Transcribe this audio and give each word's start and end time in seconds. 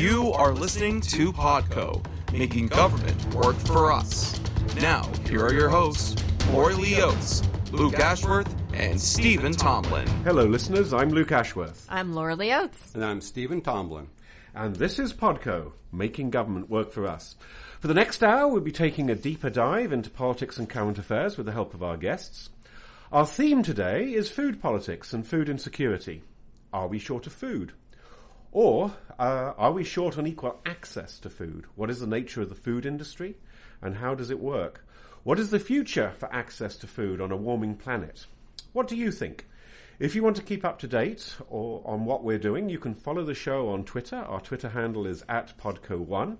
You 0.00 0.32
are 0.32 0.54
listening 0.54 1.02
to 1.02 1.30
Podco, 1.30 2.02
making 2.32 2.68
government 2.68 3.34
work 3.34 3.56
for 3.56 3.92
us. 3.92 4.40
Now, 4.80 5.02
here 5.28 5.44
are 5.44 5.52
your 5.52 5.68
hosts, 5.68 6.24
Lori 6.52 6.72
Lee 6.72 7.02
Oates, 7.02 7.42
Luke 7.70 7.98
Ashworth, 7.98 8.50
and 8.72 8.98
Stephen 8.98 9.52
Tomlin. 9.52 10.08
Hello, 10.24 10.46
listeners. 10.46 10.94
I'm 10.94 11.10
Luke 11.10 11.32
Ashworth. 11.32 11.84
I'm 11.90 12.14
Lori 12.14 12.34
Lee 12.34 12.50
Oates. 12.50 12.94
And 12.94 13.04
I'm 13.04 13.20
Stephen 13.20 13.60
Tomlin. 13.60 14.08
And 14.54 14.74
this 14.74 14.98
is 14.98 15.12
Podco, 15.12 15.72
making 15.92 16.30
government 16.30 16.70
work 16.70 16.92
for 16.92 17.06
us. 17.06 17.36
For 17.80 17.88
the 17.88 17.92
next 17.92 18.22
hour, 18.22 18.48
we'll 18.48 18.62
be 18.62 18.72
taking 18.72 19.10
a 19.10 19.14
deeper 19.14 19.50
dive 19.50 19.92
into 19.92 20.08
politics 20.08 20.56
and 20.56 20.66
current 20.66 20.96
affairs 20.96 21.36
with 21.36 21.44
the 21.44 21.52
help 21.52 21.74
of 21.74 21.82
our 21.82 21.98
guests. 21.98 22.48
Our 23.12 23.26
theme 23.26 23.62
today 23.62 24.14
is 24.14 24.30
food 24.30 24.62
politics 24.62 25.12
and 25.12 25.26
food 25.26 25.50
insecurity. 25.50 26.22
Are 26.72 26.88
we 26.88 26.98
short 26.98 27.26
of 27.26 27.34
food? 27.34 27.74
Or 28.52 28.92
uh, 29.18 29.52
are 29.56 29.72
we 29.72 29.84
short 29.84 30.18
on 30.18 30.26
equal 30.26 30.60
access 30.66 31.18
to 31.20 31.30
food? 31.30 31.66
What 31.76 31.90
is 31.90 32.00
the 32.00 32.06
nature 32.06 32.42
of 32.42 32.48
the 32.48 32.54
food 32.54 32.84
industry 32.84 33.36
and 33.80 33.96
how 33.96 34.14
does 34.14 34.30
it 34.30 34.40
work? 34.40 34.84
What 35.22 35.38
is 35.38 35.50
the 35.50 35.60
future 35.60 36.12
for 36.18 36.32
access 36.32 36.76
to 36.78 36.86
food 36.86 37.20
on 37.20 37.30
a 37.30 37.36
warming 37.36 37.76
planet? 37.76 38.26
What 38.72 38.88
do 38.88 38.96
you 38.96 39.12
think? 39.12 39.46
If 39.98 40.14
you 40.14 40.22
want 40.22 40.36
to 40.36 40.42
keep 40.42 40.64
up 40.64 40.78
to 40.80 40.88
date 40.88 41.36
or 41.48 41.82
on 41.84 42.06
what 42.06 42.24
we're 42.24 42.38
doing, 42.38 42.70
you 42.70 42.78
can 42.78 42.94
follow 42.94 43.22
the 43.22 43.34
show 43.34 43.68
on 43.68 43.84
Twitter. 43.84 44.16
Our 44.16 44.40
Twitter 44.40 44.70
handle 44.70 45.06
is 45.06 45.22
at 45.28 45.56
Podco1. 45.58 46.38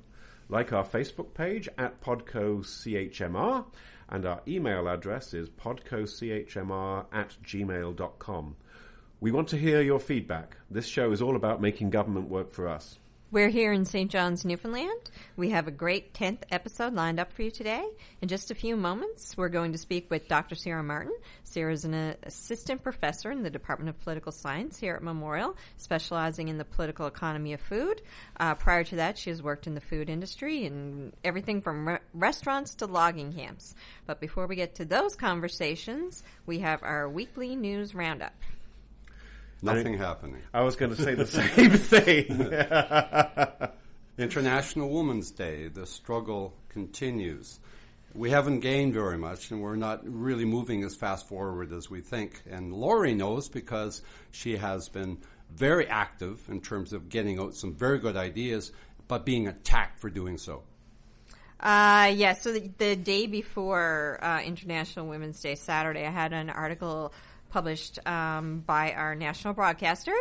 Like 0.49 0.73
our 0.73 0.85
Facebook 0.85 1.35
page 1.35 1.69
at 1.79 2.01
PodcoCHMR, 2.01 3.66
and 4.09 4.27
our 4.27 4.41
email 4.49 4.88
address 4.88 5.33
is 5.33 5.49
podcocHMR 5.49 7.07
at 7.13 7.37
gmail.com. 7.45 8.57
We 9.23 9.33
want 9.33 9.48
to 9.48 9.59
hear 9.59 9.83
your 9.83 10.01
feedback. 10.01 10.56
This 10.70 10.87
show 10.87 11.12
is 11.12 11.20
all 11.20 11.37
about 11.37 11.60
making 11.60 11.91
government 11.91 12.30
work 12.30 12.52
for 12.52 12.66
us. 12.66 12.98
We're 13.30 13.51
here 13.51 13.70
in 13.70 13.84
St. 13.84 14.10
John's, 14.10 14.46
Newfoundland. 14.46 15.10
We 15.37 15.51
have 15.51 15.69
a 15.69 15.70
great 15.70 16.15
10th 16.15 16.45
episode 16.51 16.95
lined 16.95 17.21
up 17.21 17.30
for 17.30 17.43
you 17.43 17.51
today. 17.51 17.87
In 18.23 18.29
just 18.29 18.51
a 18.51 18.54
few 18.54 18.77
moments, 18.77 19.37
we're 19.37 19.51
going 19.51 19.73
to 19.73 19.79
speak 19.79 20.10
with 20.10 20.27
Dr. 20.27 20.54
Sarah 20.54 20.82
Martin. 20.82 21.12
Sarah 21.45 21.74
is 21.74 21.85
an 21.85 22.16
assistant 22.23 22.82
professor 22.82 23.30
in 23.30 23.43
the 23.43 23.51
Department 23.51 23.90
of 23.90 24.01
Political 24.01 24.32
Science 24.32 24.79
here 24.79 24.95
at 24.95 25.02
Memorial, 25.02 25.55
specializing 25.77 26.49
in 26.49 26.57
the 26.57 26.65
political 26.65 27.07
economy 27.07 27.52
of 27.52 27.60
food. 27.60 28.01
Uh, 28.38 28.55
prior 28.55 28.84
to 28.84 28.96
that, 28.96 29.18
she 29.18 29.29
has 29.29 29.43
worked 29.43 29.66
in 29.66 29.74
the 29.74 29.82
food 29.82 30.09
industry 30.09 30.65
and 30.65 31.12
everything 31.24 31.60
from 31.60 31.87
re- 31.87 31.99
restaurants 32.15 32.74
to 32.77 32.87
logging 32.87 33.34
camps. 33.34 33.74
But 34.07 34.18
before 34.18 34.46
we 34.46 34.57
get 34.57 34.77
to 34.77 34.87
those 34.87 35.15
conversations, 35.15 36.23
we 36.46 36.60
have 36.60 36.82
our 36.82 37.07
weekly 37.07 37.55
news 37.55 37.95
roundup. 37.95 38.32
Nothing 39.63 39.99
happening. 39.99 40.43
I 40.53 40.63
was 40.63 40.77
going 40.77 40.95
to 40.95 41.03
say 41.03 41.15
the 41.15 41.27
same 41.37 41.71
thing. 41.71 43.71
International 44.19 44.91
Women's 44.91 45.30
Day. 45.30 45.69
The 45.69 45.87
struggle 45.87 46.55
continues. 46.69 47.59
We 48.15 48.30
haven't 48.30 48.61
gained 48.61 48.93
very 48.93 49.19
much, 49.19 49.51
and 49.51 49.63
we're 49.63 49.77
not 49.77 50.01
really 50.05 50.45
moving 50.45 50.85
as 50.85 50.97
fast 50.97 51.29
forward 51.29 51.73
as 51.73 51.89
we 51.89 52.01
think. 52.01 52.43
And 52.51 52.73
Lori 52.73 53.15
knows 53.15 53.49
because 53.49 54.02
she 54.33 54.57
has 54.57 54.89
been 54.89 55.19
very 55.55 55.89
active 55.89 56.41
in 56.49 56.61
terms 56.61 56.93
of 56.93 57.09
getting 57.09 57.39
out 57.39 57.55
some 57.55 57.74
very 57.74 57.99
good 57.99 58.17
ideas, 58.17 58.73
but 59.09 59.24
being 59.24 59.49
attacked 59.49 60.01
for 60.01 60.11
doing 60.11 60.39
so. 60.39 60.63
Uh, 61.61 62.11
yeah, 62.15 62.33
so 62.33 62.52
the, 62.52 62.71
the 62.79 62.97
day 62.97 63.27
before 63.27 64.19
uh, 64.22 64.41
International 64.41 65.06
Women's 65.06 65.41
Day, 65.41 65.55
Saturday, 65.55 66.06
I 66.06 66.11
had 66.11 66.33
an 66.33 66.49
article 66.49 67.12
published 67.50 68.04
um, 68.06 68.60
by 68.60 68.93
our 68.93 69.15
national 69.15 69.54
broadcaster, 69.54 70.15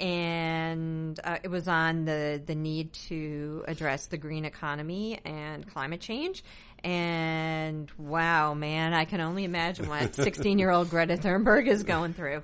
and 0.00 1.18
uh, 1.22 1.38
it 1.42 1.48
was 1.48 1.68
on 1.68 2.04
the 2.04 2.42
the 2.44 2.54
need 2.54 2.92
to 2.92 3.64
address 3.68 4.06
the 4.06 4.16
green 4.16 4.44
economy 4.44 5.20
and 5.24 5.66
climate 5.66 6.00
change. 6.00 6.42
And 6.84 7.90
wow, 7.96 8.54
man, 8.54 8.92
I 8.92 9.04
can 9.04 9.20
only 9.20 9.44
imagine 9.44 9.88
what 9.88 10.14
16 10.16 10.58
year 10.58 10.70
old 10.70 10.90
Greta 10.90 11.16
Thunberg 11.16 11.68
is 11.68 11.84
going 11.84 12.12
through. 12.14 12.42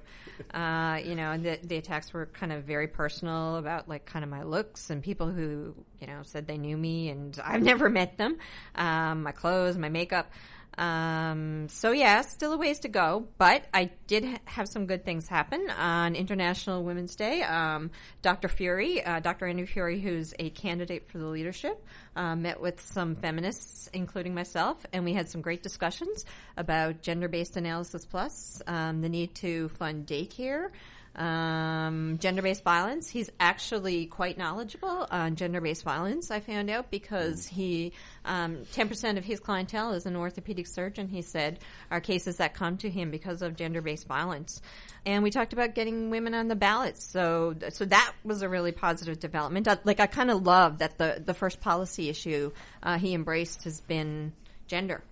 Uh, 0.54 1.00
you 1.04 1.16
know, 1.16 1.36
the, 1.36 1.58
the 1.64 1.76
attacks 1.76 2.12
were 2.12 2.26
kind 2.26 2.52
of 2.52 2.62
very 2.62 2.86
personal 2.86 3.56
about 3.56 3.88
like 3.88 4.04
kind 4.04 4.24
of 4.24 4.30
my 4.30 4.44
looks 4.44 4.90
and 4.90 5.02
people 5.02 5.26
who, 5.26 5.74
you 6.00 6.06
know, 6.06 6.20
said 6.22 6.46
they 6.46 6.58
knew 6.58 6.76
me 6.76 7.08
and 7.08 7.40
I've 7.44 7.62
never 7.62 7.88
met 7.90 8.16
them. 8.16 8.38
Um, 8.76 9.24
my 9.24 9.32
clothes, 9.32 9.76
my 9.76 9.88
makeup. 9.88 10.30
Um, 10.78 11.68
so 11.68 11.90
yeah, 11.90 12.22
still 12.22 12.52
a 12.52 12.56
ways 12.56 12.80
to 12.80 12.88
go, 12.88 13.26
but 13.36 13.64
I 13.74 13.90
did 14.06 14.24
ha- 14.24 14.38
have 14.44 14.68
some 14.68 14.86
good 14.86 15.04
things 15.04 15.26
happen 15.26 15.68
on 15.70 16.14
International 16.14 16.84
Women's 16.84 17.16
Day. 17.16 17.42
Um, 17.42 17.90
Dr. 18.22 18.46
Furey, 18.46 19.06
uh, 19.06 19.18
Dr. 19.18 19.46
Andrew 19.46 19.66
Furey, 19.66 20.00
who's 20.00 20.34
a 20.38 20.50
candidate 20.50 21.08
for 21.10 21.18
the 21.18 21.26
leadership, 21.26 21.84
uh, 22.14 22.36
met 22.36 22.60
with 22.60 22.80
some 22.80 23.16
feminists, 23.16 23.90
including 23.92 24.34
myself, 24.34 24.86
and 24.92 25.04
we 25.04 25.14
had 25.14 25.28
some 25.28 25.40
great 25.40 25.64
discussions 25.64 26.24
about 26.56 27.02
gender-based 27.02 27.56
analysis 27.56 28.06
plus, 28.06 28.62
um, 28.68 29.00
the 29.00 29.08
need 29.08 29.34
to 29.34 29.68
fund 29.70 30.06
daycare, 30.06 30.68
um, 31.18 32.16
gender-based 32.20 32.62
violence. 32.62 33.10
He's 33.10 33.28
actually 33.38 34.06
quite 34.06 34.38
knowledgeable 34.38 35.06
on 35.10 35.36
gender-based 35.36 35.82
violence. 35.82 36.30
I 36.30 36.40
found 36.40 36.70
out 36.70 36.90
because 36.90 37.46
he, 37.46 37.92
um, 38.24 38.64
ten 38.72 38.88
percent 38.88 39.18
of 39.18 39.24
his 39.24 39.40
clientele 39.40 39.92
is 39.92 40.06
an 40.06 40.16
orthopedic 40.16 40.66
surgeon. 40.66 41.08
He 41.08 41.22
said 41.22 41.58
are 41.90 42.00
cases 42.00 42.36
that 42.36 42.54
come 42.54 42.78
to 42.78 42.88
him 42.88 43.10
because 43.10 43.42
of 43.42 43.56
gender-based 43.56 44.06
violence, 44.06 44.62
and 45.04 45.22
we 45.22 45.30
talked 45.30 45.52
about 45.52 45.74
getting 45.74 46.10
women 46.10 46.34
on 46.34 46.48
the 46.48 46.56
ballots. 46.56 47.04
So, 47.04 47.54
so 47.70 47.84
that 47.84 48.12
was 48.24 48.42
a 48.42 48.48
really 48.48 48.72
positive 48.72 49.18
development. 49.18 49.68
I, 49.68 49.78
like 49.84 50.00
I 50.00 50.06
kind 50.06 50.30
of 50.30 50.46
love 50.46 50.78
that 50.78 50.98
the 50.98 51.20
the 51.24 51.34
first 51.34 51.60
policy 51.60 52.08
issue 52.08 52.52
uh, 52.82 52.96
he 52.96 53.12
embraced 53.12 53.64
has 53.64 53.80
been 53.80 54.32
gender 54.68 55.02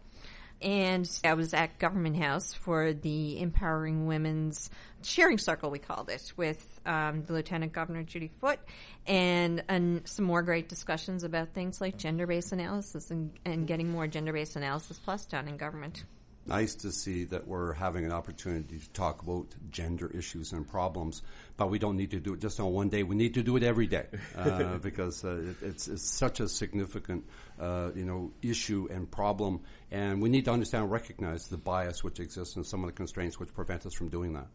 and 0.63 1.09
I 1.25 1.35
was 1.35 1.55
at 1.55 1.79
Government 1.79 2.17
House 2.17 2.55
for 2.55 2.93
the 2.93 3.41
Empowering 3.41 4.07
Women's 4.07 4.71
Sharing 5.03 5.39
Circle, 5.39 5.71
we 5.71 5.79
called 5.79 6.09
it, 6.09 6.33
with 6.37 6.81
um, 6.85 7.23
the 7.23 7.33
Lieutenant 7.33 7.73
Governor 7.73 8.03
Judy 8.03 8.31
Foote, 8.41 8.59
and, 9.07 9.63
and 9.69 10.07
some 10.09 10.25
more 10.25 10.43
great 10.43 10.69
discussions 10.69 11.23
about 11.25 11.55
things 11.55 11.81
like 11.81 11.97
gender-based 11.97 12.53
analysis 12.53 13.11
and, 13.11 13.33
and 13.45 13.67
getting 13.67 13.91
more 13.91 14.07
gender-based 14.07 14.57
analysis 14.57 14.99
plus 14.99 15.27
done 15.27 15.49
in 15.49 15.57
government 15.57 16.05
nice 16.47 16.75
to 16.75 16.93
see 16.93 17.25
that 17.25 17.47
we're 17.47 17.73
having 17.73 18.05
an 18.05 18.13
opportunity 18.13 18.79
to 18.79 18.91
talk 18.91 19.23
about 19.23 19.47
gender 19.71 20.11
issues 20.15 20.53
and 20.53 20.67
problems, 20.67 21.23
but 21.57 21.71
we 21.71 21.79
don't 21.79 21.97
need 21.97 22.11
to 22.13 22.21
do 22.21 22.35
it 22.35 22.41
just 22.41 22.61
on 22.61 22.73
one 22.73 22.89
day. 22.89 23.03
We 23.03 23.17
need 23.17 23.35
to 23.35 23.43
do 23.43 23.57
it 23.57 23.63
every 23.63 23.87
day 23.87 24.07
uh, 24.37 24.79
because 24.83 25.25
uh, 25.25 25.37
it, 25.37 25.57
it's, 25.63 25.89
it's, 25.89 26.07
such 26.17 26.41
a 26.41 26.49
significant, 26.49 27.25
uh, 27.61 27.91
you 27.95 28.05
know, 28.05 28.33
issue 28.43 28.89
and 28.91 29.11
problem, 29.11 29.61
and 29.91 30.21
we 30.21 30.29
need 30.29 30.45
to 30.47 30.51
understand 30.51 30.85
and 30.85 30.93
recognize 30.93 31.49
the 31.49 31.57
bias 31.57 32.03
which 32.03 32.21
exists 32.21 32.57
and 32.57 32.67
some 32.67 32.83
of 32.83 32.87
the 32.87 32.93
constraints 32.93 33.39
which 33.39 33.53
prevent 33.55 33.87
us 33.87 33.95
from 33.95 34.09
doing 34.09 34.33
that. 34.33 34.47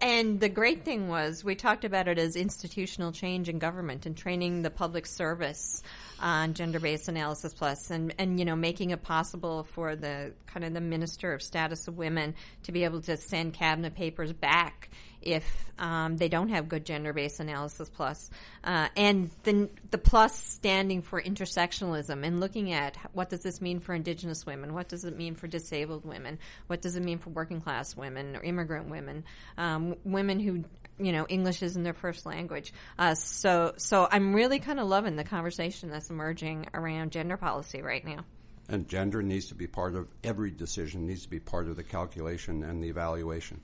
And 0.00 0.38
the 0.38 0.48
great 0.48 0.84
thing 0.84 1.08
was 1.08 1.42
we 1.42 1.56
talked 1.56 1.84
about 1.84 2.06
it 2.06 2.18
as 2.18 2.36
institutional 2.36 3.10
change 3.10 3.48
in 3.48 3.58
government 3.58 4.06
and 4.06 4.16
training 4.16 4.62
the 4.62 4.70
public 4.70 5.06
service 5.06 5.82
on 6.20 6.54
gender-based 6.54 7.08
analysis 7.08 7.52
plus 7.52 7.90
and, 7.90 8.14
and, 8.16 8.38
you 8.38 8.44
know, 8.44 8.54
making 8.54 8.90
it 8.90 9.02
possible 9.02 9.64
for 9.64 9.96
the 9.96 10.32
kind 10.46 10.64
of 10.64 10.72
the 10.72 10.80
minister 10.80 11.32
of 11.32 11.42
status 11.42 11.88
of 11.88 11.98
women 11.98 12.34
to 12.62 12.72
be 12.72 12.84
able 12.84 13.00
to 13.02 13.16
send 13.16 13.54
cabinet 13.54 13.96
papers 13.96 14.32
back 14.32 14.88
if 15.22 15.44
um, 15.78 16.16
they 16.16 16.28
don't 16.28 16.48
have 16.48 16.68
good 16.68 16.84
gender-based 16.84 17.40
analysis 17.40 17.88
plus. 17.88 18.30
Uh, 18.64 18.88
and 18.96 19.30
the, 19.44 19.68
the 19.90 19.98
plus 19.98 20.34
standing 20.34 21.02
for 21.02 21.20
intersectionalism 21.20 22.24
and 22.24 22.40
looking 22.40 22.72
at 22.72 22.96
what 23.12 23.30
does 23.30 23.40
this 23.40 23.60
mean 23.60 23.80
for 23.80 23.94
indigenous 23.94 24.44
women? 24.44 24.74
What 24.74 24.88
does 24.88 25.04
it 25.04 25.16
mean 25.16 25.34
for 25.34 25.46
disabled 25.46 26.04
women? 26.04 26.38
What 26.66 26.82
does 26.82 26.96
it 26.96 27.02
mean 27.02 27.18
for 27.18 27.30
working 27.30 27.60
class 27.60 27.96
women 27.96 28.36
or 28.36 28.42
immigrant 28.42 28.88
women? 28.88 29.24
Um, 29.56 29.96
women 30.04 30.40
who 30.40 30.64
you 31.00 31.12
know 31.12 31.26
English 31.28 31.62
isn't 31.62 31.82
their 31.82 31.92
first 31.92 32.26
language. 32.26 32.72
Uh, 32.98 33.14
so 33.14 33.74
so 33.76 34.08
I'm 34.10 34.34
really 34.34 34.58
kind 34.58 34.80
of 34.80 34.88
loving 34.88 35.16
the 35.16 35.24
conversation 35.24 35.90
that's 35.90 36.10
emerging 36.10 36.66
around 36.74 37.12
gender 37.12 37.36
policy 37.36 37.82
right 37.82 38.04
now. 38.04 38.24
And 38.68 38.86
gender 38.86 39.22
needs 39.22 39.46
to 39.46 39.54
be 39.54 39.66
part 39.66 39.94
of 39.94 40.08
every 40.22 40.50
decision. 40.50 41.06
Needs 41.06 41.22
to 41.22 41.30
be 41.30 41.40
part 41.40 41.68
of 41.68 41.76
the 41.76 41.82
calculation 41.82 42.62
and 42.62 42.82
the 42.82 42.88
evaluation. 42.88 43.60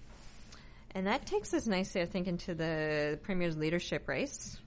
And 0.94 1.06
that 1.08 1.26
takes 1.26 1.52
us 1.52 1.66
nicely, 1.66 2.02
I 2.02 2.06
think, 2.06 2.28
into 2.28 2.54
the 2.54 3.18
Premier's 3.22 3.56
leadership 3.56 4.08
race. 4.08 4.58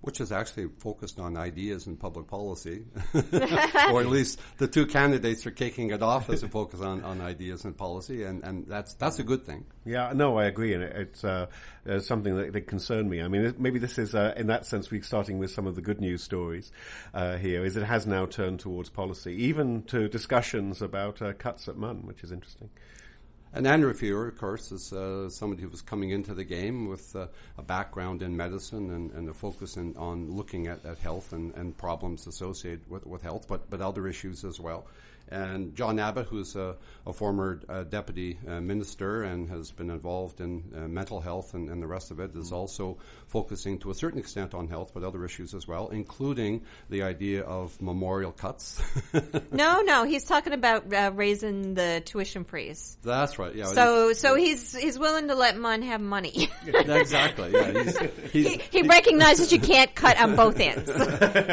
Which 0.00 0.20
is 0.20 0.30
actually 0.30 0.68
focused 0.78 1.18
on 1.18 1.36
ideas 1.36 1.88
and 1.88 1.98
public 1.98 2.28
policy. 2.28 2.84
or 3.12 4.00
at 4.00 4.06
least 4.06 4.40
the 4.58 4.68
two 4.68 4.86
candidates 4.86 5.44
are 5.44 5.50
kicking 5.50 5.90
it 5.90 6.00
off 6.00 6.30
as 6.30 6.44
a 6.44 6.48
focus 6.48 6.80
on, 6.80 7.02
on 7.02 7.20
ideas 7.20 7.64
and 7.64 7.76
policy, 7.76 8.22
and, 8.22 8.44
and 8.44 8.68
that's 8.68 8.94
that's 8.94 9.18
a 9.18 9.24
good 9.24 9.44
thing. 9.44 9.64
Yeah, 9.84 10.12
no, 10.14 10.38
I 10.38 10.44
agree, 10.44 10.72
and 10.72 10.84
it, 10.84 10.94
it's 10.94 11.24
uh, 11.24 11.46
uh, 11.88 11.98
something 11.98 12.36
that, 12.36 12.52
that 12.52 12.68
concerned 12.68 13.10
me. 13.10 13.20
I 13.20 13.26
mean, 13.26 13.46
it, 13.46 13.60
maybe 13.60 13.80
this 13.80 13.98
is, 13.98 14.14
uh, 14.14 14.34
in 14.36 14.46
that 14.46 14.64
sense, 14.66 14.88
we're 14.88 15.02
starting 15.02 15.38
with 15.38 15.50
some 15.50 15.66
of 15.66 15.74
the 15.74 15.82
good 15.82 16.00
news 16.00 16.22
stories 16.22 16.70
uh, 17.12 17.36
here, 17.36 17.64
is 17.64 17.76
it 17.76 17.82
has 17.82 18.06
now 18.06 18.24
turned 18.24 18.60
towards 18.60 18.90
policy, 18.90 19.34
even 19.46 19.82
to 19.84 20.08
discussions 20.08 20.80
about 20.80 21.20
uh, 21.20 21.32
cuts 21.32 21.68
at 21.68 21.76
MUN, 21.76 22.06
which 22.06 22.22
is 22.22 22.30
interesting. 22.30 22.70
And 23.54 23.66
Andrew 23.66 23.94
Furey, 23.94 24.28
of 24.28 24.38
course, 24.38 24.72
is 24.72 24.92
uh, 24.92 25.30
somebody 25.30 25.62
who 25.62 25.68
was 25.68 25.80
coming 25.80 26.10
into 26.10 26.34
the 26.34 26.44
game 26.44 26.86
with 26.86 27.16
uh, 27.16 27.28
a 27.56 27.62
background 27.62 28.22
in 28.22 28.36
medicine 28.36 28.90
and, 28.90 29.10
and 29.12 29.28
a 29.28 29.34
focus 29.34 29.76
in, 29.78 29.96
on 29.96 30.30
looking 30.30 30.66
at, 30.66 30.84
at 30.84 30.98
health 30.98 31.32
and, 31.32 31.54
and 31.54 31.76
problems 31.76 32.26
associated 32.26 32.82
with, 32.90 33.06
with 33.06 33.22
health, 33.22 33.46
but, 33.48 33.70
but 33.70 33.80
other 33.80 34.06
issues 34.06 34.44
as 34.44 34.60
well. 34.60 34.86
And 35.30 35.74
John 35.74 35.98
Abbott, 35.98 36.26
who's 36.26 36.56
a, 36.56 36.76
a 37.06 37.12
former 37.12 37.60
uh, 37.68 37.84
deputy 37.84 38.38
uh, 38.46 38.60
minister 38.60 39.22
and 39.22 39.48
has 39.48 39.70
been 39.70 39.90
involved 39.90 40.40
in 40.40 40.64
uh, 40.74 40.88
mental 40.88 41.20
health 41.20 41.54
and, 41.54 41.68
and, 41.68 41.82
the 41.82 41.86
rest 41.86 42.10
of 42.10 42.20
it, 42.20 42.34
is 42.34 42.52
also 42.52 42.98
focusing 43.26 43.78
to 43.78 43.90
a 43.90 43.94
certain 43.94 44.18
extent 44.18 44.54
on 44.54 44.68
health, 44.68 44.92
but 44.94 45.02
other 45.02 45.24
issues 45.24 45.54
as 45.54 45.68
well, 45.68 45.88
including 45.88 46.62
the 46.88 47.02
idea 47.02 47.42
of 47.42 47.80
memorial 47.80 48.32
cuts. 48.32 48.80
no, 49.52 49.82
no, 49.82 50.04
he's 50.04 50.24
talking 50.24 50.52
about 50.52 50.92
uh, 50.92 51.10
raising 51.14 51.74
the 51.74 52.02
tuition 52.04 52.44
freeze. 52.44 52.96
That's 53.02 53.38
right. 53.38 53.54
Yeah. 53.54 53.66
So, 53.66 54.12
so 54.12 54.34
he's 54.34 54.76
he's 54.76 54.98
willing 54.98 55.28
to 55.28 55.34
let 55.34 55.56
MUN 55.58 55.82
have 55.82 56.00
money. 56.00 56.50
exactly. 56.66 57.52
Yeah. 57.52 57.72
He's, 57.72 57.98
he's, 58.32 58.46
he, 58.46 58.62
he 58.70 58.82
recognizes 58.82 59.52
you 59.52 59.60
can't 59.60 59.94
cut 59.94 60.18
on 60.20 60.36
both 60.36 60.58
ends. 60.60 60.90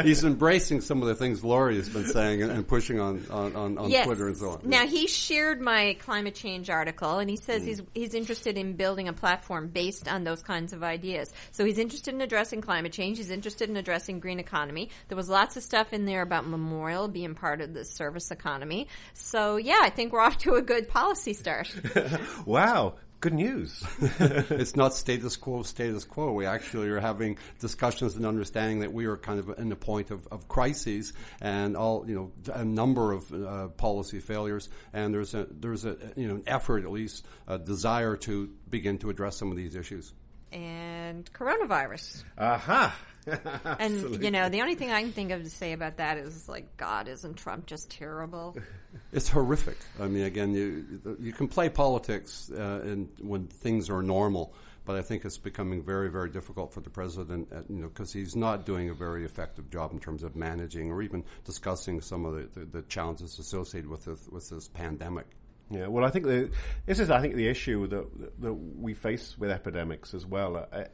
he's 0.02 0.24
embracing 0.24 0.80
some 0.80 1.02
of 1.02 1.08
the 1.08 1.14
things 1.14 1.44
Lori 1.44 1.76
has 1.76 1.88
been 1.88 2.06
saying 2.06 2.42
and, 2.42 2.52
and 2.52 2.66
pushing 2.66 3.00
on, 3.00 3.24
on, 3.30 3.56
on 3.56 3.65
on, 3.66 3.78
on 3.78 3.90
yes. 3.90 4.06
Twitter 4.06 4.28
and 4.28 4.36
so 4.36 4.50
on. 4.50 4.60
Now 4.64 4.86
he 4.86 5.06
shared 5.06 5.60
my 5.60 5.96
climate 6.00 6.34
change 6.34 6.70
article, 6.70 7.18
and 7.18 7.28
he 7.28 7.36
says 7.36 7.62
mm. 7.62 7.66
he's 7.66 7.82
he's 7.94 8.14
interested 8.14 8.56
in 8.56 8.74
building 8.74 9.08
a 9.08 9.12
platform 9.12 9.68
based 9.68 10.08
on 10.08 10.24
those 10.24 10.42
kinds 10.42 10.72
of 10.72 10.82
ideas. 10.82 11.32
So 11.50 11.64
he's 11.64 11.78
interested 11.78 12.14
in 12.14 12.20
addressing 12.20 12.60
climate 12.60 12.92
change. 12.92 13.18
He's 13.18 13.30
interested 13.30 13.68
in 13.68 13.76
addressing 13.76 14.20
green 14.20 14.40
economy. 14.40 14.90
There 15.08 15.16
was 15.16 15.28
lots 15.28 15.56
of 15.56 15.62
stuff 15.62 15.92
in 15.92 16.04
there 16.04 16.22
about 16.22 16.46
Memorial 16.46 17.08
being 17.08 17.34
part 17.34 17.60
of 17.60 17.74
the 17.74 17.84
service 17.84 18.30
economy. 18.30 18.88
So 19.14 19.56
yeah, 19.56 19.80
I 19.82 19.90
think 19.90 20.12
we're 20.12 20.20
off 20.20 20.38
to 20.38 20.54
a 20.54 20.62
good 20.62 20.88
policy 20.88 21.34
start. 21.34 21.74
wow. 22.46 22.94
Good 23.20 23.32
news. 23.32 23.82
it's 24.00 24.76
not 24.76 24.92
status 24.92 25.36
quo, 25.36 25.62
status 25.62 26.04
quo. 26.04 26.32
We 26.32 26.44
actually 26.44 26.88
are 26.88 27.00
having 27.00 27.38
discussions 27.60 28.14
and 28.14 28.26
understanding 28.26 28.80
that 28.80 28.92
we 28.92 29.06
are 29.06 29.16
kind 29.16 29.38
of 29.38 29.58
in 29.58 29.72
a 29.72 29.76
point 29.76 30.10
of, 30.10 30.26
of 30.30 30.48
crises 30.48 31.14
and 31.40 31.78
all, 31.78 32.04
you 32.06 32.14
know, 32.14 32.52
a 32.52 32.64
number 32.64 33.12
of 33.12 33.32
uh, 33.32 33.68
policy 33.68 34.20
failures. 34.20 34.68
And 34.92 35.14
there's 35.14 35.34
a, 35.34 35.46
there's 35.50 35.86
a, 35.86 35.96
you 36.14 36.28
know, 36.28 36.34
an 36.36 36.42
effort, 36.46 36.84
at 36.84 36.90
least 36.90 37.24
a 37.48 37.58
desire 37.58 38.16
to 38.18 38.50
begin 38.68 38.98
to 38.98 39.08
address 39.08 39.36
some 39.36 39.50
of 39.50 39.56
these 39.56 39.76
issues. 39.76 40.12
And 40.52 41.30
coronavirus. 41.32 42.24
Aha. 42.38 42.96
and 43.80 44.22
you 44.22 44.30
know, 44.30 44.48
the 44.48 44.60
only 44.60 44.76
thing 44.76 44.92
I 44.92 45.02
can 45.02 45.12
think 45.12 45.32
of 45.32 45.42
to 45.42 45.50
say 45.50 45.72
about 45.72 45.96
that 45.96 46.16
is 46.18 46.48
like, 46.48 46.76
God, 46.76 47.08
isn't 47.08 47.34
Trump 47.34 47.66
just 47.66 47.90
terrible? 47.90 48.56
It's 49.12 49.28
horrific. 49.28 49.76
I 50.00 50.06
mean, 50.06 50.24
again, 50.24 50.54
you 50.54 51.16
you 51.20 51.32
can 51.32 51.48
play 51.48 51.68
politics 51.68 52.50
uh, 52.50 52.80
in, 52.82 53.10
when 53.20 53.46
things 53.46 53.90
are 53.90 54.02
normal, 54.02 54.54
but 54.86 54.96
I 54.96 55.02
think 55.02 55.26
it's 55.26 55.36
becoming 55.36 55.82
very, 55.82 56.08
very 56.10 56.30
difficult 56.30 56.72
for 56.72 56.80
the 56.80 56.88
president, 56.88 57.48
uh, 57.52 57.60
you 57.68 57.82
know, 57.82 57.88
because 57.88 58.10
he's 58.10 58.34
not 58.34 58.64
doing 58.64 58.88
a 58.88 58.94
very 58.94 59.26
effective 59.26 59.68
job 59.70 59.92
in 59.92 59.98
terms 59.98 60.22
of 60.22 60.34
managing 60.34 60.90
or 60.90 61.02
even 61.02 61.24
discussing 61.44 62.00
some 62.00 62.24
of 62.24 62.34
the, 62.34 62.60
the, 62.60 62.66
the 62.66 62.82
challenges 62.82 63.38
associated 63.38 63.90
with 63.90 64.06
this, 64.06 64.26
with 64.30 64.48
this 64.48 64.68
pandemic. 64.68 65.26
Yeah, 65.70 65.88
well, 65.88 66.04
I 66.04 66.10
think 66.10 66.26
the, 66.26 66.50
this 66.86 67.00
is, 67.00 67.10
I 67.10 67.20
think, 67.20 67.34
the 67.34 67.48
issue 67.48 67.88
that 67.88 68.40
that 68.40 68.52
we 68.54 68.94
face 68.94 69.36
with 69.36 69.50
epidemics 69.50 70.14
as 70.14 70.24
well. 70.24 70.68
Uh, 70.72 70.84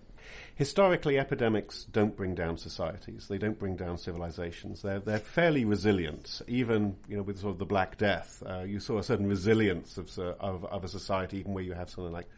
historically, 0.55 1.19
epidemics 1.19 1.85
don't 1.85 2.17
bring 2.17 2.35
down 2.35 2.57
societies. 2.57 3.27
They 3.29 3.37
don't 3.37 3.59
bring 3.59 3.77
down 3.77 3.99
civilizations. 3.99 4.81
They're, 4.81 5.01
they're 5.01 5.19
fairly 5.19 5.67
resilient. 5.67 6.41
Even, 6.49 6.97
you 7.07 7.17
know, 7.17 7.23
with 7.23 7.41
sort 7.41 7.53
of 7.53 7.59
the 7.59 7.67
Black 7.67 7.99
Death, 7.99 8.43
uh, 8.47 8.61
you 8.61 8.81
saw 8.81 8.99
a 8.99 9.03
certain 9.03 9.27
resilience 9.27 9.99
of, 9.99 10.17
of, 10.19 10.65
of 10.65 10.85
a 10.85 10.89
society, 10.89 11.39
even 11.39 11.53
where 11.53 11.65
you 11.65 11.75
have 11.75 11.91
something 11.91 12.13
like 12.13 12.29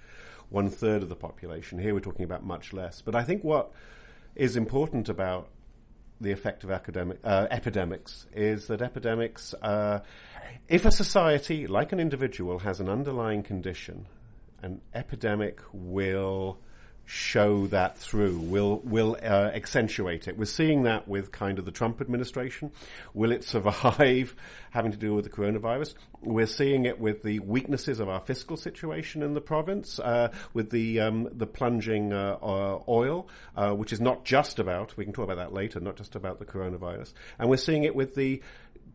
one 0.48 0.70
third 0.70 1.02
of 1.02 1.08
the 1.08 1.16
population. 1.16 1.78
Here 1.78 1.94
we're 1.94 2.00
talking 2.00 2.24
about 2.24 2.44
much 2.44 2.72
less. 2.72 3.00
But 3.00 3.14
I 3.14 3.22
think 3.22 3.44
what 3.44 3.70
is 4.34 4.56
important 4.56 5.08
about 5.08 5.50
the 6.20 6.32
effect 6.32 6.64
of 6.64 6.70
academic, 6.70 7.18
uh, 7.24 7.46
epidemics 7.50 8.26
is 8.34 8.68
that 8.68 8.80
epidemics, 8.80 9.54
if 10.68 10.84
a 10.84 10.90
society, 10.90 11.66
like 11.66 11.92
an 11.92 12.00
individual, 12.00 12.60
has 12.60 12.80
an 12.80 12.88
underlying 12.88 13.42
condition, 13.42 14.06
an 14.62 14.80
epidemic 14.94 15.60
will 15.72 16.58
show 17.06 17.66
that 17.66 17.98
through, 17.98 18.38
will 18.38 18.80
will 18.80 19.16
uh, 19.22 19.50
accentuate 19.54 20.26
it. 20.26 20.38
We're 20.38 20.46
seeing 20.46 20.84
that 20.84 21.06
with 21.06 21.32
kind 21.32 21.58
of 21.58 21.64
the 21.64 21.70
Trump 21.70 22.00
administration. 22.00 22.72
Will 23.12 23.30
it 23.30 23.44
survive 23.44 24.34
having 24.70 24.92
to 24.92 24.98
deal 24.98 25.14
with 25.14 25.24
the 25.24 25.30
coronavirus? 25.30 25.94
We're 26.22 26.46
seeing 26.46 26.86
it 26.86 26.98
with 26.98 27.22
the 27.22 27.40
weaknesses 27.40 28.00
of 28.00 28.08
our 28.08 28.20
fiscal 28.20 28.56
situation 28.56 29.22
in 29.22 29.34
the 29.34 29.40
province, 29.40 29.98
uh, 29.98 30.32
with 30.54 30.70
the 30.70 31.00
um, 31.00 31.28
the 31.32 31.46
plunging 31.46 32.12
uh, 32.12 32.38
uh 32.42 32.82
oil, 32.88 33.28
uh, 33.56 33.72
which 33.72 33.92
is 33.92 34.00
not 34.00 34.24
just 34.24 34.58
about. 34.58 34.96
We 34.96 35.04
can 35.04 35.12
talk 35.12 35.24
about 35.24 35.36
that 35.36 35.52
later. 35.52 35.80
Not 35.80 35.96
just 35.96 36.16
about 36.16 36.38
the 36.38 36.46
coronavirus, 36.46 37.12
and 37.38 37.50
we're 37.50 37.56
seeing 37.56 37.84
it 37.84 37.94
with 37.94 38.14
the 38.14 38.42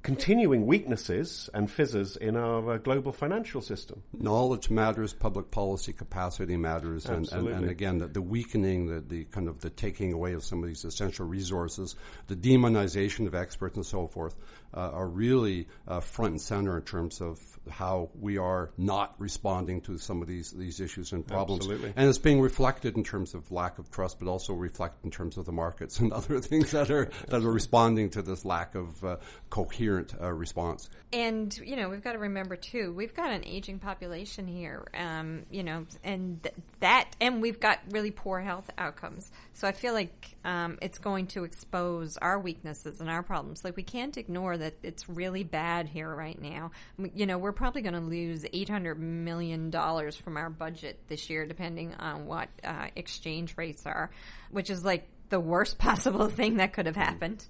continuing 0.01 0.65
weaknesses 0.65 1.49
and 1.53 1.69
fizzes 1.69 2.15
in 2.15 2.35
our 2.37 2.73
uh, 2.73 2.77
global 2.77 3.11
financial 3.11 3.61
system. 3.61 4.01
Knowledge 4.13 4.69
matters, 4.69 5.13
public 5.13 5.51
policy 5.51 5.93
capacity 5.93 6.55
matters, 6.55 7.05
and, 7.05 7.29
and, 7.31 7.47
and, 7.47 7.69
again, 7.69 7.97
the, 7.97 8.07
the, 8.07 8.21
weakening, 8.21 8.87
the, 8.87 9.01
the 9.01 9.25
kind 9.25 9.47
of 9.47 9.59
the 9.59 9.69
taking 9.69 10.13
away 10.13 10.33
of 10.33 10.43
some 10.43 10.63
of 10.63 10.69
these 10.69 10.85
essential 10.85 11.25
resources, 11.25 11.95
the 12.27 12.35
demonization 12.35 13.27
of 13.27 13.35
experts 13.35 13.75
and 13.75 13.85
so 13.85 14.07
forth 14.07 14.35
uh, 14.73 14.91
are 14.91 15.07
really 15.07 15.67
uh, 15.87 15.99
front 15.99 16.31
and 16.31 16.41
center 16.41 16.77
in 16.77 16.83
terms 16.83 17.21
of 17.21 17.39
how 17.69 18.09
we 18.19 18.37
are 18.37 18.71
not 18.77 19.15
responding 19.17 19.81
to 19.81 19.97
some 19.97 20.21
of 20.21 20.27
these 20.27 20.51
these 20.51 20.79
issues 20.79 21.11
and 21.11 21.25
problems. 21.25 21.61
Absolutely. 21.61 21.93
And 21.95 22.09
it's 22.09 22.17
being 22.17 22.41
reflected 22.41 22.97
in 22.97 23.03
terms 23.03 23.33
of 23.33 23.51
lack 23.51 23.79
of 23.79 23.91
trust, 23.91 24.19
but 24.19 24.27
also 24.27 24.53
reflected 24.53 25.05
in 25.05 25.11
terms 25.11 25.37
of 25.37 25.45
the 25.45 25.51
markets 25.51 25.99
and 25.99 26.11
other 26.19 26.39
things 26.39 26.71
that 26.71 26.89
are 26.89 27.09
that 27.27 27.43
are 27.43 27.51
responding 27.51 28.09
to 28.11 28.21
this 28.21 28.45
lack 28.45 28.75
of 28.75 29.03
uh, 29.03 29.17
coherent 29.49 30.13
uh, 30.19 30.31
response. 30.31 30.89
And 31.11 31.55
you 31.57 31.75
know, 31.75 31.89
we've 31.89 32.03
got 32.03 32.13
to 32.13 32.19
remember 32.19 32.55
too, 32.55 32.93
we've 32.93 33.15
got 33.15 33.31
an 33.31 33.43
aging 33.45 33.79
population 33.79 34.47
here. 34.47 34.87
Um, 34.93 35.45
you 35.49 35.63
know, 35.63 35.85
and 36.03 36.41
th- 36.43 36.55
that, 36.79 37.09
and 37.19 37.41
we've 37.41 37.59
got 37.59 37.79
really 37.89 38.11
poor 38.11 38.39
health 38.39 38.69
outcomes. 38.77 39.31
So 39.53 39.67
I 39.67 39.71
feel 39.71 39.93
like 39.93 40.37
um, 40.45 40.77
it's 40.81 40.99
going 40.99 41.27
to 41.27 41.43
expose 41.43 42.17
our 42.17 42.39
weaknesses 42.39 43.01
and 43.01 43.09
our 43.09 43.23
problems. 43.23 43.63
Like 43.63 43.75
we 43.75 43.83
can't 43.83 44.17
ignore 44.17 44.57
that 44.59 44.75
it's 44.83 45.09
really 45.09 45.43
bad 45.43 45.87
here 45.87 46.13
right 46.13 46.39
now. 46.41 46.71
You 47.13 47.25
know, 47.25 47.37
we're 47.37 47.51
probably 47.51 47.81
going 47.81 47.95
to 47.95 47.99
lose 47.99 48.45
eight 48.53 48.69
hundred 48.69 48.99
million 48.99 49.69
dollars 49.69 50.15
from 50.15 50.37
our 50.37 50.49
budget 50.49 50.99
this 51.07 51.29
year, 51.29 51.45
depending 51.45 51.95
on 51.95 52.25
what 52.25 52.49
uh, 52.63 52.87
exchange 52.95 53.55
rates 53.57 53.85
are, 53.85 54.11
which 54.51 54.69
is 54.69 54.85
like 54.85 55.07
the 55.29 55.39
worst 55.39 55.77
possible 55.79 56.27
thing 56.27 56.57
that 56.57 56.73
could 56.73 56.85
have 56.85 56.95
happened. 56.95 57.45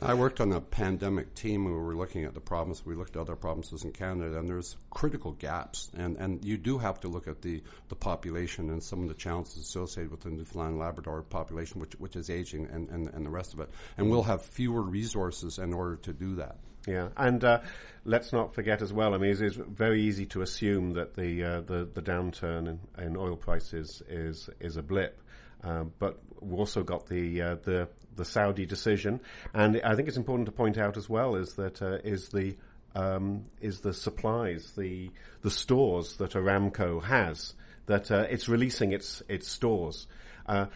I 0.00 0.14
worked 0.14 0.40
on 0.40 0.52
a 0.52 0.60
pandemic 0.60 1.34
team 1.34 1.64
where 1.64 1.74
we 1.74 1.80
were 1.80 1.96
looking 1.96 2.24
at 2.24 2.32
the 2.32 2.40
problems. 2.40 2.86
We 2.86 2.94
looked 2.94 3.16
at 3.16 3.22
other 3.22 3.34
provinces 3.34 3.82
in 3.82 3.90
Canada, 3.90 4.38
and 4.38 4.48
there's 4.48 4.76
critical 4.90 5.32
gaps. 5.32 5.90
And, 5.96 6.16
and 6.16 6.44
you 6.44 6.58
do 6.58 6.78
have 6.78 7.00
to 7.00 7.08
look 7.08 7.26
at 7.26 7.42
the, 7.42 7.60
the 7.88 7.96
population 7.96 8.70
and 8.70 8.80
some 8.80 9.02
of 9.02 9.08
the 9.08 9.14
challenges 9.14 9.56
associated 9.56 10.12
with 10.12 10.20
the 10.20 10.30
Newfoundland 10.30 10.78
Labrador 10.78 11.22
population, 11.22 11.80
which, 11.80 11.94
which 11.94 12.14
is 12.14 12.30
aging, 12.30 12.68
and, 12.70 12.88
and, 12.88 13.08
and 13.08 13.26
the 13.26 13.30
rest 13.30 13.52
of 13.52 13.60
it. 13.60 13.70
And 13.96 14.08
we'll 14.08 14.22
have 14.22 14.42
fewer 14.42 14.82
resources 14.82 15.58
in 15.58 15.74
order 15.74 15.96
to 15.96 16.12
do 16.12 16.36
that. 16.36 16.58
Yeah, 16.86 17.08
and 17.16 17.44
uh, 17.44 17.60
let's 18.04 18.32
not 18.32 18.54
forget 18.54 18.80
as 18.80 18.92
well. 18.92 19.14
I 19.14 19.18
mean, 19.18 19.36
it's, 19.38 19.56
very 19.56 20.02
easy 20.02 20.24
to 20.26 20.40
assume 20.40 20.94
that 20.94 21.14
the 21.14 21.44
uh, 21.44 21.60
the, 21.60 21.88
the 21.92 22.00
downturn 22.00 22.68
in, 22.68 23.04
in, 23.04 23.16
oil 23.18 23.36
prices 23.36 24.02
is 24.08 24.48
is 24.60 24.76
a 24.78 24.82
blip, 24.82 25.20
um, 25.62 25.92
but 25.98 26.18
we've 26.40 26.58
also 26.58 26.82
got 26.82 27.06
the 27.08 27.42
uh, 27.42 27.54
the 27.64 27.88
the 28.16 28.24
Saudi 28.24 28.66
decision, 28.66 29.20
and 29.54 29.80
I 29.82 29.94
think 29.94 30.08
it's 30.08 30.16
important 30.16 30.46
to 30.46 30.52
point 30.52 30.78
out 30.78 30.96
as 30.96 31.08
well 31.08 31.36
is 31.36 31.54
that 31.54 31.80
uh, 31.82 31.98
is 32.04 32.28
the 32.28 32.56
um, 32.94 33.46
is 33.60 33.80
the 33.80 33.94
supplies, 33.94 34.72
the 34.76 35.10
the 35.42 35.50
stores 35.50 36.16
that 36.16 36.32
Aramco 36.32 37.02
has 37.02 37.54
that 37.86 38.10
uh, 38.10 38.26
it's 38.30 38.48
releasing 38.48 38.92
its 38.92 39.22
its 39.28 39.48
stores. 39.48 40.06
Uh, 40.46 40.66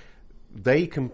they 0.55 0.87
can 0.87 1.11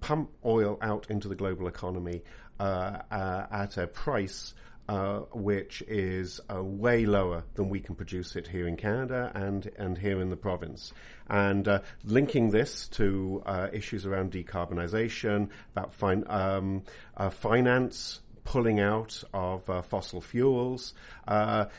pump 0.00 0.30
oil 0.44 0.78
out 0.82 1.06
into 1.10 1.28
the 1.28 1.34
global 1.34 1.68
economy 1.68 2.22
uh, 2.58 2.98
uh, 3.10 3.46
at 3.50 3.76
a 3.76 3.86
price 3.86 4.54
uh, 4.88 5.20
which 5.32 5.82
is 5.86 6.40
uh, 6.52 6.62
way 6.62 7.06
lower 7.06 7.44
than 7.54 7.68
we 7.68 7.78
can 7.80 7.94
produce 7.94 8.34
it 8.34 8.48
here 8.48 8.66
in 8.66 8.76
Canada 8.76 9.30
and 9.34 9.70
and 9.76 9.96
here 9.96 10.20
in 10.20 10.28
the 10.28 10.36
province. 10.36 10.92
And 11.28 11.68
uh, 11.68 11.80
linking 12.04 12.50
this 12.50 12.88
to 12.88 13.42
uh, 13.46 13.68
issues 13.72 14.06
around 14.06 14.32
decarbonisation, 14.32 15.50
about 15.70 15.94
fin- 15.94 16.24
um, 16.28 16.82
uh, 17.16 17.30
finance. 17.30 18.20
Pulling 18.44 18.80
out 18.80 19.22
of 19.32 19.86
fossil 19.86 20.20
fuels. 20.20 20.94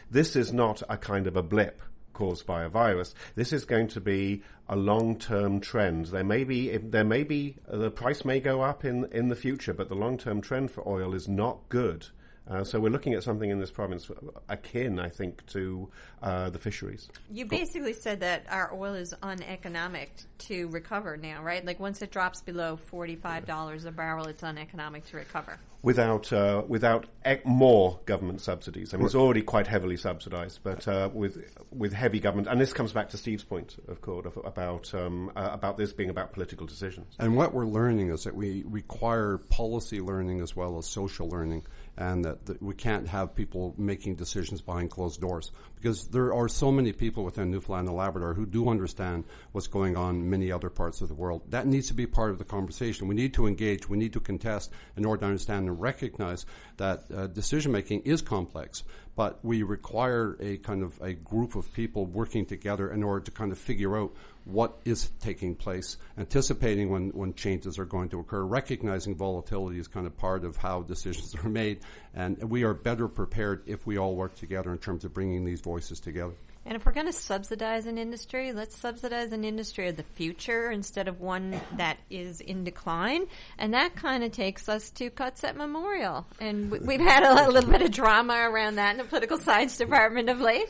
this 0.10 0.38
is 0.38 0.53
not 0.53 0.81
a 0.88 0.98
kind 0.98 1.27
of 1.27 1.36
a 1.36 1.43
blip 1.43 1.81
caused 2.13 2.45
by 2.45 2.63
a 2.63 2.69
virus. 2.69 3.13
This 3.36 3.51
is 3.51 3.65
going 3.65 3.89
to 3.89 4.00
be 4.00 4.43
a 4.69 4.77
long-term 4.77 5.60
trend. 5.60 6.05
There 6.05 6.24
may 6.24 6.45
be, 6.45 6.77
there 6.77 7.03
may 7.03 7.24
be, 7.24 7.57
the 7.67 7.91
price 7.91 8.24
may 8.24 8.39
go 8.39 8.62
up 8.62 8.86
in 8.86 9.10
in 9.12 9.27
the 9.27 9.36
future, 9.36 9.74
but 9.74 9.89
the 9.89 9.95
long-term 9.95 10.39
trend 10.39 10.72
for 10.72 10.88
oil 10.88 11.13
is 11.13 11.27
not 11.27 11.67
good 11.67 12.07
Uh, 12.45 12.63
so 12.63 12.79
we're 12.79 12.89
looking 12.89 13.13
at 13.13 13.23
something 13.23 13.50
in 13.50 13.59
this 13.59 13.71
province 13.71 14.12
akin, 14.50 15.00
I 15.00 15.09
think, 15.09 15.45
to 15.47 15.89
uh, 16.21 16.50
the 16.50 16.59
fisheries. 16.59 17.07
You 17.31 17.45
basically 17.45 17.93
said 17.93 18.19
that 18.19 18.45
our 18.50 18.73
oil 18.73 18.95
is 18.95 19.13
uneconomic 19.23 20.12
to 20.39 20.67
recover 20.67 21.15
now, 21.15 21.41
right? 21.41 21.65
Like 21.65 21.79
once 21.79 22.01
it 22.01 22.12
drops 22.12 22.41
below 22.41 22.75
forty-five 22.75 23.45
dollars 23.45 23.85
a 23.85 23.91
barrel, 23.91 24.27
it's 24.27 24.43
uneconomic 24.43 25.05
to 25.07 25.17
recover. 25.17 25.57
Without 25.83 26.31
uh, 26.31 26.63
without 26.67 27.07
ec- 27.25 27.45
more 27.45 28.00
government 28.05 28.39
subsidies, 28.39 28.93
I 28.93 28.97
mean, 28.97 29.05
it's 29.05 29.15
already 29.15 29.41
quite 29.41 29.67
heavily 29.67 29.97
subsidised, 29.97 30.59
but 30.63 30.88
uh, 30.88 31.09
with 31.13 31.43
with 31.71 31.91
heavy 31.93 32.19
government, 32.19 32.47
and 32.47 32.59
this 32.59 32.71
comes 32.71 32.93
back 32.93 33.09
to 33.09 33.17
Steve's 33.17 33.43
point, 33.43 33.75
of 33.89 34.01
course, 34.01 34.25
of, 34.25 34.38
about 34.45 34.93
um, 34.93 35.31
uh, 35.35 35.50
about 35.51 35.77
this 35.77 35.91
being 35.91 36.09
about 36.09 36.31
political 36.33 36.67
decisions. 36.67 37.15
And 37.19 37.35
what 37.35 37.53
we're 37.53 37.65
learning 37.65 38.12
is 38.12 38.23
that 38.23 38.35
we 38.35 38.63
require 38.65 39.38
policy 39.38 40.00
learning 40.00 40.41
as 40.41 40.55
well 40.55 40.77
as 40.77 40.88
social 40.88 41.27
learning 41.29 41.65
and 41.97 42.25
that, 42.25 42.45
that, 42.45 42.62
we 42.62 42.73
can't 42.73 43.07
have 43.07 43.35
people 43.35 43.75
making 43.77 44.15
decisions 44.15 44.62
behind 44.62 44.89
closed 44.89 45.21
doors 45.21 45.51
because 45.75 46.07
there 46.07 46.33
are 46.33 46.47
so 46.47 46.71
many 46.71 46.91
people 46.91 47.23
within 47.23 47.51
Newfoundland 47.51 47.88
and 47.88 47.97
Labrador 47.97 48.33
who 48.33 48.45
do 48.45 48.69
understand 48.69 49.25
what's 49.51 49.67
going 49.67 49.95
on 49.95 50.15
in 50.15 50.29
many 50.29 50.51
other 50.51 50.69
parts 50.69 51.01
of 51.01 51.07
the 51.07 51.13
world. 51.13 51.41
That 51.50 51.67
needs 51.67 51.88
to 51.89 51.93
be 51.93 52.07
part 52.07 52.31
of 52.31 52.38
the 52.38 52.45
conversation. 52.45 53.07
We 53.07 53.15
need 53.15 53.33
to 53.35 53.47
engage, 53.47 53.88
we 53.88 53.97
need 53.97 54.13
to 54.13 54.19
contest 54.19 54.71
in 54.97 55.05
order 55.05 55.21
to 55.21 55.25
understand 55.27 55.67
and 55.67 55.79
recognize 55.79 56.45
that 56.77 57.03
uh, 57.13 57.27
decision 57.27 57.71
making 57.71 58.01
is 58.01 58.21
complex, 58.21 58.83
but 59.15 59.43
we 59.43 59.62
require 59.62 60.35
a 60.39 60.57
kind 60.57 60.81
of 60.81 61.00
a 61.01 61.13
group 61.13 61.55
of 61.55 61.71
people 61.73 62.05
working 62.05 62.45
together 62.45 62.91
in 62.91 63.03
order 63.03 63.25
to 63.25 63.31
kind 63.31 63.51
of 63.51 63.57
figure 63.59 63.97
out 63.97 64.13
what 64.45 64.79
is 64.85 65.09
taking 65.21 65.55
place, 65.55 65.97
anticipating 66.17 66.89
when, 66.89 67.09
when 67.09 67.33
changes 67.33 67.79
are 67.79 67.85
going 67.85 68.09
to 68.09 68.19
occur, 68.19 68.43
recognizing 68.43 69.15
volatility 69.15 69.79
is 69.79 69.88
kind 69.88 70.05
of 70.05 70.17
part 70.17 70.43
of 70.43 70.57
how 70.57 70.81
decisions 70.81 71.35
are 71.43 71.50
made, 71.50 71.79
and 72.13 72.41
we 72.50 72.63
are 72.63 72.73
better 72.73 73.07
prepared 73.07 73.63
if 73.65 73.85
we 73.88 73.97
all 73.97 74.15
work 74.15 74.35
together 74.35 74.71
in 74.71 74.77
terms 74.77 75.05
of 75.05 75.13
bringing 75.13 75.45
these 75.45 75.62
voices 75.62 76.00
together. 76.00 76.33
And 76.65 76.75
if 76.75 76.86
we're 76.86 76.93
going 76.93 77.08
to 77.08 77.13
subsidize 77.13 77.86
an 77.86 77.98
industry, 77.98 78.53
let's 78.53 78.77
subsidize 78.77 79.32
an 79.32 79.43
industry 79.43 79.89
of 79.89 79.98
the 79.98 80.03
future 80.03 80.72
instead 80.72 81.08
of 81.08 81.20
one 81.20 81.60
that 81.77 81.98
is 82.10 82.39
in 82.39 82.63
decline. 82.63 83.25
And 83.58 83.74
that 83.74 83.96
kind 83.96 84.24
of 84.24 84.32
takes 84.32 84.70
us 84.70 84.89
to 84.91 85.10
cuts 85.10 85.43
at 85.43 85.58
Memorial. 85.58 86.25
And 86.39 86.72
we've 86.72 87.01
had 87.01 87.24
a 87.24 87.50
little 87.50 87.70
bit 87.70 87.82
of 87.82 87.91
drama 87.91 88.50
around 88.50 88.75
that 88.75 88.91
in 88.91 88.98
the 88.98 89.03
political 89.03 89.38
science 89.38 89.77
department 89.77 90.29
of 90.29 90.39
late. 90.39 90.70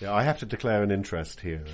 Yeah, 0.00 0.12
I 0.12 0.22
have 0.22 0.40
to 0.40 0.46
declare 0.46 0.82
an 0.82 0.90
interest 0.90 1.40
here. 1.40 1.64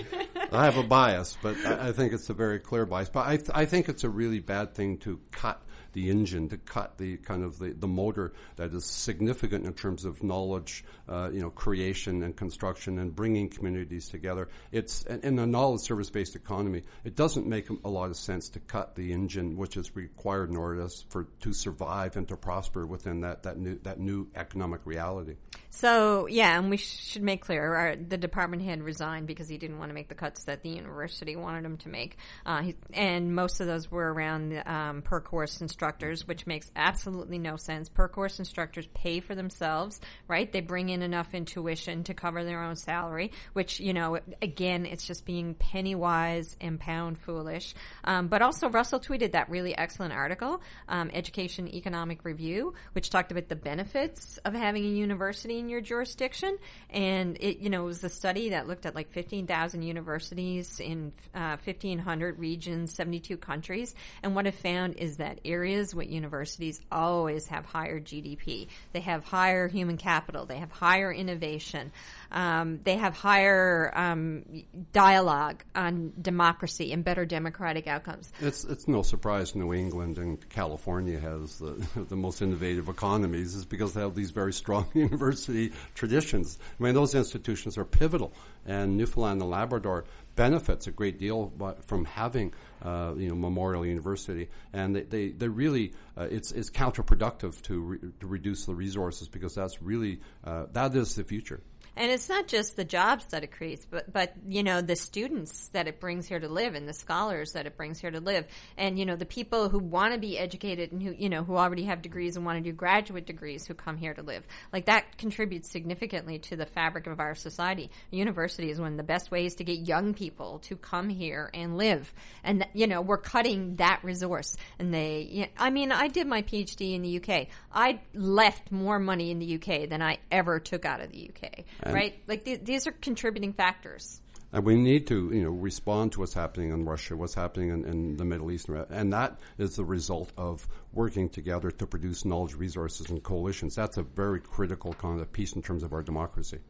I 0.52 0.64
have 0.64 0.76
a 0.76 0.82
bias, 0.82 1.36
but 1.42 1.56
I, 1.64 1.92
think 1.92 2.12
it's 2.12 2.28
a 2.28 2.34
very 2.34 2.58
clear 2.58 2.84
bias. 2.84 3.08
But 3.08 3.26
I, 3.26 3.36
th- 3.36 3.50
I 3.54 3.64
think 3.64 3.88
it's 3.88 4.04
a 4.04 4.08
really 4.10 4.40
bad 4.40 4.74
thing 4.74 4.98
to 4.98 5.20
cut 5.30 5.60
the 5.96 6.10
engine, 6.10 6.46
to 6.50 6.58
cut 6.58 6.98
the 6.98 7.16
kind 7.16 7.42
of 7.42 7.58
the, 7.58 7.72
the 7.72 7.88
motor 7.88 8.34
that 8.56 8.72
is 8.74 8.84
significant 8.84 9.64
in 9.64 9.72
terms 9.72 10.04
of 10.04 10.22
knowledge, 10.22 10.84
uh, 11.08 11.30
you 11.32 11.40
know, 11.40 11.48
creation 11.48 12.22
and 12.22 12.36
construction 12.36 12.98
and 12.98 13.16
bringing 13.16 13.48
communities 13.48 14.10
together. 14.10 14.50
It's 14.72 15.04
in 15.04 15.38
a 15.38 15.46
knowledge 15.46 15.80
service 15.80 16.10
based 16.10 16.36
economy. 16.36 16.82
It 17.04 17.16
doesn't 17.16 17.46
make 17.46 17.70
a 17.70 17.88
lot 17.88 18.10
of 18.10 18.16
sense 18.18 18.50
to 18.50 18.60
cut 18.60 18.94
the 18.94 19.10
engine, 19.10 19.56
which 19.56 19.78
is 19.78 19.96
required 19.96 20.50
in 20.50 20.56
order 20.56 20.86
for 21.08 21.24
to 21.40 21.54
survive 21.54 22.18
and 22.18 22.28
to 22.28 22.36
prosper 22.36 22.86
within 22.86 23.22
that 23.22 23.44
that 23.44 23.56
new 23.56 23.78
that 23.84 23.98
new 23.98 24.28
economic 24.34 24.82
reality. 24.84 25.36
So 25.70 26.26
yeah, 26.26 26.58
and 26.58 26.68
we 26.68 26.76
should 26.76 27.22
make 27.22 27.42
clear 27.42 27.74
our, 27.74 27.96
the 27.96 28.18
department 28.18 28.62
head 28.62 28.82
resigned 28.82 29.26
because 29.26 29.48
he 29.48 29.56
didn't 29.56 29.78
want 29.78 29.90
to 29.90 29.94
make 29.94 30.08
the 30.08 30.14
cuts 30.14 30.44
that 30.44 30.62
the 30.62 30.70
university 30.70 31.36
wanted 31.36 31.64
him 31.64 31.76
to 31.78 31.88
make, 31.88 32.16
uh, 32.44 32.62
he, 32.62 32.74
and 32.92 33.34
most 33.34 33.60
of 33.60 33.66
those 33.66 33.90
were 33.90 34.12
around 34.12 34.62
um, 34.66 35.02
per 35.02 35.20
course 35.20 35.60
instructors, 35.86 36.26
which 36.26 36.48
makes 36.48 36.68
absolutely 36.74 37.38
no 37.38 37.56
sense. 37.56 37.88
Per 37.88 38.08
course 38.08 38.40
instructors 38.40 38.88
pay 38.92 39.20
for 39.20 39.36
themselves, 39.36 40.00
right? 40.26 40.50
They 40.50 40.60
bring 40.60 40.88
in 40.88 41.00
enough 41.00 41.32
intuition 41.32 42.02
to 42.04 42.14
cover 42.14 42.42
their 42.42 42.60
own 42.60 42.74
salary, 42.74 43.30
which 43.52 43.78
you 43.78 43.92
know, 43.92 44.18
again, 44.42 44.84
it's 44.84 45.06
just 45.06 45.24
being 45.24 45.54
penny 45.54 45.94
wise 45.94 46.56
and 46.60 46.80
pound 46.80 47.18
foolish. 47.18 47.72
Um, 48.02 48.26
but 48.26 48.42
also, 48.42 48.68
Russell 48.68 48.98
tweeted 48.98 49.32
that 49.32 49.48
really 49.48 49.78
excellent 49.78 50.12
article, 50.12 50.60
um, 50.88 51.08
Education 51.14 51.68
Economic 51.72 52.24
Review, 52.24 52.74
which 52.92 53.10
talked 53.10 53.30
about 53.30 53.48
the 53.48 53.56
benefits 53.56 54.38
of 54.44 54.54
having 54.54 54.84
a 54.84 54.88
university 54.88 55.60
in 55.60 55.68
your 55.68 55.80
jurisdiction. 55.80 56.58
And 56.90 57.36
it, 57.38 57.58
you 57.58 57.70
know, 57.70 57.82
it 57.82 57.86
was 57.86 58.02
a 58.02 58.08
study 58.08 58.50
that 58.50 58.66
looked 58.66 58.86
at 58.86 58.96
like 58.96 59.12
15,000 59.12 59.82
universities 59.82 60.80
in 60.80 61.12
uh, 61.32 61.56
1,500 61.62 62.40
regions, 62.40 62.92
72 62.92 63.36
countries. 63.36 63.94
And 64.24 64.34
what 64.34 64.48
it 64.48 64.54
found 64.54 64.96
is 64.96 65.18
that 65.18 65.40
areas 65.44 65.75
with 65.94 66.08
universities 66.08 66.80
always 66.90 67.46
have 67.48 67.64
higher 67.64 68.00
GDP. 68.00 68.68
They 68.92 69.00
have 69.00 69.24
higher 69.24 69.68
human 69.68 69.96
capital. 69.96 70.46
They 70.46 70.58
have 70.58 70.70
higher 70.70 71.12
innovation. 71.12 71.92
Um, 72.32 72.80
they 72.82 72.96
have 72.96 73.14
higher 73.14 73.92
um, 73.94 74.64
dialogue 74.92 75.62
on 75.74 76.12
democracy 76.20 76.92
and 76.92 77.04
better 77.04 77.24
democratic 77.24 77.86
outcomes. 77.86 78.32
It's 78.40 78.64
it's 78.64 78.88
no 78.88 79.02
surprise 79.02 79.54
New 79.54 79.72
England 79.74 80.18
and 80.18 80.48
California 80.48 81.18
has 81.18 81.58
the 81.58 81.86
the 82.08 82.16
most 82.16 82.42
innovative 82.42 82.88
economies 82.88 83.54
is 83.54 83.64
because 83.64 83.92
they 83.92 84.00
have 84.00 84.14
these 84.14 84.30
very 84.30 84.52
strong 84.52 84.86
university 84.94 85.72
traditions. 85.94 86.58
I 86.78 86.82
mean, 86.82 86.94
those 86.94 87.14
institutions 87.14 87.78
are 87.78 87.84
pivotal, 87.84 88.32
and 88.64 88.96
Newfoundland 88.96 89.42
and 89.42 89.50
Labrador 89.50 90.04
benefits 90.36 90.86
a 90.86 90.90
great 90.90 91.18
deal 91.18 91.52
from 91.80 92.04
having 92.04 92.52
uh, 92.82 93.14
you 93.16 93.28
know 93.28 93.34
Memorial 93.34 93.84
University, 93.84 94.48
and 94.72 94.94
they 94.94 95.02
they, 95.02 95.28
they 95.28 95.48
really 95.56 95.92
uh, 96.16 96.28
it's 96.30 96.52
it's 96.52 96.70
counterproductive 96.70 97.60
to 97.62 97.80
re- 97.80 97.98
to 98.20 98.26
reduce 98.26 98.66
the 98.66 98.74
resources 98.74 99.28
because 99.28 99.54
that's 99.54 99.82
really 99.82 100.20
uh, 100.44 100.66
that 100.72 100.94
is 100.94 101.14
the 101.14 101.24
future. 101.24 101.60
And 101.96 102.10
it's 102.10 102.28
not 102.28 102.46
just 102.46 102.76
the 102.76 102.84
jobs 102.84 103.24
that 103.26 103.42
it 103.42 103.52
creates, 103.52 103.86
but, 103.88 104.12
but, 104.12 104.34
you 104.46 104.62
know, 104.62 104.82
the 104.82 104.96
students 104.96 105.68
that 105.68 105.88
it 105.88 105.98
brings 105.98 106.26
here 106.26 106.38
to 106.38 106.48
live 106.48 106.74
and 106.74 106.86
the 106.86 106.92
scholars 106.92 107.52
that 107.52 107.66
it 107.66 107.76
brings 107.76 108.00
here 108.00 108.10
to 108.10 108.20
live. 108.20 108.46
And, 108.76 108.98
you 108.98 109.06
know, 109.06 109.16
the 109.16 109.24
people 109.24 109.68
who 109.68 109.78
want 109.78 110.12
to 110.12 110.18
be 110.18 110.38
educated 110.38 110.92
and 110.92 111.02
who, 111.02 111.14
you 111.16 111.28
know, 111.28 111.42
who 111.42 111.56
already 111.56 111.84
have 111.84 112.02
degrees 112.02 112.36
and 112.36 112.44
want 112.44 112.62
to 112.62 112.70
do 112.70 112.74
graduate 112.74 113.26
degrees 113.26 113.66
who 113.66 113.74
come 113.74 113.96
here 113.96 114.12
to 114.12 114.22
live. 114.22 114.44
Like 114.72 114.86
that 114.86 115.16
contributes 115.16 115.70
significantly 115.70 116.38
to 116.40 116.56
the 116.56 116.66
fabric 116.66 117.06
of 117.06 117.18
our 117.18 117.34
society. 117.34 117.90
University 118.10 118.70
is 118.70 118.78
one 118.78 118.92
of 118.92 118.96
the 118.98 119.02
best 119.02 119.30
ways 119.30 119.54
to 119.56 119.64
get 119.64 119.78
young 119.78 120.12
people 120.12 120.58
to 120.60 120.76
come 120.76 121.08
here 121.08 121.50
and 121.54 121.78
live. 121.78 122.12
And, 122.44 122.66
you 122.74 122.86
know, 122.86 123.00
we're 123.00 123.16
cutting 123.16 123.76
that 123.76 124.00
resource. 124.02 124.56
And 124.78 124.92
they, 124.92 125.50
I 125.56 125.70
mean, 125.70 125.92
I 125.92 126.08
did 126.08 126.26
my 126.26 126.42
PhD 126.42 126.94
in 126.94 127.02
the 127.02 127.16
UK. 127.20 127.48
I 127.72 128.00
left 128.14 128.70
more 128.70 128.98
money 128.98 129.30
in 129.30 129.38
the 129.38 129.54
UK 129.54 129.88
than 129.88 130.02
I 130.02 130.18
ever 130.30 130.60
took 130.60 130.84
out 130.84 131.00
of 131.00 131.10
the 131.10 131.30
UK. 131.30 131.64
And 131.86 131.94
right? 131.94 132.22
Like 132.26 132.44
th- 132.44 132.64
these 132.64 132.86
are 132.86 132.92
contributing 132.92 133.52
factors. 133.52 134.20
And 134.52 134.64
we 134.64 134.76
need 134.76 135.08
to, 135.08 135.30
you 135.32 135.42
know, 135.42 135.50
respond 135.50 136.12
to 136.12 136.20
what's 136.20 136.32
happening 136.32 136.70
in 136.70 136.84
Russia, 136.84 137.16
what's 137.16 137.34
happening 137.34 137.70
in, 137.70 137.84
in, 137.84 138.16
the 138.16 138.24
Middle 138.24 138.50
East, 138.52 138.68
and 138.68 139.12
that 139.12 139.40
is 139.58 139.76
the 139.76 139.84
result 139.84 140.32
of 140.38 140.66
working 140.92 141.28
together 141.28 141.70
to 141.72 141.86
produce 141.86 142.24
knowledge 142.24 142.54
resources 142.54 143.10
and 143.10 143.22
coalitions. 143.22 143.74
That's 143.74 143.96
a 143.96 144.02
very 144.02 144.40
critical 144.40 144.94
kind 144.94 145.20
of 145.20 145.32
piece 145.32 145.52
in 145.54 145.62
terms 145.62 145.82
of 145.82 145.92
our 145.92 146.02
democracy. 146.02 146.60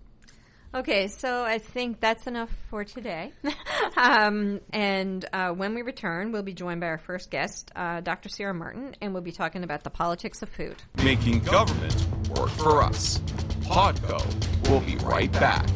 Okay, 0.77 1.09
so 1.09 1.43
I 1.43 1.57
think 1.57 2.01
that's 2.01 2.27
enough 2.27 2.51
for 2.69 2.85
today. 2.85 3.33
um, 3.97 4.61
and 4.75 5.25
uh, 5.33 5.53
when 5.53 5.75
we 5.75 5.81
return, 5.81 6.33
we'll 6.33 6.43
be 6.43 6.53
joined 6.53 6.83
by 6.83 6.89
our 6.89 6.99
first 6.99 7.31
guest, 7.31 7.71
uh, 7.75 8.03
Dr. 8.03 8.29
Sarah 8.29 8.53
Martin, 8.53 8.95
and 9.01 9.15
we'll 9.15 9.23
be 9.23 9.33
talking 9.33 9.65
about 9.65 9.85
the 9.85 9.91
politics 9.91 10.43
of 10.43 10.51
food. 10.51 10.77
Making 11.03 11.41
government 11.41 12.07
work 12.29 12.51
for 12.51 12.83
us. 12.83 13.21
Podco. 13.63 14.21
We'll 14.69 14.81
be 14.81 14.97
right 14.97 15.33
back. 15.33 15.67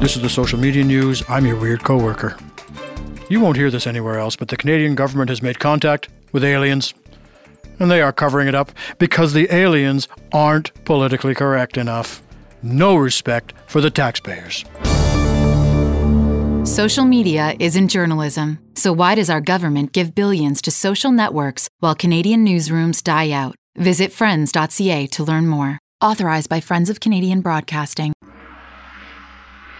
This 0.00 0.16
is 0.16 0.22
the 0.22 0.30
social 0.30 0.58
media 0.58 0.82
news. 0.82 1.22
I'm 1.28 1.44
your 1.44 1.56
weird 1.56 1.84
coworker. 1.84 2.38
You 3.28 3.40
won't 3.40 3.58
hear 3.58 3.70
this 3.70 3.86
anywhere 3.86 4.18
else, 4.18 4.34
but 4.34 4.48
the 4.48 4.56
Canadian 4.56 4.94
government 4.94 5.28
has 5.28 5.42
made 5.42 5.58
contact 5.58 6.08
with 6.32 6.42
aliens 6.42 6.94
and 7.78 7.90
they 7.90 8.00
are 8.00 8.12
covering 8.12 8.48
it 8.48 8.54
up 8.54 8.72
because 8.98 9.32
the 9.32 9.52
aliens 9.54 10.08
aren't 10.32 10.72
politically 10.84 11.34
correct 11.34 11.76
enough. 11.76 12.22
No 12.62 12.96
respect 12.96 13.52
for 13.66 13.80
the 13.80 13.90
taxpayers. 13.90 14.64
Social 16.64 17.04
media 17.04 17.54
isn't 17.60 17.88
journalism, 17.88 18.58
so 18.74 18.90
why 18.90 19.14
does 19.14 19.28
our 19.28 19.42
government 19.42 19.92
give 19.92 20.14
billions 20.14 20.62
to 20.62 20.70
social 20.70 21.12
networks 21.12 21.68
while 21.80 21.94
Canadian 21.94 22.42
newsrooms 22.46 23.04
die 23.04 23.30
out? 23.30 23.54
Visit 23.76 24.12
friends.ca 24.12 25.06
to 25.08 25.24
learn 25.24 25.46
more. 25.46 25.78
Authorized 26.00 26.48
by 26.48 26.60
Friends 26.60 26.88
of 26.88 27.00
Canadian 27.00 27.42
Broadcasting. 27.42 28.13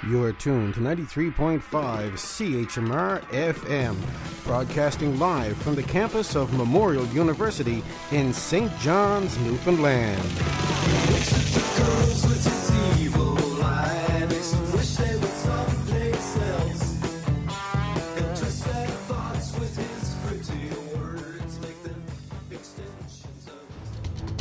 You 0.09 0.23
are 0.25 0.33
tuned 0.33 0.75
to 0.75 0.81
93.5 0.81 1.63
CHMR 1.63 3.23
FM, 3.31 3.97
broadcasting 4.45 5.19
live 5.19 5.57
from 5.57 5.77
the 5.77 5.83
campus 5.83 6.37
of 6.37 6.53
Memorial 6.53 7.07
University 7.07 7.83
in 8.13 8.35
St. 8.35 8.71
John's, 8.81 9.39
Newfoundland. 9.39 10.21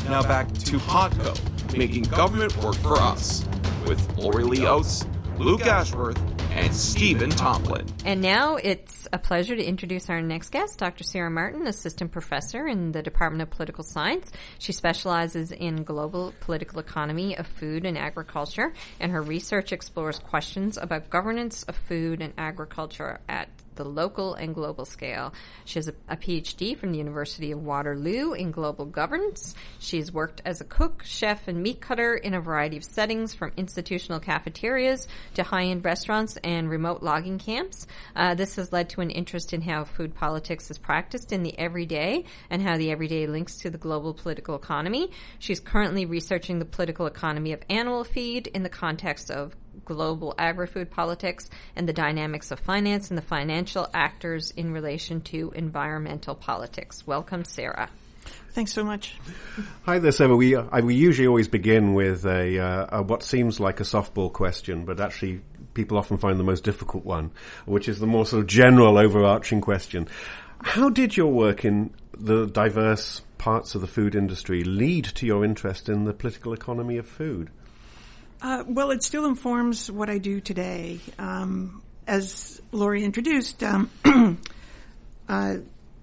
Now 0.09 0.21
back 0.23 0.51
to 0.51 0.77
Podco, 0.79 1.77
making 1.77 2.03
government 2.03 2.55
work 2.61 2.75
for 2.75 2.97
us, 2.97 3.45
with 3.87 4.17
Lori 4.17 4.43
Lee 4.43 4.67
Oates, 4.67 5.05
Luke 5.37 5.65
Ashworth, 5.65 6.21
and 6.51 6.73
Stephen 6.73 7.29
Tomlin. 7.31 7.87
And 8.05 8.21
now 8.21 8.55
it's 8.55 9.07
a 9.11 9.17
pleasure 9.17 9.55
to 9.55 9.63
introduce 9.63 10.09
our 10.09 10.21
next 10.21 10.49
guest, 10.49 10.77
Dr. 10.77 11.03
Sarah 11.03 11.31
Martin, 11.31 11.65
assistant 11.65 12.11
professor 12.11 12.67
in 12.67 12.91
the 12.91 13.01
Department 13.01 13.41
of 13.41 13.49
Political 13.49 13.83
Science. 13.85 14.31
She 14.59 14.71
specializes 14.71 15.51
in 15.51 15.83
global 15.83 16.33
political 16.39 16.79
economy 16.79 17.35
of 17.35 17.47
food 17.47 17.85
and 17.85 17.97
agriculture, 17.97 18.73
and 18.99 19.11
her 19.11 19.21
research 19.21 19.71
explores 19.71 20.19
questions 20.19 20.77
about 20.77 21.09
governance 21.09 21.63
of 21.63 21.75
food 21.75 22.21
and 22.21 22.33
agriculture 22.37 23.19
at 23.27 23.49
the 23.75 23.83
local 23.83 24.33
and 24.33 24.53
global 24.53 24.85
scale. 24.85 25.33
She 25.65 25.79
has 25.79 25.87
a, 25.87 25.93
a, 26.07 26.17
PhD 26.17 26.77
from 26.77 26.91
the 26.91 26.97
University 26.97 27.51
of 27.51 27.63
Waterloo 27.63 28.33
in 28.33 28.51
global 28.51 28.85
governance. 28.85 29.55
She's 29.79 30.11
worked 30.11 30.41
as 30.45 30.61
a 30.61 30.65
cook, 30.65 31.03
chef, 31.03 31.47
and 31.47 31.61
meat 31.61 31.81
cutter 31.81 32.15
in 32.15 32.33
a 32.33 32.41
variety 32.41 32.77
of 32.77 32.83
settings, 32.83 33.33
from 33.33 33.51
institutional 33.57 34.19
cafeterias 34.19 35.07
to 35.35 35.43
high-end 35.43 35.83
restaurants 35.83 36.37
and 36.43 36.69
remote 36.69 37.03
logging 37.03 37.39
camps. 37.39 37.87
Uh, 38.15 38.35
this 38.35 38.55
has 38.55 38.71
led 38.71 38.89
to 38.89 39.01
an 39.01 39.09
interest 39.09 39.53
in 39.53 39.61
how 39.61 39.83
food 39.83 40.15
politics 40.15 40.69
is 40.71 40.77
practiced 40.77 41.31
in 41.31 41.43
the 41.43 41.57
everyday 41.57 42.25
and 42.49 42.61
how 42.61 42.77
the 42.77 42.91
everyday 42.91 43.27
links 43.27 43.57
to 43.57 43.69
the 43.69 43.77
global 43.77 44.13
political 44.13 44.55
economy. 44.55 45.11
She's 45.39 45.59
currently 45.59 46.05
researching 46.05 46.59
the 46.59 46.65
political 46.65 47.05
economy 47.05 47.53
of 47.53 47.61
animal 47.69 48.03
feed 48.03 48.47
in 48.47 48.63
the 48.63 48.69
context 48.69 49.31
of 49.31 49.55
global 49.85 50.33
agri-food 50.37 50.91
politics 50.91 51.49
and 51.75 51.87
the 51.87 51.93
dynamics 51.93 52.51
of 52.51 52.59
finance 52.59 53.09
and 53.09 53.17
the 53.17 53.23
financial 53.23 53.89
actors 53.93 54.51
in 54.51 54.71
relation 54.71 55.21
to 55.21 55.51
environmental 55.55 56.35
politics. 56.35 57.05
Welcome, 57.05 57.43
Sarah. 57.45 57.89
Thanks 58.51 58.71
so 58.71 58.83
much. 58.83 59.15
Hi 59.83 59.99
there, 59.99 60.11
Sarah. 60.11 60.35
We, 60.35 60.55
uh, 60.55 60.81
we 60.81 60.93
usually 60.95 61.27
always 61.27 61.47
begin 61.47 61.93
with 61.93 62.23
a, 62.25 62.59
uh, 62.59 62.99
a, 62.99 63.01
what 63.01 63.23
seems 63.23 63.59
like 63.59 63.79
a 63.79 63.83
softball 63.83 64.31
question, 64.31 64.85
but 64.85 64.99
actually 64.99 65.41
people 65.73 65.97
often 65.97 66.17
find 66.17 66.39
the 66.39 66.43
most 66.43 66.63
difficult 66.63 67.03
one, 67.03 67.31
which 67.65 67.89
is 67.89 67.99
the 67.99 68.05
more 68.05 68.25
sort 68.25 68.41
of 68.41 68.47
general 68.47 68.97
overarching 68.97 69.59
question. 69.59 70.07
How 70.61 70.89
did 70.89 71.17
your 71.17 71.31
work 71.31 71.65
in 71.65 71.93
the 72.17 72.45
diverse 72.45 73.21
parts 73.37 73.75
of 73.75 73.81
the 73.81 73.87
food 73.87 74.15
industry 74.15 74.63
lead 74.63 75.05
to 75.05 75.25
your 75.25 75.43
interest 75.43 75.89
in 75.89 76.05
the 76.05 76.13
political 76.13 76.53
economy 76.53 76.97
of 76.97 77.07
food? 77.07 77.49
Uh, 78.43 78.61
well, 78.67 78.91
it 78.91 79.01
still 79.01 79.23
informs 79.23 79.89
what 79.89 80.09
I 80.09 80.17
do 80.17 80.41
today. 80.41 80.99
Um, 81.17 81.81
as 82.05 82.61
Lori 82.73 83.05
introduced, 83.05 83.63
um, 83.63 83.89
uh, 85.29 85.55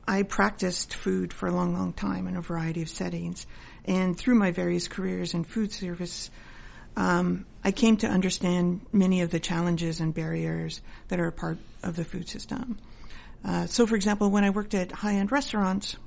I 0.08 0.22
practiced 0.22 0.94
food 0.94 1.34
for 1.34 1.48
a 1.48 1.52
long, 1.52 1.74
long 1.74 1.92
time 1.92 2.26
in 2.26 2.38
a 2.38 2.40
variety 2.40 2.80
of 2.80 2.88
settings. 2.88 3.46
And 3.84 4.16
through 4.16 4.36
my 4.36 4.52
various 4.52 4.88
careers 4.88 5.34
in 5.34 5.44
food 5.44 5.70
service, 5.70 6.30
um, 6.96 7.44
I 7.62 7.72
came 7.72 7.98
to 7.98 8.06
understand 8.06 8.86
many 8.90 9.20
of 9.20 9.30
the 9.30 9.38
challenges 9.38 10.00
and 10.00 10.14
barriers 10.14 10.80
that 11.08 11.20
are 11.20 11.26
a 11.26 11.32
part 11.32 11.58
of 11.82 11.94
the 11.94 12.06
food 12.06 12.26
system. 12.26 12.78
Uh, 13.44 13.66
so, 13.66 13.86
for 13.86 13.96
example, 13.96 14.30
when 14.30 14.44
I 14.44 14.50
worked 14.50 14.72
at 14.72 14.92
high 14.92 15.16
end 15.16 15.30
restaurants, 15.30 15.98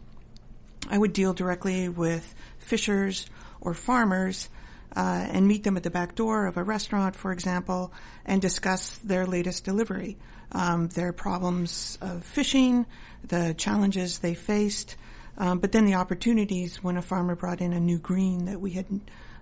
I 0.89 0.97
would 0.97 1.13
deal 1.13 1.33
directly 1.33 1.89
with 1.89 2.33
fishers 2.57 3.27
or 3.61 3.75
farmers 3.75 4.49
uh, 4.95 5.27
and 5.31 5.47
meet 5.47 5.63
them 5.63 5.77
at 5.77 5.83
the 5.83 5.89
back 5.89 6.15
door 6.15 6.45
of 6.45 6.57
a 6.57 6.63
restaurant, 6.63 7.15
for 7.15 7.31
example, 7.31 7.91
and 8.25 8.41
discuss 8.41 8.97
their 8.99 9.25
latest 9.25 9.65
delivery, 9.65 10.17
um, 10.51 10.87
their 10.89 11.13
problems 11.13 11.97
of 12.01 12.23
fishing, 12.23 12.85
the 13.27 13.53
challenges 13.57 14.19
they 14.19 14.33
faced, 14.33 14.95
um, 15.37 15.59
but 15.59 15.71
then 15.71 15.85
the 15.85 15.95
opportunities 15.95 16.83
when 16.83 16.97
a 16.97 17.01
farmer 17.01 17.35
brought 17.35 17.61
in 17.61 17.73
a 17.73 17.79
new 17.79 17.97
green 17.97 18.45
that 18.45 18.59
we 18.61 18.71
had 18.71 18.85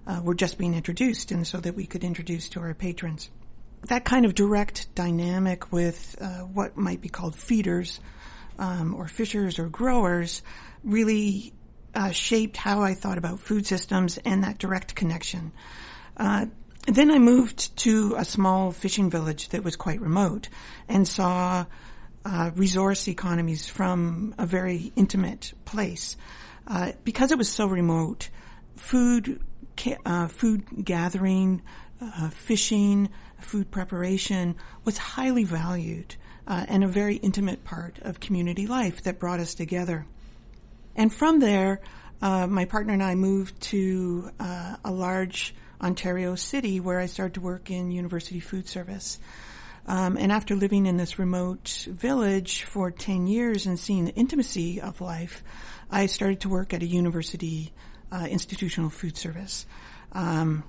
uh, 0.08 0.22
were 0.24 0.34
just 0.34 0.58
being 0.58 0.74
introduced, 0.74 1.32
and 1.32 1.46
so 1.46 1.60
that 1.60 1.76
we 1.76 1.86
could 1.86 2.04
introduce 2.04 2.50
to 2.50 2.60
our 2.60 2.74
patrons. 2.74 3.30
That 3.88 4.06
kind 4.06 4.26
of 4.26 4.36
direct 4.36 4.94
dynamic 4.96 5.72
with 5.72 6.16
uh, 6.22 6.40
what 6.40 6.78
might 6.78 7.02
be 7.02 7.10
called 7.10 7.36
feeders, 7.36 8.00
um, 8.58 8.96
or 8.96 9.08
fishers, 9.08 9.60
or 9.60 9.70
growers, 9.70 10.42
really 10.84 11.54
uh, 11.94 12.12
shaped 12.12 12.58
how 12.58 12.82
I 12.82 12.94
thought 12.94 13.18
about 13.18 13.40
food 13.40 13.66
systems 13.66 14.18
and 14.20 14.44
that 14.44 14.58
direct 14.58 14.96
connection. 14.96 15.52
Uh, 16.18 16.46
then 16.88 17.12
I 17.12 17.20
moved 17.20 17.78
to 17.78 18.16
a 18.18 18.26
small 18.26 18.72
fishing 18.72 19.10
village 19.10 19.50
that 19.50 19.64
was 19.64 19.76
quite 19.76 20.02
remote 20.02 20.50
and 20.88 21.08
saw 21.08 21.66
uh, 22.26 22.52
resource 22.56 23.08
economies 23.08 23.68
from 23.68 24.34
a 24.38 24.46
very 24.46 24.92
intimate 24.96 25.54
place. 25.66 26.18
Uh, 26.68 26.92
because 27.04 27.32
it 27.32 27.38
was 27.38 27.50
so 27.50 27.66
remote, 27.68 28.30
food, 28.76 29.42
uh, 30.06 30.28
food 30.28 30.64
gathering, 30.84 31.62
uh, 32.00 32.30
fishing, 32.30 33.10
food 33.40 33.72
preparation 33.72 34.56
was 34.86 34.98
highly 34.98 35.44
valued 35.44 36.16
and 36.48 36.84
a 36.84 36.88
very 36.88 37.16
intimate 37.16 37.64
part 37.64 37.98
of 38.02 38.20
community 38.20 38.68
life 38.68 39.04
that 39.04 39.18
brought 39.20 39.40
us 39.40 39.54
together. 39.54 40.06
And 40.96 41.14
from 41.14 41.40
there, 41.40 41.82
uh, 42.22 42.48
my 42.48 42.66
partner 42.66 42.94
and 42.94 43.04
I 43.04 43.16
moved 43.16 43.60
to 43.62 44.30
uh, 44.40 44.76
a 44.86 44.92
large 44.92 45.56
Ontario 45.82 46.36
city 46.36 46.80
where 46.80 47.00
I 47.00 47.08
started 47.08 47.36
to 47.36 47.42
work 47.42 47.72
in 47.72 47.92
university 47.92 48.40
food 48.40 48.68
service. 48.68 49.20
Um, 49.88 50.18
and 50.18 50.32
after 50.32 50.56
living 50.56 50.86
in 50.86 50.98
this 50.98 51.18
remote 51.18 51.88
village 51.90 52.64
for 52.64 52.92
10 52.92 53.26
years 53.26 53.66
and 53.66 53.80
seeing 53.80 54.06
the 54.06 54.14
intimacy 54.14 54.80
of 54.80 55.02
life, 55.02 55.44
I 55.90 56.06
started 56.06 56.42
to 56.42 56.50
work 56.50 56.74
at 56.74 56.84
a 56.84 56.86
university 56.86 57.74
uh, 58.12 58.28
institutional 58.30 58.90
food 58.90 59.18
service. 59.18 59.66
Um, 60.12 60.64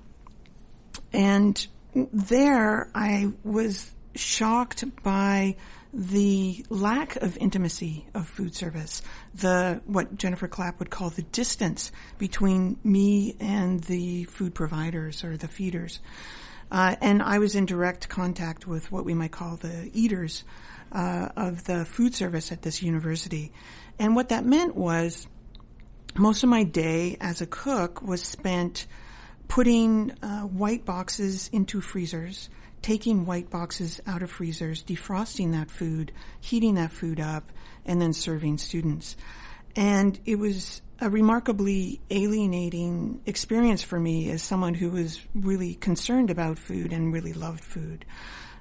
and 1.13 1.67
there 1.95 2.89
I 2.95 3.33
was 3.45 3.91
shocked 4.15 4.85
by 5.03 5.57
the 5.93 6.65
lack 6.71 7.17
of 7.17 7.37
intimacy 7.37 8.07
of 8.15 8.27
food 8.27 8.55
service, 8.55 9.03
the 9.35 9.83
what 9.85 10.17
Jennifer 10.17 10.49
Clapp 10.49 10.79
would 10.79 10.91
call 10.91 11.11
the 11.11 11.23
distance 11.23 11.93
between 12.19 12.79
me 12.83 13.37
and 13.41 13.81
the 13.81 14.25
food 14.25 14.55
providers 14.55 15.23
or 15.23 15.37
the 15.37 15.49
feeders. 15.49 16.01
Uh, 16.71 16.97
and 17.03 17.23
I 17.23 17.39
was 17.39 17.55
in 17.55 17.67
direct 17.67 18.09
contact 18.09 18.67
with 18.67 18.91
what 18.91 19.05
we 19.05 19.13
might 19.13 19.33
call 19.33 19.57
the 19.57 19.91
eaters 19.93 20.45
uh, 20.91 21.29
of 21.37 21.65
the 21.65 21.85
food 21.85 22.15
service 22.15 22.51
at 22.51 22.63
this 22.63 22.83
university. 22.83 23.53
And 23.99 24.17
what 24.17 24.31
that 24.31 24.47
meant 24.47 24.75
was 24.75 25.27
most 26.17 26.43
of 26.43 26.49
my 26.49 26.65
day 26.65 27.19
as 27.21 27.43
a 27.43 27.47
cook 27.47 28.01
was 28.01 28.23
spent 28.23 28.87
putting 29.49 30.13
uh, 30.23 30.41
white 30.43 30.87
boxes 30.87 31.51
into 31.53 31.83
freezers 31.83 32.49
taking 32.83 33.25
white 33.25 33.49
boxes 33.49 34.01
out 34.07 34.23
of 34.23 34.31
freezers, 34.31 34.83
defrosting 34.83 35.53
that 35.53 35.71
food, 35.71 36.13
heating 36.41 36.75
that 36.75 36.93
food 36.93 37.21
up, 37.21 37.51
and 37.87 38.01
then 38.01 38.13
serving 38.13 38.59
students. 38.59 39.17
And 39.75 40.19
it 40.27 40.37
was 40.37 40.83
a 41.01 41.09
remarkably 41.09 42.01
alienating 42.11 43.21
experience 43.27 43.83
for 43.83 43.99
me 43.99 44.31
as 44.31 44.43
someone 44.43 44.75
who 44.75 44.91
was 44.91 45.21
really 45.35 45.75
concerned 45.75 46.31
about 46.31 46.59
food 46.59 46.93
and 46.93 47.13
really 47.13 47.33
loved 47.33 47.65
food. 47.65 48.05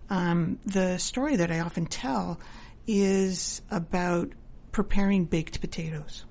Um, 0.09 0.59
the 0.65 0.97
story 0.97 1.35
that 1.35 1.51
I 1.51 1.59
often 1.59 1.85
tell 1.85 2.39
is 2.87 3.61
about 3.69 4.31
preparing 4.71 5.25
baked 5.25 5.61
potatoes. 5.61 6.25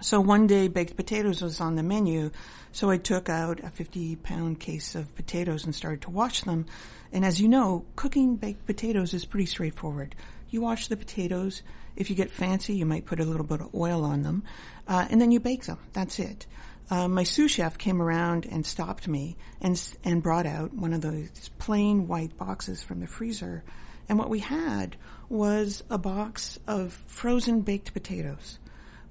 So 0.00 0.20
one 0.20 0.46
day 0.46 0.68
baked 0.68 0.94
potatoes 0.94 1.42
was 1.42 1.60
on 1.60 1.74
the 1.74 1.82
menu, 1.82 2.30
so 2.70 2.88
I 2.88 2.98
took 2.98 3.28
out 3.28 3.58
a 3.64 3.70
50 3.70 4.14
pound 4.16 4.60
case 4.60 4.94
of 4.94 5.12
potatoes 5.16 5.64
and 5.64 5.74
started 5.74 6.02
to 6.02 6.10
wash 6.10 6.42
them. 6.42 6.66
And 7.12 7.24
as 7.24 7.40
you 7.40 7.48
know, 7.48 7.84
cooking 7.96 8.36
baked 8.36 8.64
potatoes 8.64 9.12
is 9.12 9.24
pretty 9.24 9.46
straightforward. 9.46 10.14
You 10.50 10.60
wash 10.60 10.86
the 10.86 10.96
potatoes. 10.96 11.62
If 11.96 12.10
you 12.10 12.16
get 12.16 12.30
fancy, 12.30 12.76
you 12.76 12.86
might 12.86 13.06
put 13.06 13.18
a 13.18 13.24
little 13.24 13.44
bit 13.44 13.60
of 13.60 13.74
oil 13.74 14.04
on 14.04 14.22
them, 14.22 14.44
uh, 14.86 15.08
and 15.10 15.20
then 15.20 15.32
you 15.32 15.40
bake 15.40 15.64
them. 15.64 15.78
That's 15.92 16.20
it. 16.20 16.46
Uh, 16.90 17.08
my 17.08 17.24
sous 17.24 17.50
chef 17.50 17.76
came 17.76 18.00
around 18.00 18.46
and 18.46 18.64
stopped 18.64 19.08
me 19.08 19.36
and 19.60 19.82
and 20.04 20.22
brought 20.22 20.46
out 20.46 20.72
one 20.72 20.92
of 20.92 21.00
those 21.00 21.50
plain 21.58 22.06
white 22.06 22.36
boxes 22.38 22.84
from 22.84 23.00
the 23.00 23.08
freezer, 23.08 23.64
and 24.08 24.16
what 24.16 24.30
we 24.30 24.38
had 24.38 24.96
was 25.28 25.82
a 25.90 25.98
box 25.98 26.56
of 26.68 26.92
frozen 27.08 27.62
baked 27.62 27.92
potatoes 27.92 28.60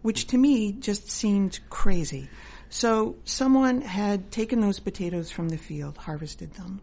which 0.07 0.27
to 0.27 0.37
me 0.37 0.71
just 0.71 1.11
seemed 1.11 1.59
crazy. 1.69 2.29
So 2.69 3.17
someone 3.25 3.81
had 3.81 4.31
taken 4.31 4.61
those 4.61 4.79
potatoes 4.79 5.31
from 5.31 5.49
the 5.49 5.57
field, 5.57 5.97
harvested 5.97 6.53
them, 6.53 6.79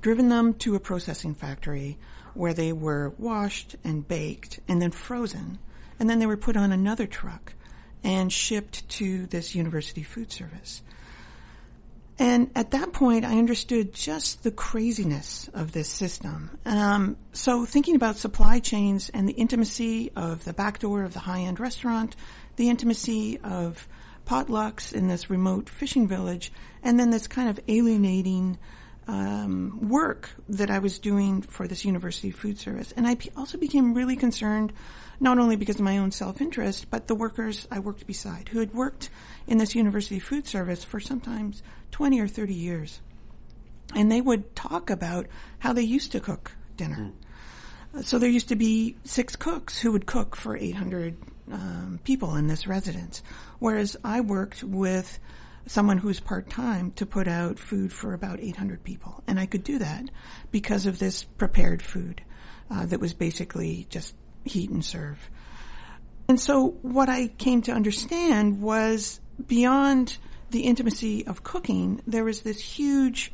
driven 0.00 0.30
them 0.30 0.54
to 0.54 0.74
a 0.74 0.80
processing 0.80 1.34
factory 1.34 1.98
where 2.32 2.54
they 2.54 2.72
were 2.72 3.12
washed 3.18 3.76
and 3.84 4.08
baked 4.08 4.58
and 4.66 4.80
then 4.80 4.90
frozen. 4.90 5.58
And 6.00 6.08
then 6.08 6.18
they 6.18 6.24
were 6.24 6.38
put 6.38 6.56
on 6.56 6.72
another 6.72 7.06
truck 7.06 7.52
and 8.02 8.32
shipped 8.32 8.88
to 8.88 9.26
this 9.26 9.54
university 9.54 10.02
food 10.02 10.32
service. 10.32 10.80
And 12.22 12.52
at 12.54 12.70
that 12.70 12.92
point, 12.92 13.24
I 13.24 13.36
understood 13.36 13.92
just 13.92 14.44
the 14.44 14.52
craziness 14.52 15.50
of 15.54 15.72
this 15.72 15.88
system. 15.88 16.56
Um, 16.64 17.16
so 17.32 17.64
thinking 17.64 17.96
about 17.96 18.16
supply 18.16 18.60
chains 18.60 19.10
and 19.12 19.28
the 19.28 19.32
intimacy 19.32 20.12
of 20.14 20.44
the 20.44 20.52
back 20.52 20.78
door 20.78 21.02
of 21.02 21.14
the 21.14 21.18
high-end 21.18 21.58
restaurant, 21.58 22.14
the 22.54 22.70
intimacy 22.70 23.40
of 23.40 23.88
potlucks 24.24 24.92
in 24.92 25.08
this 25.08 25.30
remote 25.30 25.68
fishing 25.68 26.06
village, 26.06 26.52
and 26.84 26.96
then 26.96 27.10
this 27.10 27.26
kind 27.26 27.48
of 27.48 27.58
alienating 27.66 28.56
um, 29.06 29.88
work 29.88 30.30
that 30.48 30.70
I 30.70 30.78
was 30.78 30.98
doing 30.98 31.42
for 31.42 31.66
this 31.66 31.84
university 31.84 32.30
food 32.30 32.58
service. 32.58 32.92
And 32.92 33.06
I 33.06 33.16
also 33.36 33.58
became 33.58 33.94
really 33.94 34.16
concerned, 34.16 34.72
not 35.20 35.38
only 35.38 35.56
because 35.56 35.76
of 35.76 35.82
my 35.82 35.98
own 35.98 36.12
self-interest, 36.12 36.90
but 36.90 37.08
the 37.08 37.14
workers 37.14 37.66
I 37.70 37.80
worked 37.80 38.06
beside, 38.06 38.48
who 38.48 38.60
had 38.60 38.72
worked 38.74 39.10
in 39.46 39.58
this 39.58 39.74
university 39.74 40.18
food 40.18 40.46
service 40.46 40.84
for 40.84 41.00
sometimes 41.00 41.62
20 41.90 42.20
or 42.20 42.28
30 42.28 42.54
years. 42.54 43.00
And 43.94 44.10
they 44.10 44.20
would 44.20 44.54
talk 44.54 44.90
about 44.90 45.26
how 45.58 45.72
they 45.72 45.82
used 45.82 46.12
to 46.12 46.20
cook 46.20 46.52
dinner. 46.76 47.12
So 48.02 48.18
there 48.18 48.30
used 48.30 48.48
to 48.48 48.56
be 48.56 48.96
six 49.04 49.36
cooks 49.36 49.78
who 49.78 49.92
would 49.92 50.06
cook 50.06 50.34
for 50.34 50.56
800 50.56 51.16
um, 51.50 52.00
people 52.04 52.36
in 52.36 52.46
this 52.46 52.66
residence, 52.66 53.22
whereas 53.58 53.96
I 54.02 54.22
worked 54.22 54.64
with 54.64 55.18
someone 55.66 55.98
who's 55.98 56.20
part 56.20 56.50
time 56.50 56.92
to 56.92 57.06
put 57.06 57.28
out 57.28 57.58
food 57.58 57.92
for 57.92 58.14
about 58.14 58.40
800 58.40 58.82
people, 58.82 59.22
and 59.26 59.38
I 59.38 59.46
could 59.46 59.64
do 59.64 59.78
that 59.78 60.10
because 60.50 60.86
of 60.86 60.98
this 60.98 61.24
prepared 61.24 61.82
food 61.82 62.22
uh, 62.70 62.86
that 62.86 63.00
was 63.00 63.14
basically 63.14 63.86
just 63.90 64.14
heat 64.44 64.70
and 64.70 64.84
serve. 64.84 65.30
And 66.28 66.40
so 66.40 66.68
what 66.82 67.08
I 67.08 67.28
came 67.28 67.62
to 67.62 67.72
understand 67.72 68.60
was 68.60 69.20
beyond 69.46 70.16
the 70.50 70.62
intimacy 70.62 71.26
of 71.26 71.42
cooking, 71.42 72.02
there 72.06 72.24
was 72.24 72.42
this 72.42 72.60
huge 72.60 73.32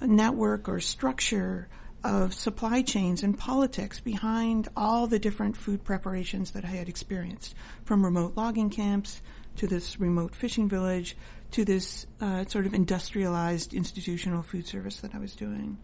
network 0.00 0.68
or 0.68 0.80
structure 0.80 1.68
of 2.02 2.32
supply 2.32 2.82
chains 2.82 3.22
and 3.22 3.38
politics 3.38 4.00
behind 4.00 4.68
all 4.76 5.06
the 5.06 5.18
different 5.18 5.56
food 5.56 5.84
preparations 5.84 6.52
that 6.52 6.64
I 6.64 6.68
had 6.68 6.88
experienced, 6.88 7.54
from 7.84 8.04
remote 8.04 8.36
logging 8.36 8.70
camps 8.70 9.20
to 9.56 9.66
this 9.66 10.00
remote 10.00 10.34
fishing 10.34 10.68
village 10.68 11.16
to 11.52 11.64
this 11.64 12.06
uh, 12.20 12.44
sort 12.46 12.66
of 12.66 12.74
industrialized 12.74 13.74
institutional 13.74 14.42
food 14.42 14.66
service 14.66 15.00
that 15.00 15.14
I 15.14 15.18
was 15.18 15.34
doing. 15.34 15.78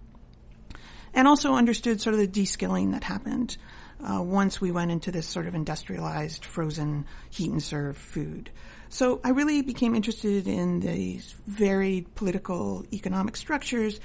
And 1.14 1.26
also 1.26 1.54
understood 1.54 2.00
sort 2.00 2.14
of 2.14 2.20
the 2.20 2.26
de-skilling 2.26 2.90
that 2.90 3.02
happened 3.02 3.56
uh, 4.00 4.22
once 4.22 4.60
we 4.60 4.70
went 4.70 4.90
into 4.90 5.10
this 5.10 5.26
sort 5.26 5.46
of 5.46 5.54
industrialized 5.54 6.44
frozen 6.44 7.06
heat 7.30 7.50
and 7.50 7.62
serve 7.62 7.96
food. 7.96 8.50
So 8.88 9.20
I 9.24 9.30
really 9.30 9.62
became 9.62 9.94
interested 9.94 10.46
in 10.46 10.80
these 10.80 11.34
varied 11.46 12.14
political 12.14 12.84
economic 12.92 13.36
structures 13.36 13.98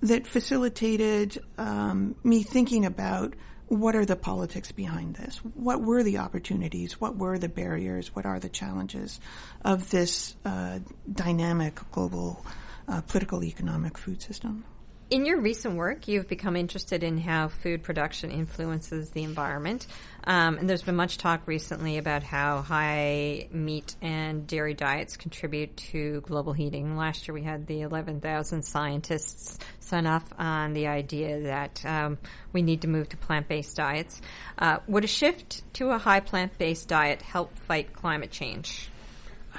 that 0.00 0.26
facilitated 0.26 1.38
um, 1.56 2.14
me 2.24 2.42
thinking 2.42 2.84
about 2.84 3.34
what 3.68 3.94
are 3.94 4.04
the 4.04 4.16
politics 4.16 4.72
behind 4.72 5.16
this? 5.16 5.38
What 5.54 5.82
were 5.82 6.02
the 6.02 6.18
opportunities? 6.18 7.00
What 7.00 7.16
were 7.16 7.38
the 7.38 7.48
barriers? 7.48 8.14
What 8.14 8.26
are 8.26 8.40
the 8.40 8.48
challenges 8.48 9.20
of 9.62 9.90
this 9.90 10.34
uh, 10.44 10.80
dynamic 11.10 11.78
global 11.92 12.44
uh, 12.88 13.02
political 13.02 13.44
economic 13.44 13.98
food 13.98 14.22
system? 14.22 14.64
In 15.10 15.24
your 15.24 15.40
recent 15.40 15.76
work, 15.76 16.06
you've 16.06 16.28
become 16.28 16.54
interested 16.54 17.02
in 17.02 17.16
how 17.16 17.48
food 17.48 17.82
production 17.82 18.30
influences 18.30 19.08
the 19.08 19.22
environment. 19.22 19.86
Um, 20.24 20.58
and 20.58 20.68
there's 20.68 20.82
been 20.82 20.96
much 20.96 21.16
talk 21.16 21.40
recently 21.46 21.96
about 21.96 22.22
how 22.22 22.60
high 22.60 23.48
meat 23.50 23.96
and 24.02 24.46
dairy 24.46 24.74
diets 24.74 25.16
contribute 25.16 25.74
to 25.92 26.20
global 26.20 26.52
heating. 26.52 26.94
Last 26.94 27.26
year 27.26 27.32
we 27.32 27.42
had 27.42 27.66
the 27.66 27.80
11,000 27.80 28.62
scientists 28.62 29.58
sign 29.80 30.06
off 30.06 30.30
on 30.38 30.74
the 30.74 30.88
idea 30.88 31.40
that 31.40 31.82
um, 31.86 32.18
we 32.52 32.60
need 32.60 32.82
to 32.82 32.88
move 32.88 33.08
to 33.08 33.16
plant-based 33.16 33.78
diets. 33.78 34.20
Uh, 34.58 34.80
would 34.88 35.04
a 35.04 35.08
shift 35.08 35.62
to 35.72 35.88
a 35.88 35.96
high 35.96 36.20
plant-based 36.20 36.86
diet 36.86 37.22
help 37.22 37.58
fight 37.60 37.94
climate 37.94 38.30
change? 38.30 38.90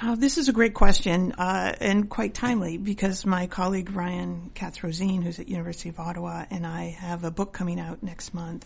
Uh, 0.02 0.14
this 0.14 0.38
is 0.38 0.48
a 0.48 0.52
great 0.52 0.72
question 0.72 1.32
uh, 1.32 1.74
and 1.78 2.08
quite 2.08 2.32
timely 2.32 2.78
because 2.78 3.26
my 3.26 3.46
colleague 3.46 3.90
Ryan 3.90 4.50
Katz-Rosene, 4.54 5.22
who's 5.22 5.38
at 5.38 5.46
University 5.46 5.90
of 5.90 6.00
Ottawa, 6.00 6.46
and 6.50 6.66
I 6.66 6.84
have 6.84 7.22
a 7.24 7.30
book 7.30 7.52
coming 7.52 7.78
out 7.78 8.02
next 8.02 8.32
month 8.32 8.64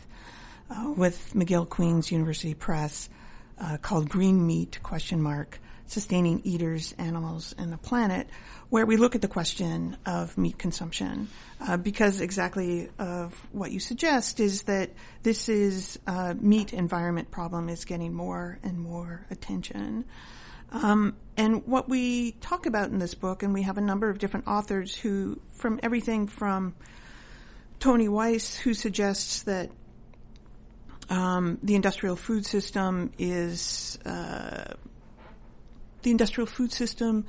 uh, 0.71 0.95
with 0.97 1.33
McGill 1.35 1.69
Queen's 1.69 2.13
University 2.13 2.55
Press 2.55 3.09
uh, 3.61 3.79
called 3.79 4.09
Green 4.09 4.47
Meat 4.47 4.79
question 4.85 5.21
mark 5.21 5.59
sustaining 5.87 6.41
eaters, 6.45 6.95
animals, 6.99 7.53
and 7.59 7.73
the 7.73 7.79
planet, 7.79 8.29
where 8.71 8.87
we 8.87 8.97
look 8.97 9.17
at 9.17 9.21
the 9.21 9.29
question 9.29 9.97
of 10.07 10.39
meat 10.39 10.57
consumption. 10.57 11.29
Uh, 11.61 11.77
because 11.77 12.21
exactly 12.21 12.89
of 12.99 13.35
what 13.51 13.73
you 13.73 13.81
suggest 13.81 14.39
is 14.39 14.63
that 14.63 14.91
this 15.25 15.49
is 15.49 15.99
uh, 16.07 16.33
meat 16.41 16.73
environment 16.73 17.31
problem 17.33 17.69
is 17.69 17.85
getting 17.85 18.15
more 18.15 18.59
and 18.63 18.79
more 18.79 19.27
attention. 19.31 20.05
Um, 20.75 21.17
and 21.37 21.67
what 21.67 21.89
we 21.89 22.33
talk 22.33 22.67
about 22.67 22.91
in 22.91 22.99
this 22.99 23.15
book, 23.15 23.43
and 23.43 23.55
we 23.55 23.63
have 23.63 23.79
a 23.79 23.81
number 23.81 24.11
of 24.11 24.19
different 24.19 24.49
authors 24.49 24.95
who, 24.95 25.41
from 25.53 25.79
everything 25.83 26.27
from 26.27 26.75
Tony 27.79 28.09
Weis, 28.09 28.57
who 28.57 28.75
suggests 28.75 29.43
that 29.43 29.71
um, 31.09 31.59
the 31.63 31.77
industrial 31.77 32.17
food 32.17 32.45
system 32.45 33.13
is 33.19 33.99
uh, 34.05 34.75
the 36.03 36.11
industrial 36.11 36.47
food 36.47 36.73
system, 36.73 37.25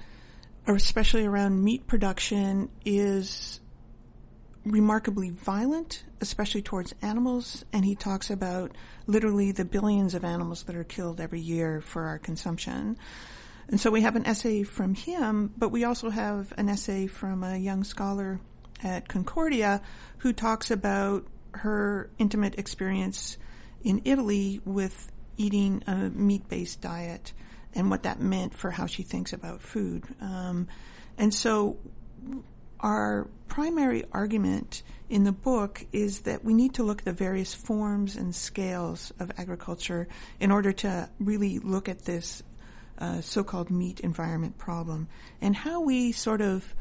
especially 0.68 1.26
around 1.26 1.64
meat 1.64 1.86
production, 1.86 2.70
is 2.84 3.60
remarkably 4.66 5.30
violent, 5.30 6.04
especially 6.22 6.62
towards 6.62 6.96
animals. 7.02 7.64
And 7.72 7.86
he 7.86 7.96
talks 7.96 8.32
about 8.32 8.72
literally 9.08 9.52
the 9.52 9.66
billions 9.66 10.16
of 10.16 10.24
animals 10.24 10.64
that 10.64 10.76
are 10.76 10.84
killed 10.84 11.22
every 11.22 11.40
year 11.40 11.82
for 11.82 12.06
our 12.06 12.18
consumption. 12.18 12.98
And 13.70 13.80
so 13.80 13.90
we 13.90 14.02
have 14.02 14.16
an 14.16 14.26
essay 14.26 14.64
from 14.64 14.94
him, 14.94 15.54
but 15.58 15.70
we 15.70 15.84
also 15.84 16.10
have 16.10 16.54
an 16.58 16.70
essay 16.70 17.08
from 17.08 17.44
a 17.44 17.58
young 17.58 17.84
scholar 17.84 18.40
at 18.84 19.08
Concordia 19.08 19.82
who 20.20 20.34
talks 20.34 20.70
about 20.72 21.26
her 21.52 22.10
intimate 22.20 22.60
experience 22.60 23.38
in 23.84 24.02
Italy 24.06 24.62
with 24.66 25.12
eating 25.38 25.84
a 25.88 25.96
meat-based 25.96 26.82
diet 26.82 27.34
and 27.74 27.90
what 27.90 28.04
that 28.04 28.20
meant 28.20 28.54
for 28.54 28.72
how 28.72 28.86
she 28.86 29.04
thinks 29.04 29.34
about 29.34 29.62
food. 29.62 30.04
Um, 30.22 30.68
and 31.18 31.34
so 31.34 31.78
our 32.80 33.28
primary 33.48 34.04
argument 34.12 34.84
in 35.10 35.24
the 35.24 35.32
book 35.32 35.86
is 35.92 36.22
that 36.22 36.44
we 36.44 36.54
need 36.54 36.76
to 36.76 36.84
look 36.84 37.00
at 37.00 37.06
the 37.06 37.14
various 37.14 37.54
forms 37.54 38.16
and 38.16 38.34
scales 38.34 39.14
of 39.20 39.32
agriculture 39.38 40.08
in 40.40 40.52
order 40.52 40.72
to 40.72 41.10
really 41.20 41.60
look 41.60 41.90
at 41.90 42.06
this 42.06 42.44
uh, 42.98 43.22
so-called 43.22 43.70
meat 43.70 44.00
environment 44.00 44.58
problem. 44.58 45.08
And 45.42 45.56
how 45.56 45.82
we 45.82 46.12
sort 46.12 46.42
of 46.42 46.74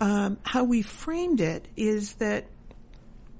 um, 0.00 0.38
how 0.42 0.64
we 0.64 0.82
framed 0.82 1.40
it 1.40 1.68
is 1.76 2.14
that 2.14 2.46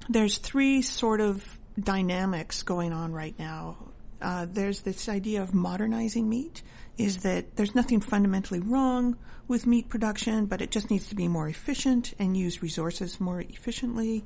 there's 0.09 0.38
three 0.38 0.83
sort 0.83 1.20
of 1.20 1.59
dynamics 1.78 2.62
going 2.62 2.92
on 2.92 3.12
right 3.12 3.37
now. 3.38 3.76
Uh, 4.20 4.46
there's 4.48 4.83
this 4.83 5.09
idea 5.09 5.42
of 5.42 5.52
modernizing 5.52 6.28
meat, 6.28 6.62
is 6.96 7.18
that 7.18 7.57
there's 7.57 7.74
nothing 7.74 8.00
fundamentally 8.00 8.61
wrong 8.61 9.16
with 9.48 9.66
meat 9.66 9.88
production, 9.88 10.46
but 10.46 10.62
it 10.62 10.70
just 10.70 10.90
needs 10.90 11.09
to 11.09 11.16
be 11.16 11.26
more 11.26 11.48
efficient 11.48 12.14
and 12.20 12.37
use 12.37 12.62
resources 12.62 13.20
more 13.20 13.40
efficiently. 13.40 14.24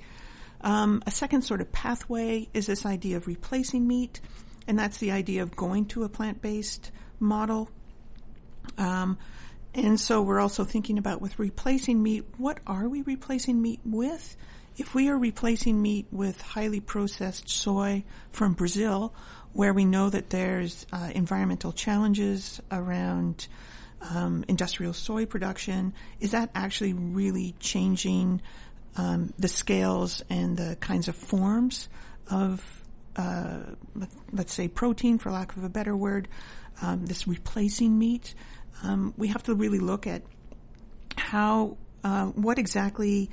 Um, 0.61 1.02
a 1.07 1.11
second 1.11 1.42
sort 1.42 1.62
of 1.62 1.72
pathway 1.72 2.48
is 2.52 2.66
this 2.66 2.85
idea 2.85 3.16
of 3.16 3.26
replacing 3.26 3.87
meat, 3.88 4.20
and 4.68 4.79
that's 4.79 4.98
the 4.98 5.12
idea 5.12 5.42
of 5.42 5.57
going 5.57 5.87
to 5.87 6.05
a 6.05 6.09
plant-based 6.09 6.90
model. 7.20 7.70
Um, 8.79 9.18
and 9.74 10.00
so 10.00 10.22
we're 10.22 10.40
also 10.40 10.64
thinking 10.64 10.98
about 10.98 11.20
with 11.20 11.38
replacing 11.38 12.02
meat, 12.02 12.24
what 12.38 12.59
are 12.66 12.88
we 12.88 13.02
replacing 13.02 13.61
meat 13.61 13.81
with? 13.85 14.37
If 14.79 14.94
we 14.94 15.09
are 15.09 15.18
replacing 15.18 15.81
meat 15.81 16.07
with 16.11 16.40
highly 16.40 16.81
processed 16.81 17.48
soy 17.48 18.05
from 18.31 18.55
Brazil, 18.55 19.14
where 19.52 19.72
we 19.72 19.85
know 19.85 20.11
that 20.11 20.31
there's 20.31 20.87
uh, 20.92 21.11
environmental 21.14 21.72
challenges 21.72 22.61
around 22.70 23.46
um, 24.02 24.44
industrial 24.48 24.92
soy 24.92 25.24
production, 25.26 25.94
is 26.20 26.33
that 26.33 26.50
actually 26.55 26.92
really 26.92 27.55
changing 27.59 28.42
um, 28.96 29.33
the 29.38 29.48
scales 29.48 30.22
and 30.29 30.57
the 30.57 30.76
kinds 30.81 31.09
of 31.09 31.16
forms 31.16 31.88
of, 32.31 32.62
uh, 33.16 33.61
let's 34.33 34.52
say, 34.52 34.68
protein, 34.68 35.18
for 35.18 35.31
lack 35.31 35.57
of 35.57 35.64
a 35.64 35.68
better 35.68 35.96
word, 35.96 36.29
um, 36.83 37.07
this 37.07 37.27
replacing 37.27 37.99
meat? 37.99 38.35
Um, 38.83 39.15
we 39.17 39.29
have 39.29 39.43
to 39.45 39.55
really 39.55 39.79
look 39.79 40.07
at 40.07 40.23
how, 41.17 41.77
uh, 42.05 42.27
what 42.27 42.59
exactly 42.59 43.31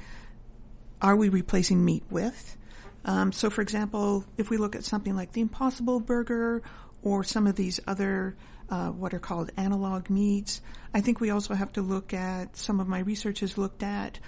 are 1.02 1.16
we 1.16 1.30
replacing 1.30 1.84
meat 1.84 2.04
with? 2.10 2.58
Um, 3.06 3.32
so, 3.32 3.50
for 3.50 3.62
example, 3.62 4.24
if 4.38 4.50
we 4.50 4.58
look 4.58 4.76
at 4.76 4.84
something 4.84 5.16
like 5.16 5.34
the 5.34 5.42
Impossible 5.42 6.00
Burger 6.00 6.62
or 7.02 7.24
some 7.24 7.48
of 7.48 7.56
these 7.56 7.80
other 7.86 8.38
uh, 8.70 8.90
what 8.90 9.14
are 9.14 9.20
called 9.20 9.52
analog 9.58 10.10
meats, 10.10 10.62
I 10.94 11.02
think 11.02 11.20
we 11.20 11.30
also 11.30 11.54
have 11.54 11.74
to 11.74 11.82
look 11.82 12.14
at 12.14 12.56
some 12.56 12.80
of 12.80 12.88
my 12.88 13.00
research 13.00 13.42
has 13.42 13.58
looked 13.58 13.84
at 13.84 14.20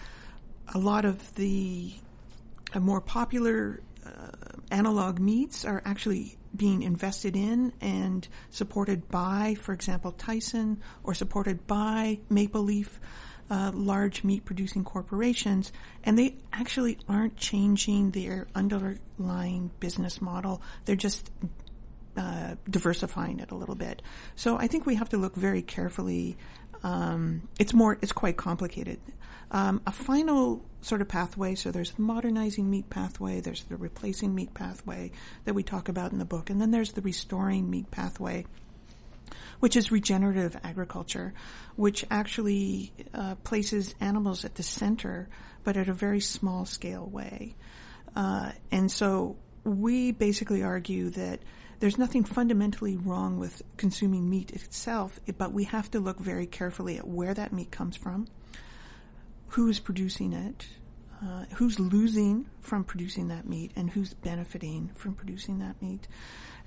a 0.73 0.77
lot 0.77 1.05
of 1.05 1.33
the 1.35 1.93
more 2.79 2.99
popular 2.99 3.81
uh, 4.05 4.34
analog 4.71 5.19
meats 5.19 5.65
are 5.65 5.81
actually 5.85 6.37
being 6.55 6.83
invested 6.83 7.35
in 7.35 7.73
and 7.81 8.27
supported 8.49 9.09
by, 9.09 9.55
for 9.59 9.73
example, 9.73 10.11
Tyson 10.11 10.81
or 11.03 11.13
supported 11.13 11.67
by 11.67 12.19
Maple 12.29 12.61
Leaf, 12.61 12.99
uh, 13.49 13.71
large 13.73 14.23
meat 14.23 14.45
producing 14.45 14.83
corporations, 14.83 15.71
and 16.03 16.17
they 16.17 16.35
actually 16.51 16.97
aren't 17.07 17.37
changing 17.37 18.11
their 18.11 18.47
underlying 18.55 19.69
business 19.79 20.21
model. 20.21 20.61
They're 20.85 20.95
just 20.95 21.29
uh, 22.17 22.55
diversifying 22.69 23.39
it 23.39 23.51
a 23.51 23.55
little 23.55 23.75
bit. 23.75 24.01
So 24.35 24.57
I 24.57 24.67
think 24.67 24.85
we 24.85 24.95
have 24.95 25.09
to 25.09 25.17
look 25.17 25.35
very 25.35 25.61
carefully. 25.61 26.37
Um, 26.83 27.47
it's 27.59 27.73
more, 27.73 27.97
it's 28.01 28.13
quite 28.13 28.37
complicated. 28.37 28.99
Um, 29.51 29.81
a 29.85 29.91
final 29.91 30.65
sort 30.85 31.01
of 31.01 31.07
pathway. 31.07 31.55
So 31.55 31.71
there's 31.71 31.91
the 31.91 32.01
modernizing 32.01 32.69
meat 32.69 32.89
pathway, 32.89 33.41
there's 33.41 33.63
the 33.63 33.75
replacing 33.75 34.33
meat 34.33 34.53
pathway 34.53 35.11
that 35.45 35.55
we 35.55 35.63
talk 35.63 35.89
about 35.89 36.11
in 36.11 36.19
the 36.19 36.25
book, 36.25 36.49
and 36.49 36.61
then 36.61 36.71
there's 36.71 36.93
the 36.93 37.01
restoring 37.01 37.69
meat 37.69 37.89
pathway, 37.91 38.45
which 39.59 39.75
is 39.75 39.91
regenerative 39.91 40.55
agriculture, 40.63 41.33
which 41.75 42.05
actually 42.11 42.93
uh, 43.13 43.35
places 43.43 43.95
animals 43.99 44.45
at 44.45 44.55
the 44.55 44.63
center, 44.63 45.27
but 45.63 45.75
at 45.75 45.89
a 45.89 45.93
very 45.93 46.19
small 46.19 46.65
scale 46.65 47.05
way. 47.05 47.55
Uh, 48.15 48.51
and 48.71 48.91
so 48.91 49.37
we 49.63 50.11
basically 50.11 50.63
argue 50.63 51.09
that 51.09 51.39
there's 51.79 51.97
nothing 51.97 52.23
fundamentally 52.23 52.95
wrong 52.95 53.37
with 53.37 53.61
consuming 53.75 54.29
meat 54.29 54.51
itself, 54.51 55.19
but 55.37 55.51
we 55.51 55.65
have 55.65 55.91
to 55.91 55.99
look 55.99 56.19
very 56.19 56.45
carefully 56.45 56.97
at 56.97 57.05
where 57.05 57.33
that 57.33 57.51
meat 57.51 57.71
comes 57.71 57.97
from 57.97 58.27
who's 59.49 59.79
producing 59.79 60.33
it, 60.33 60.67
uh, 61.23 61.45
who's 61.55 61.79
losing 61.79 62.45
from 62.61 62.83
producing 62.83 63.29
that 63.29 63.47
meat, 63.47 63.71
and 63.75 63.89
who's 63.89 64.13
benefiting 64.13 64.89
from 64.95 65.13
producing 65.13 65.59
that 65.59 65.81
meat. 65.81 66.07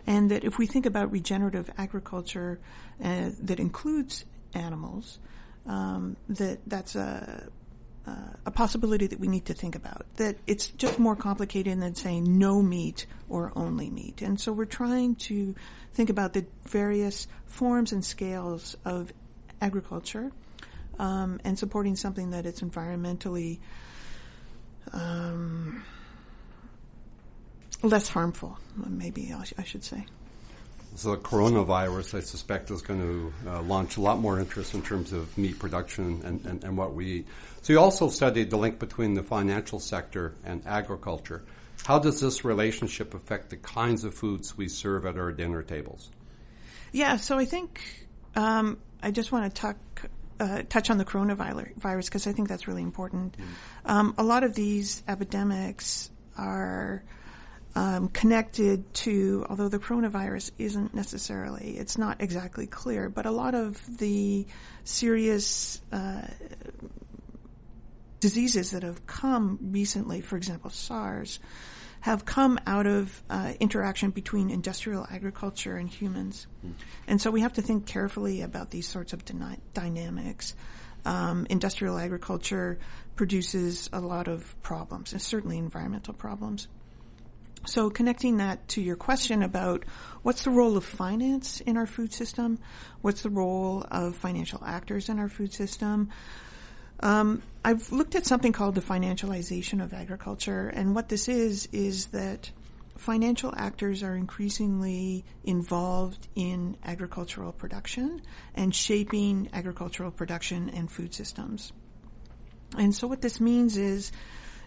And 0.07 0.31
that 0.31 0.45
if 0.45 0.59
we 0.59 0.67
think 0.67 0.87
about 0.87 1.13
regenerative 1.13 1.71
agriculture 1.77 2.61
uh, 3.03 3.31
that 3.41 3.61
includes 3.61 4.25
animals, 4.55 5.19
um, 5.67 6.17
that 6.29 6.61
that's 6.67 6.97
a 6.97 7.51
a 8.47 8.51
possibility 8.51 9.07
that 9.07 9.21
we 9.21 9.29
need 9.29 9.45
to 9.47 9.55
think 9.55 9.75
about. 9.75 10.07
That 10.17 10.37
it's 10.47 10.69
just 10.69 10.99
more 10.99 11.17
complicated 11.17 11.81
than 11.81 11.95
saying 11.95 12.39
no 12.39 12.63
meat 12.63 13.07
or 13.29 13.53
only 13.55 13.91
meat. 13.91 14.23
And 14.23 14.41
so 14.41 14.53
we're 14.53 14.65
trying 14.65 15.17
to 15.17 15.55
think 15.93 16.11
about 16.11 16.33
the 16.33 16.47
various 16.65 17.27
forms 17.47 17.93
and 17.93 18.05
scales 18.05 18.77
of 18.85 19.13
agriculture 19.61 20.33
um, 20.99 21.41
and 21.45 21.59
supporting 21.59 21.97
something 21.97 22.31
that 22.31 22.47
is 22.47 22.61
environmentally 22.61 23.59
um, 24.93 25.85
less 27.83 28.09
harmful, 28.09 28.59
maybe 28.77 29.33
I, 29.33 29.65
should 29.65 29.85
say. 29.85 30.07
So 30.97 31.13
the 31.13 31.19
coronavirus, 31.19 32.19
I 32.19 32.21
suspect, 32.21 32.71
is 32.71 32.83
going 32.83 33.01
to 33.01 33.51
uh, 33.51 33.63
launch 33.63 33.97
a 33.97 34.01
lot 34.01 34.19
more 34.19 34.41
interest 34.41 34.75
in 34.75 34.83
terms 34.83 35.13
of 35.13 35.37
meat 35.39 35.59
production 35.59 36.23
and, 36.25 36.45
and, 36.47 36.65
and, 36.65 36.77
what 36.77 36.95
we 36.95 37.07
eat. 37.07 37.27
So 37.63 37.73
you 37.73 37.79
also 37.79 38.09
studied 38.09 38.51
the 38.51 38.57
link 38.57 38.79
between 38.79 39.15
the 39.15 39.23
financial 39.23 39.79
sector 39.79 40.35
and 40.45 40.67
agriculture. 40.67 41.45
How 41.85 41.99
does 41.99 42.21
this 42.21 42.45
relationship 42.45 43.15
affect 43.15 43.51
the 43.51 43.57
kinds 43.57 44.05
of 44.05 44.15
foods 44.15 44.57
we 44.57 44.69
serve 44.69 45.07
at 45.07 45.17
our 45.17 45.31
dinner 45.31 45.63
tables? 45.63 46.11
Yeah, 46.91 47.17
so 47.17 47.39
I 47.39 47.45
think 47.45 47.81
um, 48.35 48.79
I 49.03 49.11
just 49.11 49.31
want 49.31 49.55
to 49.55 49.61
talk 49.61 49.77
uh, 50.41 50.63
touch 50.69 50.91
on 50.91 50.99
the 50.99 51.05
coronavirus 51.05 52.05
because 52.05 52.27
I 52.27 52.33
think 52.33 52.49
that's 52.49 52.69
really 52.69 52.83
important. 52.83 53.37
Mm. 53.37 53.91
Um, 53.91 54.15
a 54.19 54.23
lot 54.23 54.45
of 54.45 54.55
these 54.55 55.03
epidemics 55.09 56.11
are 56.37 57.03
um, 57.75 58.09
connected 58.09 58.93
to, 58.95 59.47
although 59.49 59.69
the 59.69 59.79
coronavirus 59.79 60.51
isn't 60.59 60.95
necessarily, 60.95 61.77
it's 61.79 61.99
not 61.99 62.21
exactly 62.21 62.67
clear, 62.67 63.09
but 63.09 63.27
a 63.27 63.31
lot 63.31 63.55
of 63.55 63.81
the 63.99 64.47
serious 64.85 65.81
uh, 65.93 66.23
diseases 68.21 68.73
that 68.73 68.83
have 68.83 69.07
come 69.07 69.59
recently, 69.71 70.21
for 70.21 70.37
example, 70.37 70.71
SARS, 70.71 71.39
have 72.09 72.25
come 72.25 72.59
out 72.67 72.87
of 72.87 73.23
uh, 73.29 73.53
interaction 73.61 74.09
between 74.11 74.49
industrial 74.49 75.07
agriculture 75.11 75.77
and 75.77 75.91
humans. 75.91 76.47
Mm. 76.65 76.73
And 77.07 77.21
so 77.21 77.31
we 77.31 77.43
have 77.43 77.53
to 77.55 77.63
think 77.63 77.87
carefully 77.87 78.41
about 78.41 78.71
these 78.71 78.89
sorts 78.89 79.13
of 79.13 79.27
dyna- 79.27 79.59
dynamics. 79.75 80.55
Um, 81.05 81.47
industrial 81.51 81.99
agriculture 81.99 82.79
produces 83.15 83.91
a 83.93 84.01
lot 84.01 84.27
of 84.27 84.41
problems, 84.63 85.13
and 85.13 85.21
certainly 85.21 85.59
environmental 85.59 86.15
problems. 86.15 86.69
So 87.67 87.91
connecting 87.91 88.39
that 88.39 88.67
to 88.69 88.81
your 88.81 88.97
question 88.97 89.43
about 89.43 89.85
what's 90.23 90.45
the 90.45 90.51
role 90.51 90.79
of 90.79 90.85
finance 90.87 91.61
in 91.61 91.77
our 91.77 91.87
food 91.87 92.15
system, 92.15 92.59
what's 93.03 93.23
the 93.23 93.31
role 93.31 93.85
of 93.91 94.17
financial 94.17 94.63
actors 94.65 95.11
in 95.11 95.19
our 95.19 95.29
food 95.29 95.53
system, 95.53 96.09
um, 97.01 97.43
I've 97.65 97.91
looked 97.93 98.15
at 98.15 98.27
something 98.27 98.53
called 98.53 98.75
the 98.75 98.81
financialization 98.81 99.83
of 99.83 99.93
agriculture, 99.93 100.69
and 100.69 100.95
what 100.95 101.09
this 101.09 101.29
is 101.29 101.69
is 101.73 102.07
that 102.07 102.51
financial 102.97 103.55
actors 103.57 104.03
are 104.03 104.17
increasingly 104.17 105.25
involved 105.45 106.29
in 106.35 106.77
agricultural 106.85 107.53
production 107.53 108.21
and 108.55 108.75
shaping 108.75 109.49
agricultural 109.53 110.11
production 110.11 110.69
and 110.71 110.91
food 110.91 111.15
systems. 111.15 111.73
And 112.77 112.95
so 112.95 113.07
what 113.07 113.23
this 113.23 113.41
means 113.41 113.77
is 113.77 114.13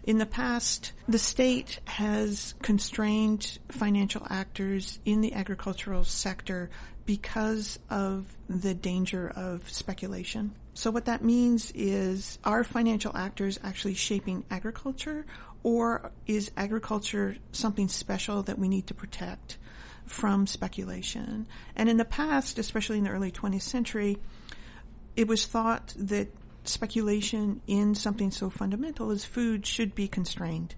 in 0.04 0.18
the 0.18 0.26
past, 0.26 0.94
the 1.08 1.20
state 1.20 1.80
has 1.86 2.56
constrained 2.62 3.60
financial 3.70 4.26
actors 4.30 5.00
in 5.06 5.22
the 5.22 5.34
agricultural 5.34 6.04
sector 6.06 6.72
because 7.06 7.78
of 7.90 8.26
the 8.50 8.74
danger 8.74 9.30
of 9.30 9.70
speculation. 9.70 10.56
So 10.74 10.90
what 10.92 11.06
that 11.06 11.24
means 11.24 11.72
is 11.76 12.40
are 12.44 12.64
financial 12.64 13.16
actors 13.16 13.60
actually 13.64 13.96
shaping 13.96 14.46
agriculture 14.50 15.26
or 15.64 16.12
is 16.26 16.52
agriculture 16.58 17.36
something 17.52 17.88
special 17.88 18.44
that 18.44 18.58
we 18.58 18.68
need 18.68 18.88
to 18.88 18.94
protect 18.94 19.58
from 20.06 20.48
speculation? 20.48 21.48
And 21.76 21.90
in 21.90 21.98
the 21.98 22.06
past, 22.06 22.58
especially 22.58 22.98
in 22.98 23.04
the 23.04 23.12
early 23.12 23.32
20th 23.32 23.62
century, 23.62 24.18
it 25.16 25.28
was 25.28 25.46
thought 25.46 25.94
that 25.98 26.30
speculation 26.64 27.62
in 27.68 27.96
something 27.96 28.32
so 28.32 28.50
fundamental 28.50 29.12
as 29.12 29.26
food 29.26 29.66
should 29.66 29.94
be 29.94 30.08
constrained. 30.08 30.76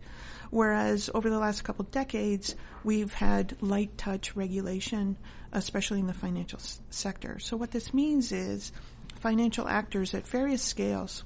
Whereas 0.49 1.09
over 1.13 1.29
the 1.29 1.39
last 1.39 1.63
couple 1.63 1.85
decades, 1.85 2.55
we've 2.83 3.13
had 3.13 3.57
light 3.61 3.97
touch 3.97 4.35
regulation, 4.35 5.17
especially 5.51 5.99
in 5.99 6.07
the 6.07 6.13
financial 6.13 6.59
s- 6.59 6.79
sector. 6.89 7.39
So 7.39 7.57
what 7.57 7.71
this 7.71 7.93
means 7.93 8.31
is 8.31 8.71
financial 9.23 9.65
actors 9.69 10.13
at 10.13 10.27
various 10.27 10.61
scales, 10.61 11.23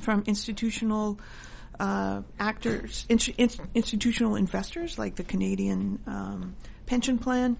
from 0.00 0.24
institutional 0.26 1.20
uh, 1.78 2.20
actors, 2.40 3.06
in, 3.08 3.16
in, 3.38 3.48
institutional 3.76 4.34
investors 4.34 4.98
like 4.98 5.14
the 5.14 5.22
Canadian 5.22 6.00
um, 6.08 6.56
pension 6.84 7.18
plan, 7.18 7.56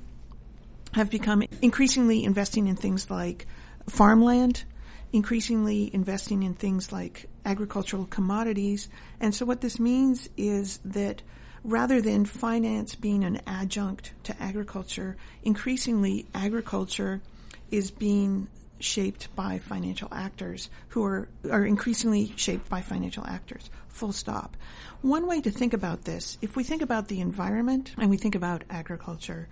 have 0.95 1.11
become 1.11 1.45
increasingly 1.63 2.25
investing 2.25 2.67
in 2.67 2.75
things 2.75 3.09
like 3.09 3.47
farmland, 3.89 4.65
increasingly 5.13 5.95
investing 5.95 6.43
in 6.43 6.55
things 6.55 6.91
like 6.91 7.29
agricultural 7.45 8.07
commodities. 8.07 8.89
And 9.21 9.33
so 9.33 9.47
what 9.47 9.61
this 9.61 9.79
means 9.79 10.29
is 10.37 10.81
that 10.85 11.23
rather 11.63 12.03
than 12.03 12.25
finance 12.25 12.97
being 12.97 13.23
an 13.23 13.41
adjunct 13.47 14.13
to 14.25 14.43
agriculture, 14.43 15.17
increasingly 15.45 16.27
agriculture 16.35 17.23
is 17.71 17.93
being 17.93 18.49
shaped 18.83 19.35
by 19.35 19.59
financial 19.59 20.09
actors 20.13 20.71
who 20.89 21.05
are, 21.05 21.29
are 21.51 21.65
increasingly 21.65 22.33
shaped 22.37 22.69
by 22.69 22.81
financial 22.81 23.27
actors. 23.27 23.71
Full 23.89 24.13
stop. 24.13 24.57
One 25.03 25.27
way 25.27 25.41
to 25.41 25.51
think 25.51 25.73
about 25.73 26.05
this, 26.05 26.39
if 26.41 26.57
we 26.57 26.65
think 26.65 26.83
about 26.83 27.09
the 27.09 27.21
environment 27.21 27.95
and 27.99 28.11
we 28.11 28.17
think 28.17 28.35
about 28.35 28.65
agriculture 28.71 29.49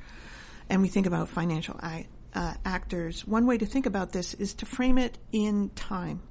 and 0.69 0.83
we 0.83 0.89
think 0.89 1.07
about 1.07 1.29
financial 1.29 1.79
uh, 1.83 2.55
actors, 2.65 3.27
one 3.27 3.47
way 3.47 3.59
to 3.59 3.67
think 3.67 3.87
about 3.87 4.13
this 4.13 4.35
is 4.35 4.55
to 4.55 4.67
frame 4.67 4.99
it 4.99 5.19
in 5.33 5.71
time. 5.71 6.23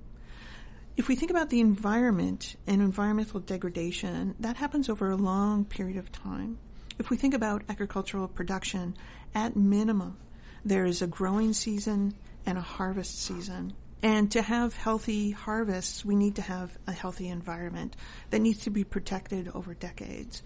If 0.97 1.07
we 1.07 1.15
think 1.15 1.31
about 1.31 1.49
the 1.49 1.61
environment 1.61 2.55
and 2.67 2.81
environmental 2.81 3.39
degradation, 3.39 4.35
that 4.39 4.57
happens 4.57 4.89
over 4.89 5.09
a 5.09 5.15
long 5.15 5.63
period 5.63 5.97
of 5.97 6.11
time. 6.11 6.57
If 6.97 7.09
we 7.09 7.15
think 7.15 7.33
about 7.33 7.63
agricultural 7.69 8.27
production, 8.27 8.97
at 9.33 9.55
minimum, 9.55 10.17
there 10.65 10.85
is 10.85 11.01
a 11.01 11.07
growing 11.07 11.53
season 11.53 12.15
and 12.49 12.57
a 12.57 12.61
harvest 12.61 13.21
season. 13.21 13.73
And 14.01 14.31
to 14.31 14.41
have 14.41 14.75
healthy 14.75 15.29
harvests, 15.29 16.03
we 16.03 16.15
need 16.15 16.37
to 16.37 16.41
have 16.41 16.75
a 16.87 16.91
healthy 16.91 17.27
environment 17.27 17.95
that 18.31 18.39
needs 18.39 18.63
to 18.63 18.71
be 18.71 18.83
protected 18.83 19.51
over 19.53 19.75
decades. 19.75 20.41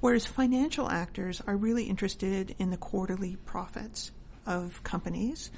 Whereas 0.00 0.26
financial 0.26 0.90
actors 0.90 1.40
are 1.46 1.56
really 1.56 1.84
interested 1.84 2.54
in 2.58 2.70
the 2.70 2.76
quarterly 2.76 3.36
profits 3.46 4.10
of 4.44 4.82
companies 4.82 5.50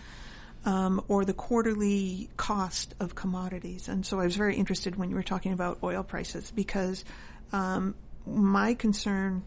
um, 0.65 1.03
or 1.09 1.25
the 1.25 1.35
quarterly 1.35 2.31
cost 2.37 2.95
of 3.01 3.17
commodities. 3.17 3.89
And 3.89 4.07
so 4.07 4.21
I 4.21 4.25
was 4.25 4.37
very 4.37 4.55
interested 4.55 4.95
when 4.95 5.11
you 5.11 5.17
were 5.17 5.25
talking 5.25 5.53
about 5.53 5.79
oil 5.83 6.05
prices 6.05 6.53
because 6.53 7.05
um, 7.53 7.97
my 8.25 8.75
concern 8.75 9.43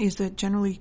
is 0.00 0.16
that 0.16 0.36
generally 0.36 0.80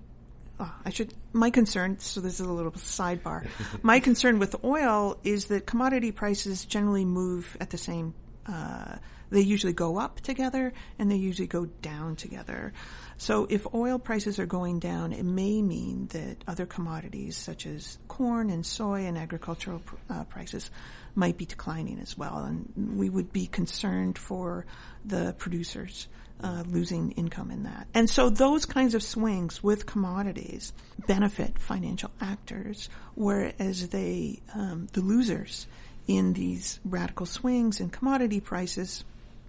uh, 0.60 0.70
I 0.86 0.90
should, 0.90 1.14
my 1.34 1.50
concern, 1.50 2.00
so 2.00 2.22
this 2.22 2.40
is 2.40 2.46
a 2.46 2.52
little 2.52 2.72
sidebar. 2.72 3.48
my 3.82 4.00
concern 4.00 4.40
with 4.40 4.64
oil 4.64 5.18
is 5.24 5.46
that 5.48 5.66
commodity 5.66 6.12
prices 6.12 6.66
generally 6.66 7.06
move 7.06 7.58
at 7.60 7.70
the 7.70 7.78
same, 7.78 8.14
uh, 8.46 8.96
they 9.32 9.42
usually 9.42 9.74
go 9.74 9.98
up 9.98 10.22
together 10.22 10.72
and 11.00 11.12
they 11.12 11.16
usually 11.16 11.48
go 11.48 11.66
down 11.66 12.16
together. 12.16 12.74
So 13.18 13.48
if 13.50 13.66
oil 13.74 13.98
prices 13.98 14.40
are 14.40 14.46
going 14.46 14.80
down, 14.80 15.14
it 15.14 15.24
may 15.24 15.62
mean 15.62 16.08
that 16.08 16.38
other 16.48 16.66
commodities 16.66 17.36
such 17.36 17.66
as 17.66 17.98
corn 18.08 18.50
and 18.50 18.66
soy 18.66 19.06
and 19.06 19.18
agricultural 19.18 19.82
uh, 20.10 20.26
prices 20.26 20.70
might 21.16 21.38
be 21.38 21.46
declining 21.46 22.00
as 22.00 22.18
well. 22.18 22.40
And 22.40 22.98
we 22.98 23.10
would 23.10 23.34
be 23.34 23.48
concerned 23.48 24.18
for 24.18 24.66
the 25.06 25.34
producers 25.38 26.08
uh, 26.42 26.64
losing 26.68 27.12
income 27.12 27.52
in 27.52 27.64
that. 27.64 27.88
And 27.94 28.10
so 28.10 28.30
those 28.30 28.66
kinds 28.66 28.94
of 28.94 29.04
swings 29.04 29.64
with 29.64 29.86
commodities 29.86 30.74
benefit 31.08 31.60
financial 31.60 32.12
actors, 32.20 32.90
whereas 33.16 33.90
they, 33.90 34.42
um, 34.54 34.88
the 34.94 35.02
losers 35.02 35.68
in 36.08 36.34
these 36.34 36.80
radical 36.84 37.26
swings 37.26 37.80
in 37.80 37.90
commodity 37.90 38.40
prices, 38.40 39.04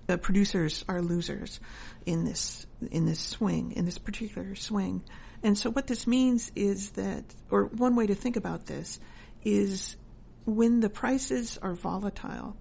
the 0.07 0.17
producers 0.17 0.85
are 0.89 1.03
losers 1.03 1.61
in 2.07 2.25
this 2.25 2.67
in 2.91 3.07
this 3.07 3.19
swing 3.19 3.73
in 3.73 3.85
this 3.85 3.99
particular 3.99 4.55
swing. 4.55 5.03
And 5.43 5.59
so 5.59 5.71
what 5.71 5.87
this 5.87 6.07
means 6.07 6.51
is 6.55 6.91
that, 6.91 7.25
or 7.51 7.65
one 7.65 7.97
way 7.97 8.07
to 8.07 8.15
think 8.15 8.37
about 8.37 8.67
this 8.67 9.01
is 9.45 9.97
when 10.45 10.81
the 10.81 10.89
prices 10.89 11.59
are 11.61 11.75
volatile, 11.75 12.57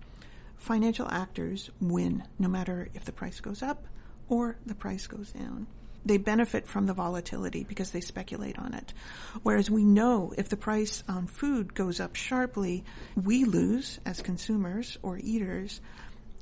financial 0.58 1.08
actors 1.10 1.70
win 1.80 2.24
no 2.40 2.48
matter 2.48 2.90
if 2.94 3.06
the 3.06 3.12
price 3.12 3.40
goes 3.40 3.62
up 3.62 3.86
or 4.30 4.58
the 4.66 4.76
price 4.76 5.08
goes 5.08 5.32
down. 5.32 5.68
They 6.06 6.18
benefit 6.18 6.68
from 6.68 6.86
the 6.86 6.94
volatility 6.94 7.64
because 7.64 7.90
they 7.90 8.02
speculate 8.02 8.60
on 8.60 8.76
it. 8.76 8.94
Whereas 9.42 9.72
we 9.72 9.84
know 9.84 10.34
if 10.38 10.50
the 10.50 10.58
price 10.58 11.04
on 11.08 11.26
food 11.26 11.74
goes 11.74 12.00
up 12.00 12.16
sharply, 12.16 12.84
we 13.16 13.44
lose 13.44 14.00
as 14.06 14.22
consumers 14.22 15.00
or 15.02 15.18
eaters. 15.18 15.82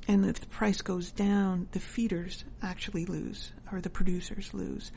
And 0.06 0.26
if 0.26 0.40
the 0.40 0.46
price 0.48 0.82
goes 0.82 1.10
down, 1.10 1.68
the 1.72 1.80
feeders 1.80 2.44
actually 2.62 3.06
lose 3.06 3.52
or 3.72 3.80
the 3.80 3.88
producers 3.88 4.52
lose. 4.52 4.92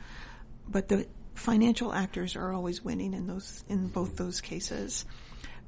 But 0.68 0.88
the 0.88 1.06
financial 1.34 1.94
actors 1.94 2.36
are 2.36 2.52
always 2.52 2.84
winning 2.84 3.14
in 3.14 3.26
those, 3.26 3.64
in 3.70 3.88
both 3.88 4.16
those 4.16 4.42
cases 4.42 5.06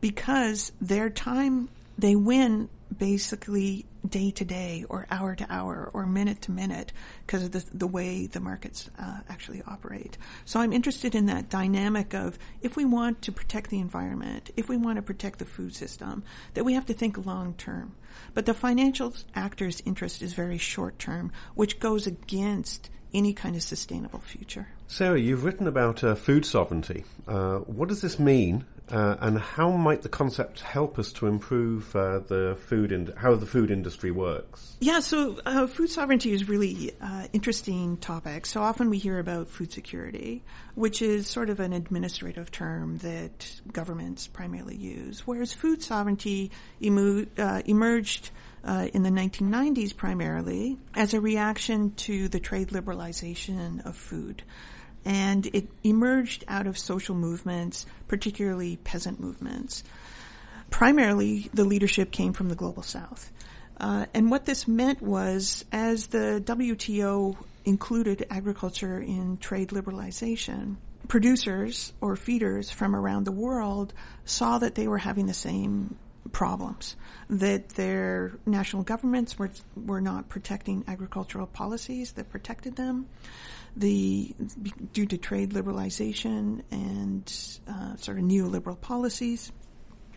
because 0.01 0.73
their 0.81 1.09
time, 1.09 1.69
they 1.97 2.17
win 2.17 2.69
basically 2.97 3.87
day 4.09 4.31
to 4.31 4.45
day 4.45 4.85
or 4.89 5.07
hour 5.11 5.35
to 5.35 5.47
hour 5.51 5.91
or 5.93 6.07
minute 6.07 6.43
to 6.43 6.51
minute 6.51 6.93
because 7.27 7.45
of 7.45 7.53
the, 7.53 7.65
the 7.73 7.87
way 7.87 8.27
the 8.27 8.41
markets 8.41 8.91
uh, 8.99 9.19
actually 9.29 9.63
operate. 9.67 10.17
So 10.45 10.61
I'm 10.61 10.73
interested 10.73 11.15
in 11.15 11.27
that 11.27 11.49
dynamic 11.49 12.15
of 12.15 12.39
if 12.63 12.77
we 12.77 12.85
want 12.85 13.23
to 13.23 13.33
protect 13.33 13.71
the 13.71 13.79
environment, 13.79 14.51
if 14.57 14.69
we 14.69 14.77
want 14.77 14.97
to 14.97 15.03
protect 15.03 15.39
the 15.39 15.45
food 15.45 15.75
system, 15.75 16.23
that 16.55 16.65
we 16.65 16.75
have 16.75 16.87
to 16.87 16.95
think 16.95 17.27
long 17.27 17.55
term. 17.55 17.95
But 18.35 18.47
the 18.47 18.55
financial 18.55 19.15
actor's 19.35 19.83
interest 19.85 20.23
is 20.23 20.33
very 20.33 20.59
short 20.59 20.99
term, 20.99 21.33
which 21.55 21.81
goes 21.81 22.07
against 22.07 22.91
any 23.13 23.33
kind 23.33 23.57
of 23.57 23.63
sustainable 23.63 24.21
future. 24.21 24.69
Sarah, 24.87 25.19
you've 25.19 25.45
written 25.45 25.67
about 25.67 26.03
uh, 26.03 26.15
food 26.15 26.45
sovereignty. 26.45 27.05
Uh, 27.27 27.59
what 27.59 27.89
does 27.89 28.01
this 28.01 28.19
mean, 28.19 28.65
uh, 28.93 29.17
and 29.21 29.39
how 29.39 29.71
might 29.71 30.03
the 30.03 30.09
concept 30.09 30.61
help 30.61 30.99
us 30.99 31.13
to 31.13 31.27
improve 31.27 31.95
uh, 31.95 32.21
the 32.21 32.57
food 32.67 33.13
how 33.17 33.35
the 33.35 33.47
food 33.47 33.71
industry 33.71 34.11
works? 34.11 34.77
Yeah, 34.81 35.01
so 35.01 35.39
uh, 35.47 35.67
food 35.67 35.91
sovereignty 35.91 36.33
is 36.33 36.49
really 36.49 36.93
uh, 37.01 37.27
interesting 37.33 37.97
topic. 37.99 38.47
So 38.47 38.63
often 38.63 38.91
we 38.91 38.99
hear 38.99 39.19
about 39.19 39.49
food 39.49 39.73
security, 39.73 40.43
which 40.75 41.03
is 41.03 41.29
sort 41.29 41.51
of 41.51 41.61
an 41.61 41.73
administrative 41.73 42.51
term 42.51 42.99
that 42.99 43.61
governments 43.73 44.27
primarily 44.27 44.77
use, 44.77 45.27
whereas 45.27 45.53
food 45.53 45.83
sovereignty 45.83 46.51
emu- 46.83 47.27
uh, 47.39 47.63
emerged. 47.67 48.31
Uh, 48.63 48.89
in 48.93 49.03
the 49.03 49.09
1990s, 49.09 49.97
primarily 49.97 50.77
as 50.95 51.15
a 51.15 51.21
reaction 51.21 51.93
to 51.93 52.29
the 52.29 52.39
trade 52.39 52.69
liberalization 52.69 53.83
of 53.87 53.97
food 53.97 54.43
and 55.05 55.47
it 55.47 55.69
emerged 55.83 56.45
out 56.49 56.67
of 56.67 56.79
social 56.79 57.15
movements, 57.15 57.87
particularly 58.09 58.77
peasant 58.77 59.21
movements. 59.21 59.83
Primarily, 60.71 61.51
the 61.53 61.65
leadership 61.65 62.11
came 62.11 62.33
from 62.33 62.49
the 62.49 62.55
global 62.55 62.83
south. 62.83 63.33
Uh, 63.79 64.07
and 64.13 64.31
what 64.31 64.45
this 64.45 64.69
meant 64.69 65.01
was, 65.01 65.65
as 65.73 66.09
the 66.09 66.43
WTO 66.45 67.37
included 67.65 68.27
agriculture 68.31 69.01
in 69.01 69.39
trade 69.39 69.71
liberalization, 69.71 70.77
producers 71.09 71.93
or 72.01 72.15
feeders 72.15 72.71
from 72.71 72.95
around 72.95 73.25
the 73.25 73.33
world 73.33 73.93
saw 74.25 74.59
that 74.59 74.75
they 74.75 74.87
were 74.87 74.99
having 74.99 75.27
the 75.27 75.35
same 75.35 75.97
problems, 76.33 76.97
that 77.29 77.71
their 77.71 78.33
national 78.47 78.83
governments 78.83 79.39
were, 79.39 79.51
were 79.75 80.01
not 80.01 80.29
protecting 80.29 80.85
agricultural 80.87 81.47
policies 81.47 82.13
that 82.13 82.31
protected 82.31 82.77
them, 82.77 83.07
the 83.77 84.35
due 84.93 85.07
to 85.07 85.17
trade 85.17 85.51
liberalization 85.51 86.63
and 86.71 87.33
uh, 87.69 87.97
sort 87.97 88.19
of 88.19 88.25
neoliberal 88.25 88.81
policies. 88.81 89.53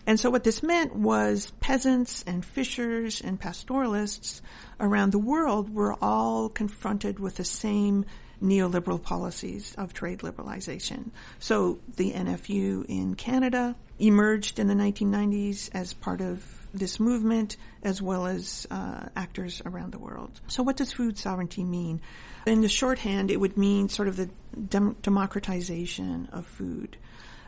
And 0.05 0.19
so 0.19 0.29
what 0.29 0.43
this 0.43 0.61
meant 0.61 0.95
was 0.95 1.51
peasants 1.61 2.23
and 2.27 2.43
fishers 2.43 3.21
and 3.21 3.39
pastoralists 3.39 4.41
around 4.79 5.11
the 5.11 5.19
world 5.19 5.73
were 5.73 5.95
all 6.01 6.49
confronted 6.49 7.19
with 7.19 7.35
the 7.35 7.45
same 7.45 8.05
neoliberal 8.41 9.01
policies 9.01 9.73
of 9.77 9.93
trade 9.93 10.19
liberalization. 10.19 11.11
So 11.39 11.79
the 11.95 12.11
NFU 12.11 12.85
in 12.87 13.15
Canada 13.15 13.75
emerged 13.97 14.59
in 14.59 14.67
the 14.67 14.73
1990s 14.73 15.69
as 15.73 15.93
part 15.93 16.19
of 16.19 16.62
this 16.73 16.99
movement 16.99 17.57
as 17.83 18.01
well 18.01 18.25
as 18.25 18.65
uh, 18.71 19.05
actors 19.15 19.61
around 19.65 19.91
the 19.91 19.99
world. 19.99 20.41
So 20.47 20.63
what 20.63 20.77
does 20.77 20.91
food 20.91 21.17
sovereignty 21.17 21.63
mean? 21.63 22.01
In 22.45 22.61
the 22.61 22.69
shorthand, 22.69 23.31
it 23.31 23.39
would 23.39 23.57
mean 23.57 23.89
sort 23.89 24.07
of 24.07 24.17
the 24.17 24.29
dem- 24.69 24.97
democratization 25.01 26.29
of 26.31 26.45
food 26.45 26.97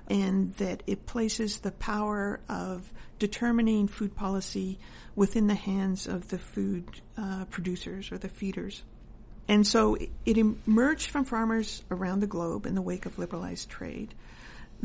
and 0.07 0.53
that 0.55 0.83
it 0.85 1.05
places 1.05 1.59
the 1.59 1.71
power 1.71 2.39
of 2.47 2.91
determining 3.17 3.87
food 3.87 4.15
policy 4.15 4.77
within 5.15 5.47
the 5.47 5.55
hands 5.55 6.07
of 6.07 6.27
the 6.27 6.37
food 6.37 7.01
uh, 7.17 7.45
producers 7.45 8.11
or 8.11 8.17
the 8.17 8.29
feeders. 8.29 8.83
And 9.47 9.65
so 9.65 9.95
it 10.25 10.37
emerged 10.37 11.09
from 11.09 11.25
farmers 11.25 11.83
around 11.91 12.19
the 12.19 12.27
globe 12.27 12.65
in 12.65 12.75
the 12.75 12.81
wake 12.81 13.05
of 13.05 13.17
liberalized 13.19 13.69
trade. 13.69 14.13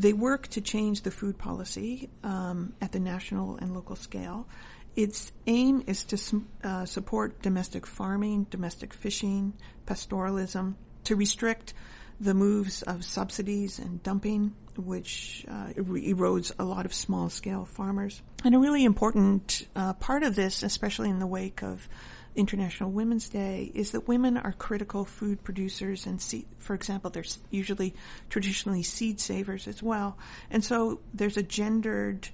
They 0.00 0.14
work 0.14 0.48
to 0.48 0.62
change 0.62 1.02
the 1.02 1.10
food 1.10 1.36
policy 1.36 2.08
um, 2.24 2.72
at 2.80 2.90
the 2.92 3.00
national 3.00 3.56
and 3.56 3.74
local 3.74 3.96
scale. 3.96 4.48
Its 4.96 5.30
aim 5.46 5.84
is 5.86 6.04
to 6.04 6.42
uh, 6.64 6.86
support 6.86 7.42
domestic 7.42 7.86
farming, 7.86 8.46
domestic 8.48 8.94
fishing, 8.94 9.52
pastoralism, 9.84 10.76
to 11.04 11.16
restrict 11.16 11.74
the 12.18 12.32
moves 12.32 12.80
of 12.80 13.04
subsidies 13.04 13.78
and 13.78 14.02
dumping, 14.02 14.54
which 14.78 15.44
uh, 15.46 15.74
erodes 15.76 16.50
a 16.58 16.64
lot 16.64 16.86
of 16.86 16.94
small 16.94 17.28
scale 17.28 17.66
farmers. 17.66 18.22
And 18.42 18.54
a 18.54 18.58
really 18.58 18.84
important 18.84 19.68
uh, 19.76 19.92
part 19.92 20.22
of 20.22 20.34
this, 20.34 20.62
especially 20.62 21.10
in 21.10 21.18
the 21.18 21.26
wake 21.26 21.62
of 21.62 21.86
International 22.40 22.90
Women's 22.90 23.28
Day, 23.28 23.70
is 23.74 23.92
that 23.92 24.08
women 24.08 24.36
are 24.36 24.52
critical 24.52 25.04
food 25.04 25.44
producers 25.44 26.06
and, 26.06 26.20
seed, 26.20 26.46
for 26.58 26.74
example, 26.74 27.10
they're 27.10 27.24
usually 27.50 27.94
traditionally 28.28 28.82
seed 28.82 29.20
savers 29.20 29.68
as 29.68 29.82
well. 29.82 30.18
And 30.50 30.64
so 30.64 31.00
there's 31.14 31.36
a 31.36 31.42
gendered 31.42 32.28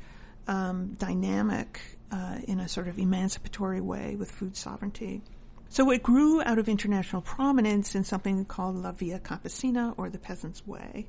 um, 0.46 0.94
dynamic 0.98 1.80
uh, 2.10 2.38
in 2.46 2.60
a 2.60 2.68
sort 2.68 2.88
of 2.88 2.98
emancipatory 2.98 3.80
way 3.80 4.16
with 4.16 4.30
food 4.30 4.56
sovereignty. 4.56 5.22
So 5.68 5.90
it 5.90 6.02
grew 6.02 6.40
out 6.42 6.58
of 6.58 6.68
international 6.68 7.22
prominence 7.22 7.94
in 7.94 8.04
something 8.04 8.44
called 8.44 8.76
La 8.76 8.92
Via 8.92 9.18
Campesina 9.18 9.94
or 9.96 10.08
the 10.08 10.18
Peasant's 10.18 10.66
Way. 10.66 11.06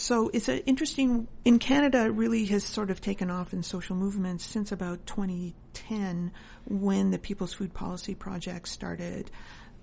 So 0.00 0.30
it's 0.32 0.48
an 0.48 0.60
interesting, 0.60 1.28
in 1.44 1.58
Canada, 1.58 2.06
it 2.06 2.14
really 2.14 2.46
has 2.46 2.64
sort 2.64 2.90
of 2.90 3.02
taken 3.02 3.30
off 3.30 3.52
in 3.52 3.62
social 3.62 3.94
movements 3.94 4.46
since 4.46 4.72
about 4.72 5.04
2010 5.04 6.32
when 6.64 7.10
the 7.10 7.18
People's 7.18 7.52
Food 7.52 7.74
Policy 7.74 8.14
Project 8.14 8.66
started 8.68 9.30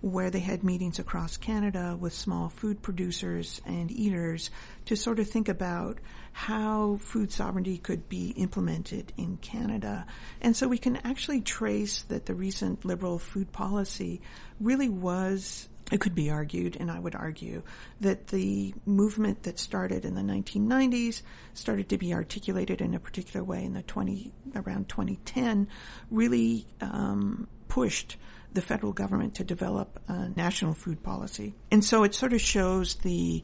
where 0.01 0.31
they 0.31 0.39
had 0.39 0.63
meetings 0.63 0.97
across 0.97 1.37
Canada 1.37 1.95
with 1.99 2.13
small 2.13 2.49
food 2.49 2.81
producers 2.81 3.61
and 3.65 3.91
eaters 3.91 4.49
to 4.85 4.95
sort 4.95 5.19
of 5.19 5.29
think 5.29 5.49
about 5.49 5.99
how 6.33 6.97
food 6.97 7.31
sovereignty 7.31 7.77
could 7.77 8.09
be 8.09 8.29
implemented 8.31 9.13
in 9.17 9.37
Canada. 9.37 10.05
And 10.41 10.55
so 10.55 10.67
we 10.67 10.77
can 10.79 10.97
actually 10.97 11.41
trace 11.41 12.01
that 12.03 12.25
the 12.25 12.33
recent 12.33 12.85
liberal 12.85 13.19
food 13.19 13.51
policy 13.51 14.21
really 14.59 14.89
was 14.89 15.67
it 15.91 16.01
could 16.01 16.15
be 16.15 16.29
argued, 16.29 16.77
and 16.79 16.91
I 16.91 16.99
would 16.99 17.15
argue, 17.15 17.63
that 18.01 18.27
the 18.27 18.73
movement 18.85 19.43
that 19.43 19.59
started 19.59 20.03
in 20.05 20.15
the 20.15 20.21
1990s 20.21 21.21
started 21.53 21.89
to 21.89 21.97
be 21.97 22.13
articulated 22.13 22.81
in 22.81 22.93
a 22.93 22.99
particular 22.99 23.43
way 23.43 23.63
in 23.63 23.73
the 23.73 23.83
20 23.83 24.31
around 24.55 24.89
2010, 24.89 25.67
really 26.11 26.65
um, 26.81 27.47
pushed 27.67 28.17
the 28.53 28.61
federal 28.61 28.91
government 28.91 29.35
to 29.35 29.43
develop 29.43 29.99
a 30.07 30.29
national 30.35 30.73
food 30.73 31.03
policy. 31.03 31.53
And 31.71 31.83
so 31.83 32.03
it 32.03 32.15
sort 32.15 32.33
of 32.33 32.41
shows 32.41 32.95
the 32.95 33.43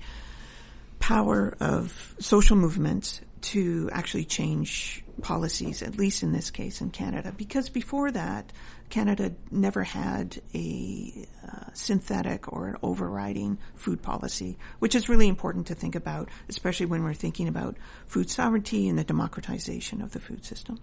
power 0.99 1.55
of 1.59 2.15
social 2.19 2.55
movements 2.55 3.21
to 3.41 3.89
actually 3.91 4.23
change 4.23 5.03
policies, 5.21 5.81
at 5.81 5.97
least 5.97 6.23
in 6.23 6.31
this 6.31 6.49
case 6.49 6.81
in 6.81 6.89
Canada, 6.89 7.33
because 7.35 7.69
before 7.69 8.09
that, 8.11 8.51
Canada 8.89 9.33
never 9.49 9.83
had 9.83 10.41
a 10.53 11.27
uh, 11.47 11.65
synthetic 11.73 12.51
or 12.51 12.67
an 12.67 12.75
overriding 12.83 13.57
food 13.75 14.01
policy, 14.01 14.57
which 14.79 14.95
is 14.95 15.09
really 15.09 15.27
important 15.27 15.67
to 15.67 15.75
think 15.75 15.95
about, 15.95 16.29
especially 16.49 16.85
when 16.85 17.03
we're 17.03 17.13
thinking 17.13 17.47
about 17.47 17.75
food 18.07 18.29
sovereignty 18.29 18.87
and 18.87 18.97
the 18.97 19.03
democratization 19.03 20.01
of 20.01 20.11
the 20.11 20.19
food 20.19 20.45
system. 20.45 20.79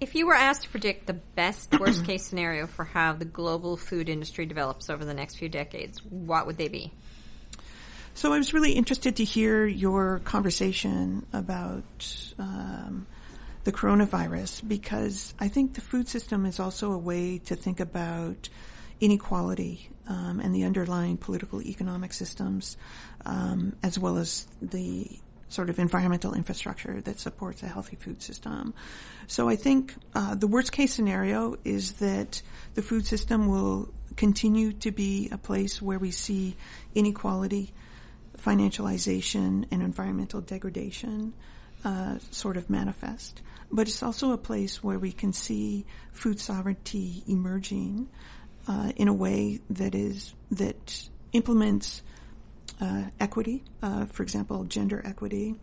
If 0.00 0.14
you 0.14 0.26
were 0.26 0.34
asked 0.34 0.64
to 0.64 0.68
predict 0.68 1.06
the 1.06 1.14
best 1.14 1.78
worst 1.80 2.04
case 2.04 2.26
scenario 2.26 2.66
for 2.66 2.84
how 2.84 3.12
the 3.12 3.24
global 3.24 3.76
food 3.76 4.08
industry 4.08 4.46
develops 4.46 4.90
over 4.90 5.04
the 5.04 5.14
next 5.14 5.36
few 5.36 5.48
decades, 5.48 6.02
what 6.04 6.46
would 6.46 6.56
they 6.56 6.68
be? 6.68 6.92
So 8.14 8.32
I 8.32 8.38
was 8.38 8.54
really 8.54 8.72
interested 8.72 9.16
to 9.16 9.24
hear 9.24 9.66
your 9.66 10.20
conversation 10.20 11.26
about 11.32 12.32
um, 12.38 13.06
the 13.64 13.72
coronavirus 13.72 14.66
because 14.68 15.34
I 15.38 15.48
think 15.48 15.74
the 15.74 15.80
food 15.80 16.08
system 16.08 16.46
is 16.46 16.60
also 16.60 16.92
a 16.92 16.98
way 16.98 17.38
to 17.46 17.56
think 17.56 17.80
about 17.80 18.48
inequality 19.00 19.88
um, 20.06 20.40
and 20.40 20.54
the 20.54 20.64
underlying 20.64 21.16
political 21.16 21.62
economic 21.62 22.12
systems, 22.12 22.76
um, 23.24 23.74
as 23.82 23.98
well 23.98 24.18
as 24.18 24.46
the 24.60 25.08
sort 25.48 25.70
of 25.70 25.78
environmental 25.78 26.34
infrastructure 26.34 27.00
that 27.02 27.18
supports 27.18 27.62
a 27.62 27.68
healthy 27.68 27.96
food 27.96 28.20
system. 28.20 28.74
So 29.26 29.48
I 29.48 29.56
think 29.56 29.94
uh, 30.14 30.34
the 30.34 30.46
worst 30.46 30.72
case 30.72 30.92
scenario 30.92 31.56
is 31.64 31.94
that 31.94 32.42
the 32.74 32.82
food 32.82 33.06
system 33.06 33.46
will 33.46 33.88
continue 34.16 34.72
to 34.72 34.90
be 34.90 35.28
a 35.32 35.38
place 35.38 35.80
where 35.80 35.98
we 35.98 36.10
see 36.10 36.56
inequality 36.94 37.72
financialization 38.36 39.64
and 39.70 39.82
environmental 39.82 40.40
degradation 40.40 41.32
uh, 41.84 42.18
sort 42.30 42.56
of 42.56 42.68
manifest. 42.68 43.42
But 43.74 43.88
it's 43.88 44.04
also 44.04 44.30
a 44.30 44.38
place 44.38 44.84
where 44.84 45.00
we 45.00 45.10
can 45.10 45.32
see 45.32 45.84
food 46.12 46.38
sovereignty 46.38 47.24
emerging 47.26 48.08
uh, 48.68 48.92
in 48.94 49.08
a 49.08 49.12
way 49.12 49.58
that 49.70 49.96
is 49.96 50.32
that 50.52 51.08
implements 51.32 52.02
uh, 52.80 53.02
equity, 53.18 53.64
uh, 53.82 54.06
for 54.06 54.22
example, 54.22 54.62
gender 54.62 55.02
equity, 55.04 55.56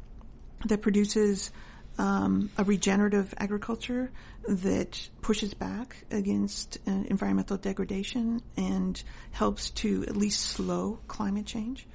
that 0.65 0.81
produces 0.81 1.51
um, 1.97 2.49
a 2.57 2.65
regenerative 2.65 3.33
agriculture 3.37 4.11
that 4.45 5.09
pushes 5.21 5.53
back 5.53 5.95
against 6.11 6.79
uh, 6.85 6.91
environmental 6.91 7.55
degradation 7.55 8.41
and 8.57 9.01
helps 9.31 9.69
to 9.69 10.03
at 10.09 10.17
least 10.17 10.41
slow 10.41 10.99
climate 11.07 11.45
change. 11.45 11.87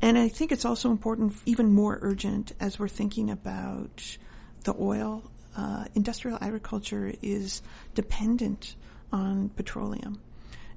And 0.00 0.16
I 0.16 0.28
think 0.28 0.52
it's 0.52 0.64
also 0.64 0.92
important, 0.92 1.34
even 1.44 1.74
more 1.74 1.98
urgent, 2.02 2.52
as 2.60 2.78
we're 2.78 2.86
thinking 2.86 3.30
about 3.30 4.16
the 4.62 4.76
oil. 4.78 5.24
Uh, 5.56 5.84
industrial 5.94 6.38
agriculture 6.40 7.12
is 7.22 7.62
dependent 7.94 8.76
on 9.12 9.48
petroleum. 9.50 10.20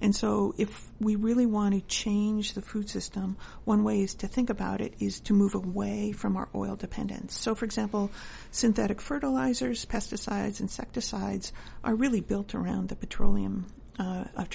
And 0.01 0.13
so 0.13 0.53
if 0.57 0.91
we 0.99 1.15
really 1.15 1.45
want 1.45 1.76
to 1.76 1.82
change 1.82 2.53
the 2.53 2.61
food 2.61 2.89
system, 2.89 3.38
one 3.63 3.86
way 3.86 4.01
is 4.01 4.15
to 4.15 4.28
think 4.28 4.49
about 4.49 4.82
it 4.82 4.95
is 4.99 5.21
to 5.21 5.34
move 5.34 5.55
away 5.55 6.11
from 6.11 6.36
our 6.36 6.49
oil 6.53 6.76
dependence. 6.76 7.38
So 7.38 7.55
for 7.55 7.63
example, 7.63 8.11
synthetic 8.51 8.99
fertilizers, 8.99 9.86
pesticides, 9.86 10.59
insecticides 10.59 11.53
are 11.86 11.95
really 11.95 12.19
built 12.19 12.53
around 12.53 12.89
the 12.89 12.97
petroleum 12.97 13.65
uh, 13.99 14.26
a 14.36 14.47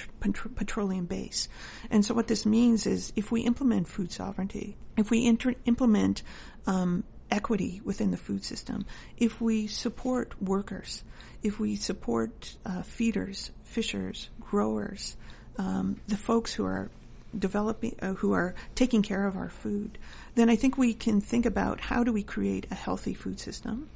petroleum 0.55 1.05
base. 1.05 1.47
And 1.89 2.03
so 2.05 2.13
what 2.13 2.27
this 2.27 2.45
means 2.45 2.85
is 2.85 3.13
if 3.15 3.31
we 3.31 3.41
implement 3.41 3.87
food 3.87 4.11
sovereignty, 4.11 4.75
if 4.97 5.09
we 5.09 5.25
inter- 5.25 5.55
implement 5.65 6.23
um, 6.67 7.05
equity 7.31 7.81
within 7.83 8.11
the 8.11 8.17
food 8.17 8.43
system, 8.43 8.85
if 9.17 9.39
we 9.41 9.67
support 9.67 10.41
workers, 10.41 11.03
if 11.43 11.59
we 11.59 11.75
support 11.75 12.55
uh, 12.65 12.81
feeders, 12.81 13.51
fishers, 13.63 14.29
growers, 14.39 15.15
um, 15.57 15.99
the 16.07 16.17
folks 16.17 16.53
who 16.53 16.65
are 16.65 16.89
developing, 17.37 17.95
uh, 18.01 18.13
who 18.13 18.33
are 18.33 18.55
taking 18.75 19.01
care 19.01 19.25
of 19.25 19.35
our 19.35 19.49
food, 19.49 19.97
then 20.35 20.49
I 20.49 20.55
think 20.55 20.77
we 20.77 20.93
can 20.93 21.21
think 21.21 21.45
about 21.45 21.79
how 21.79 22.03
do 22.03 22.11
we 22.11 22.23
create 22.23 22.67
a 22.71 22.75
healthy 22.75 23.13
food 23.13 23.39
system 23.39 23.89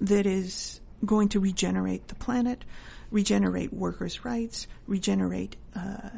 that 0.00 0.26
is 0.26 0.80
going 1.04 1.28
to 1.30 1.40
regenerate 1.40 2.08
the 2.08 2.14
planet, 2.14 2.64
regenerate 3.10 3.72
workers' 3.72 4.24
rights, 4.24 4.66
regenerate 4.86 5.56
uh, 5.74 6.10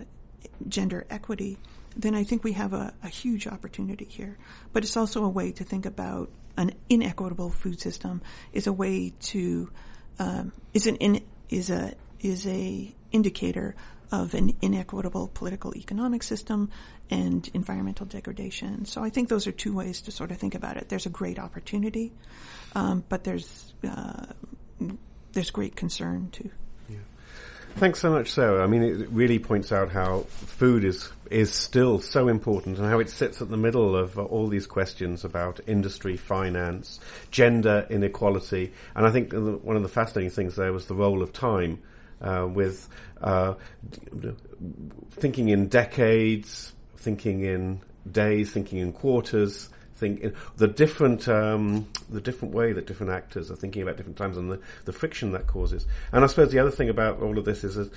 gender 0.68 1.06
equity, 1.10 1.58
then 1.96 2.14
I 2.14 2.24
think 2.24 2.44
we 2.44 2.52
have 2.52 2.72
a, 2.72 2.94
a, 3.02 3.08
huge 3.08 3.46
opportunity 3.46 4.04
here. 4.04 4.38
But 4.72 4.84
it's 4.84 4.96
also 4.96 5.24
a 5.24 5.28
way 5.28 5.52
to 5.52 5.64
think 5.64 5.86
about 5.86 6.30
an 6.56 6.72
inequitable 6.88 7.50
food 7.50 7.80
system 7.80 8.22
is 8.52 8.66
a 8.66 8.72
way 8.72 9.12
to 9.20 9.70
um, 10.18 10.52
is 10.74 10.86
an 10.86 10.96
in, 10.96 11.22
is 11.48 11.70
a 11.70 11.94
is 12.20 12.46
a 12.46 12.94
indicator 13.12 13.74
of 14.12 14.34
an 14.34 14.56
inequitable 14.60 15.28
political 15.28 15.76
economic 15.76 16.22
system 16.22 16.70
and 17.10 17.48
environmental 17.54 18.06
degradation. 18.06 18.84
So 18.84 19.02
I 19.02 19.10
think 19.10 19.28
those 19.28 19.46
are 19.46 19.52
two 19.52 19.74
ways 19.74 20.02
to 20.02 20.10
sort 20.10 20.30
of 20.30 20.38
think 20.38 20.54
about 20.54 20.76
it. 20.76 20.88
There's 20.88 21.06
a 21.06 21.10
great 21.10 21.38
opportunity, 21.38 22.12
um, 22.74 23.04
but 23.08 23.24
there's 23.24 23.74
uh, 23.84 24.26
there's 25.32 25.50
great 25.50 25.76
concern 25.76 26.30
too. 26.30 26.50
Thanks 27.76 28.00
so 28.00 28.10
much, 28.10 28.30
Sarah. 28.32 28.62
I 28.62 28.66
mean, 28.66 28.82
it 28.82 29.08
really 29.10 29.38
points 29.38 29.72
out 29.72 29.90
how 29.90 30.20
food 30.28 30.84
is 30.84 31.10
is 31.30 31.52
still 31.52 32.00
so 32.00 32.26
important 32.26 32.78
and 32.78 32.86
how 32.88 32.98
it 32.98 33.08
sits 33.08 33.40
at 33.40 33.48
the 33.48 33.56
middle 33.56 33.94
of 33.96 34.18
all 34.18 34.48
these 34.48 34.66
questions 34.66 35.24
about 35.24 35.60
industry, 35.66 36.16
finance, 36.16 36.98
gender 37.30 37.86
inequality. 37.88 38.72
And 38.96 39.06
I 39.06 39.12
think 39.12 39.32
one 39.32 39.76
of 39.76 39.82
the 39.82 39.88
fascinating 39.88 40.30
things 40.30 40.56
there 40.56 40.72
was 40.72 40.86
the 40.86 40.94
role 40.94 41.22
of 41.22 41.32
time, 41.32 41.78
uh, 42.20 42.48
with 42.52 42.88
uh, 43.20 43.54
thinking 45.12 45.48
in 45.48 45.68
decades, 45.68 46.72
thinking 46.96 47.44
in 47.44 47.80
days, 48.10 48.50
thinking 48.50 48.80
in 48.80 48.92
quarters, 48.92 49.68
think 50.00 50.34
the 50.56 50.66
different 50.66 51.28
um, 51.28 51.86
the 52.08 52.20
different 52.20 52.54
way 52.54 52.72
that 52.72 52.86
different 52.86 53.12
actors 53.12 53.50
are 53.50 53.56
thinking 53.56 53.82
about 53.82 53.96
different 53.96 54.16
times 54.16 54.36
and 54.36 54.50
the, 54.50 54.60
the 54.86 54.92
friction 54.92 55.32
that 55.32 55.46
causes. 55.46 55.86
And 56.12 56.24
I 56.24 56.26
suppose 56.26 56.50
the 56.50 56.58
other 56.58 56.70
thing 56.70 56.88
about 56.88 57.20
all 57.20 57.38
of 57.38 57.44
this 57.44 57.62
is 57.62 57.76
that 57.76 57.92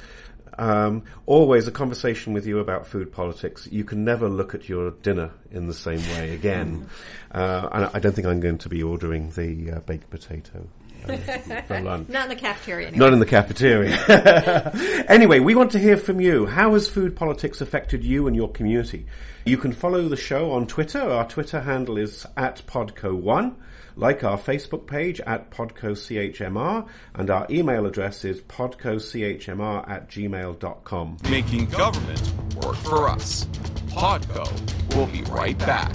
um, 0.60 1.04
always 1.26 1.68
a 1.68 1.72
conversation 1.72 2.34
with 2.34 2.46
you 2.46 2.60
about 2.60 2.86
food 2.86 3.12
politics. 3.12 3.68
You 3.72 3.84
can 3.84 4.04
never 4.04 4.30
look 4.30 4.54
at 4.54 4.70
your 4.70 4.92
dinner 4.92 5.32
in 5.52 5.68
the 5.68 5.74
same 5.74 6.02
way 6.16 6.34
again. 6.34 6.90
Uh, 7.34 7.68
and 7.72 7.90
I 7.96 7.98
don't 7.98 8.14
think 8.14 8.28
I'm 8.28 8.42
going 8.42 8.60
to 8.60 8.70
be 8.70 8.84
ordering 8.84 9.32
the 9.32 9.72
uh, 9.72 9.80
baked 9.80 10.12
potato. 10.12 10.68
For 11.04 11.82
lunch. 11.82 12.10
Not 12.10 12.24
in 12.24 12.30
the 12.30 12.36
cafeteria. 12.36 12.88
Anyway. 12.88 13.00
Not 13.00 13.14
in 13.14 13.20
the 13.20 13.26
cafeteria. 13.26 15.06
anyway, 15.08 15.40
we 15.40 15.56
want 15.56 15.72
to 15.72 15.80
hear 15.80 15.98
from 15.98 16.20
you. 16.20 16.46
How 16.46 16.74
has 16.74 16.90
food 16.90 17.16
politics 17.16 17.62
affected 17.62 18.04
you 18.04 18.28
and 18.28 18.36
your 18.36 18.52
community? 18.52 19.06
You 19.46 19.58
can 19.58 19.74
follow 19.74 20.08
the 20.08 20.16
show 20.16 20.52
on 20.52 20.68
Twitter. 20.68 21.02
Our 21.02 21.28
Twitter 21.28 21.62
handle 21.62 21.98
is 21.98 22.26
at 22.38 22.64
Podco1. 22.68 23.56
Like 23.96 24.24
our 24.24 24.40
Facebook 24.40 24.88
page 24.88 25.22
at 25.22 25.52
PodcoCHMR, 25.52 26.88
and 27.14 27.30
our 27.30 27.46
email 27.52 27.86
address 27.86 28.26
is 28.26 28.42
podcocHMR 28.42 29.88
at 29.88 30.10
gmail.com. 30.10 31.18
Making 31.30 31.66
government 31.68 32.34
work 32.56 32.76
for 32.78 33.08
us. 33.08 33.46
Podco. 33.90 34.96
We'll 34.96 35.06
be 35.08 35.22
right 35.24 35.58
back. 35.60 35.94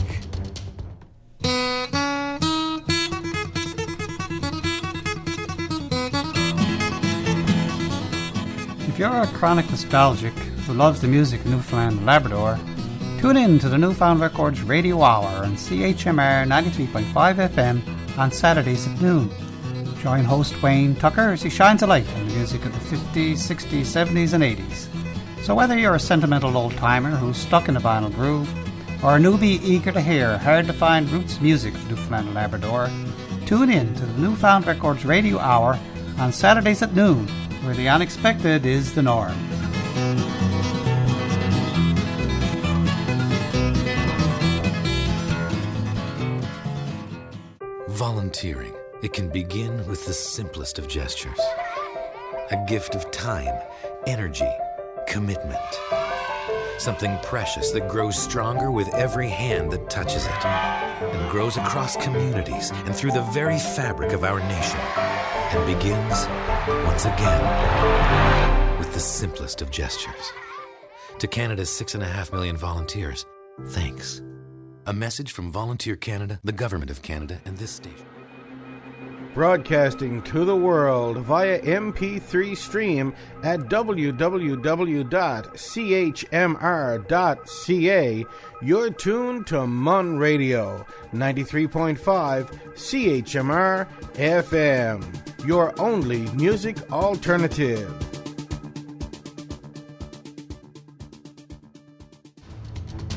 If 8.99 9.03
you're 9.03 9.22
a 9.22 9.28
chronic 9.28 9.70
nostalgic 9.70 10.32
who 10.32 10.74
loves 10.74 11.01
the 11.01 11.07
music 11.07 11.38
of 11.42 11.46
Newfoundland 11.46 11.99
and 11.99 12.07
Labrador, 12.07 12.59
Tune 13.20 13.36
in 13.36 13.61
to 13.61 13.68
the 13.68 13.78
Newfound 13.78 14.18
Records 14.18 14.61
Radio 14.62 15.03
Hour 15.03 15.44
on 15.44 15.55
CHMR 15.55 16.44
93.5 16.49 17.49
FM 17.49 18.18
on 18.18 18.32
Saturdays 18.32 18.88
at 18.88 19.01
noon. 19.01 19.30
Join 20.03 20.24
host 20.24 20.61
Wayne 20.64 20.96
Tucker 20.96 21.30
as 21.30 21.42
he 21.42 21.49
shines 21.49 21.84
a 21.84 21.86
light 21.86 22.09
on 22.09 22.26
the 22.26 22.34
music 22.34 22.64
of 22.64 22.72
the 22.72 22.96
50s, 22.96 23.34
60s, 23.34 23.82
70s, 23.82 24.32
and 24.32 24.42
80s. 24.42 24.88
So 25.44 25.55
whether 25.55 25.78
you're 25.78 25.94
a 25.94 26.01
sentimental 26.01 26.57
old 26.57 26.76
timer 26.76 27.11
who's 27.11 27.36
stuck 27.36 27.68
in 27.68 27.76
a 27.76 27.80
vinyl 27.80 28.12
groove, 28.12 28.53
or 29.05 29.14
a 29.14 29.20
newbie 29.20 29.62
eager 29.62 29.92
to 29.92 30.01
hear 30.01 30.38
hard 30.38 30.66
to 30.66 30.72
find 30.72 31.09
roots 31.11 31.40
music 31.40 31.72
of 31.72 31.88
Newfoundland 31.88 32.26
and 32.26 32.34
Labrador, 32.34 32.90
tune 33.46 33.70
in 33.70 33.94
to 33.94 34.05
the 34.05 34.20
Newfound 34.20 34.66
Records 34.66 35.05
Radio 35.05 35.38
Hour 35.38 35.78
on 36.18 36.32
Saturdays 36.32 36.82
at 36.82 36.96
noon, 36.96 37.28
where 37.62 37.74
the 37.74 37.88
unexpected 37.88 38.66
is 38.66 38.94
the 38.94 39.02
norm. 39.02 39.34
Volunteering. 47.88 48.74
It 49.02 49.12
can 49.12 49.28
begin 49.28 49.86
with 49.86 50.06
the 50.06 50.12
simplest 50.12 50.78
of 50.78 50.88
gestures 50.88 51.38
a 52.50 52.64
gift 52.66 52.94
of 52.94 53.11
time, 53.11 53.54
energy, 54.06 54.50
commitment. 55.06 55.59
Something 56.79 57.18
precious 57.24 57.72
that 57.72 57.89
grows 57.89 58.16
stronger 58.16 58.70
with 58.70 58.89
every 58.95 59.29
hand 59.29 59.72
that 59.72 59.91
touches 59.91 60.24
it 60.26 60.45
and 60.47 61.29
grows 61.31 61.57
across 61.57 61.97
communities 61.97 62.70
and 62.70 62.95
through 62.95 63.11
the 63.11 63.29
very 63.33 63.59
fabric 63.59 64.12
of 64.12 64.22
our 64.22 64.39
nation 64.39 64.79
and 64.79 65.66
begins, 65.66 66.26
once 66.87 67.05
again, 67.05 68.79
with 68.79 68.95
the 68.95 69.01
simplest 69.01 69.61
of 69.61 69.72
gestures. 69.72 70.33
To 71.18 71.26
Canada's 71.26 71.68
six 71.68 71.95
and 71.95 72.03
a 72.05 72.07
half 72.07 72.33
million 72.33 72.57
volunteers, 72.57 73.26
thanks. 73.70 74.22
A 74.87 74.93
message 74.93 75.33
from 75.33 75.51
Volunteer 75.51 75.97
Canada, 75.97 76.39
the 76.45 76.53
Government 76.53 76.93
of 76.93 77.03
Canada, 77.03 77.41
and 77.45 77.59
this 77.59 77.72
station. 77.72 78.07
Broadcasting 79.39 80.20
to 80.22 80.45
the 80.45 80.57
world 80.57 81.18
via 81.18 81.61
MP3 81.61 82.57
stream 82.57 83.14
at 83.45 83.61
www.chmr.ca. 83.61 84.64
You're 88.61 88.91
tuned 88.91 89.47
to 89.47 89.64
MUN 89.68 90.18
Radio 90.18 90.84
93.5 91.12 92.51
CHMR 92.74 93.89
FM, 94.14 95.47
your 95.47 95.80
only 95.80 96.22
music 96.32 96.91
alternative. 96.91 97.89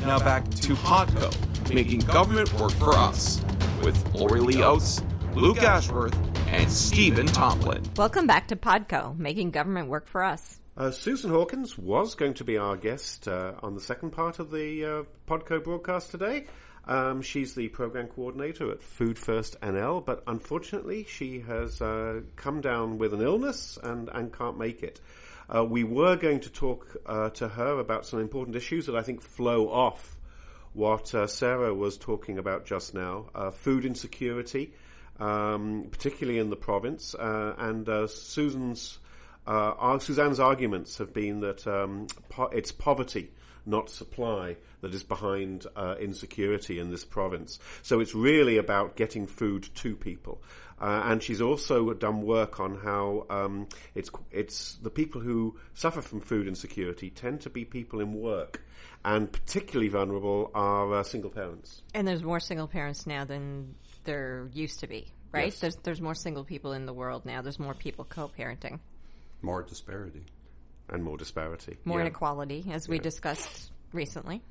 Now 0.02 0.20
back 0.20 0.48
to 0.48 0.74
Podco, 0.74 1.74
making 1.74 1.98
government 2.02 2.52
work 2.60 2.70
for 2.74 2.92
us, 2.94 3.40
with 3.82 4.14
Lori 4.14 4.38
Lee 4.38 4.62
Oates, 4.62 5.02
Luke 5.34 5.62
Ashworth, 5.62 6.14
and 6.48 6.70
Stephen 6.70 7.26
Tomblin. 7.26 7.82
Welcome 7.96 8.26
back 8.26 8.48
to 8.48 8.56
Podco, 8.56 9.16
making 9.18 9.50
government 9.50 9.88
work 9.88 10.06
for 10.06 10.22
us. 10.22 10.58
Uh, 10.76 10.90
Susan 10.90 11.30
Hawkins 11.30 11.78
was 11.78 12.14
going 12.14 12.34
to 12.34 12.44
be 12.44 12.58
our 12.58 12.76
guest 12.76 13.26
uh, 13.28 13.54
on 13.62 13.74
the 13.74 13.80
second 13.80 14.10
part 14.10 14.38
of 14.38 14.50
the 14.50 14.84
uh, 14.84 15.02
Podco 15.26 15.64
broadcast 15.64 16.10
today. 16.10 16.46
Um, 16.84 17.22
she's 17.22 17.54
the 17.54 17.68
program 17.68 18.08
coordinator 18.08 18.70
at 18.70 18.82
Food 18.82 19.18
First 19.18 19.58
NL, 19.62 20.04
but 20.04 20.22
unfortunately, 20.26 21.06
she 21.08 21.40
has 21.40 21.80
uh, 21.80 22.20
come 22.36 22.60
down 22.60 22.98
with 22.98 23.14
an 23.14 23.22
illness 23.22 23.78
and, 23.82 24.10
and 24.12 24.32
can't 24.32 24.58
make 24.58 24.82
it. 24.82 25.00
Uh, 25.48 25.64
we 25.64 25.82
were 25.82 26.16
going 26.16 26.40
to 26.40 26.50
talk 26.50 26.86
uh, 27.06 27.30
to 27.30 27.48
her 27.48 27.78
about 27.78 28.04
some 28.06 28.20
important 28.20 28.56
issues 28.56 28.86
that 28.86 28.96
I 28.96 29.02
think 29.02 29.22
flow 29.22 29.70
off 29.70 30.16
what 30.72 31.14
uh, 31.14 31.26
Sarah 31.26 31.74
was 31.74 31.98
talking 31.98 32.38
about 32.38 32.64
just 32.64 32.94
now 32.94 33.26
uh, 33.34 33.50
food 33.50 33.84
insecurity, 33.84 34.72
um, 35.18 35.88
particularly 35.90 36.38
in 36.38 36.50
the 36.50 36.56
province, 36.56 37.14
uh, 37.14 37.54
and 37.58 37.88
uh, 37.88 38.06
Susan's. 38.06 38.98
our, 39.46 39.98
Suzanne's 39.98 40.40
arguments 40.40 40.98
have 40.98 41.12
been 41.12 41.40
that 41.40 41.66
um, 41.66 42.06
po- 42.28 42.50
it's 42.52 42.72
poverty, 42.72 43.30
not 43.66 43.90
supply, 43.90 44.56
that 44.80 44.94
is 44.94 45.02
behind 45.02 45.66
insecurity 46.00 46.78
in 46.78 46.90
this 46.90 47.04
province. 47.04 47.58
So 47.82 48.00
it's 48.00 48.14
really 48.14 48.58
about 48.58 48.96
getting 48.96 49.26
food 49.26 49.68
to 49.76 49.96
people. 49.96 50.42
Uh, 50.82 51.02
and 51.04 51.22
she's 51.22 51.40
also 51.40 51.92
done 51.94 52.22
work 52.22 52.58
on 52.58 52.76
how 52.76 53.24
um, 53.30 53.68
it's 53.94 54.10
it's 54.32 54.74
the 54.82 54.90
people 54.90 55.20
who 55.20 55.56
suffer 55.74 56.02
from 56.02 56.20
food 56.20 56.48
insecurity 56.48 57.08
tend 57.08 57.40
to 57.40 57.48
be 57.48 57.64
people 57.64 58.00
in 58.00 58.12
work, 58.14 58.60
and 59.04 59.30
particularly 59.30 59.88
vulnerable 59.88 60.50
are 60.54 60.92
uh, 60.94 61.02
single 61.04 61.30
parents. 61.30 61.82
And 61.94 62.08
there's 62.08 62.24
more 62.24 62.40
single 62.40 62.66
parents 62.66 63.06
now 63.06 63.24
than 63.24 63.76
there 64.04 64.48
used 64.52 64.80
to 64.80 64.86
be, 64.86 65.08
right? 65.32 65.46
Yes. 65.46 65.60
There's 65.60 65.76
there's 65.76 66.00
more 66.00 66.14
single 66.14 66.44
people 66.44 66.72
in 66.72 66.86
the 66.86 66.92
world 66.92 67.24
now. 67.24 67.42
There's 67.42 67.58
more 67.58 67.74
people 67.74 68.04
co-parenting, 68.04 68.80
More 69.42 69.62
disparity. 69.62 70.24
and 70.88 71.02
more 71.02 71.16
disparity. 71.16 71.76
more 71.84 71.98
Yeah. 71.98 72.06
inequality, 72.06 72.66
as 72.70 72.88
we 72.88 72.98
discussed 72.98 73.70
recently. 73.92 74.42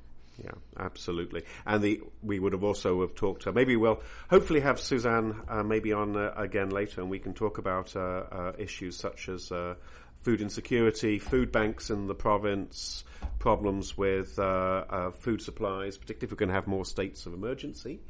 Yeah, 0.42 0.52
absolutely. 0.78 1.42
And 1.66 1.82
the 1.82 2.00
we 2.22 2.38
would 2.38 2.52
have 2.54 2.64
also 2.64 3.02
have 3.02 3.14
talked. 3.14 3.46
Uh, 3.46 3.52
maybe 3.52 3.76
we'll 3.76 4.00
hopefully 4.30 4.60
have 4.60 4.80
Suzanne 4.80 5.42
uh, 5.48 5.62
maybe 5.62 5.92
on 5.92 6.16
uh, 6.16 6.32
again 6.36 6.70
later, 6.70 7.02
and 7.02 7.10
we 7.10 7.18
can 7.18 7.34
talk 7.34 7.58
about 7.58 7.94
uh, 7.94 8.00
uh, 8.00 8.52
issues 8.58 8.96
such 8.96 9.28
as 9.28 9.52
uh, 9.52 9.74
food 10.22 10.40
insecurity, 10.40 11.18
food 11.18 11.52
banks 11.52 11.90
in 11.90 12.06
the 12.06 12.14
province, 12.14 13.04
problems 13.40 13.98
with 13.98 14.38
uh, 14.38 14.42
uh, 14.88 15.10
food 15.10 15.42
supplies, 15.42 15.98
particularly 15.98 16.24
if 16.26 16.30
we're 16.32 16.36
going 16.38 16.48
to 16.48 16.54
have 16.54 16.66
more 16.66 16.84
states 16.86 17.26
of 17.26 17.34
emergency. 17.34 18.00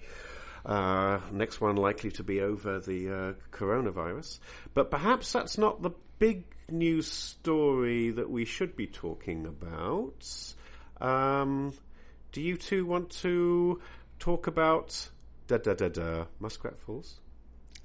Uh, 0.65 1.19
next 1.33 1.61
one 1.61 1.77
likely 1.77 2.11
to 2.13 2.23
be 2.23 2.41
over 2.41 2.79
the 2.81 3.09
uh, 3.09 3.33
coronavirus. 3.51 4.39
But 4.75 4.91
perhaps 4.91 5.33
that's 5.33 5.59
not 5.59 5.83
the 5.83 5.91
big 6.19 6.45
news 6.71 7.09
story 7.11 8.11
that 8.11 8.31
we 8.31 8.45
should 8.45 8.77
be 8.77 8.87
talking 8.87 9.47
about. 9.47 10.55
Um, 11.01 11.73
do 12.31 12.41
you 12.41 12.57
two 12.57 12.87
want 12.87 13.11
to 13.23 13.81
talk 14.19 14.47
about 14.47 15.11
da 15.49 15.59
da 15.59 15.75
da 15.75 15.89
da 15.89 16.25
Muskrat 16.39 16.79
Falls 16.79 17.21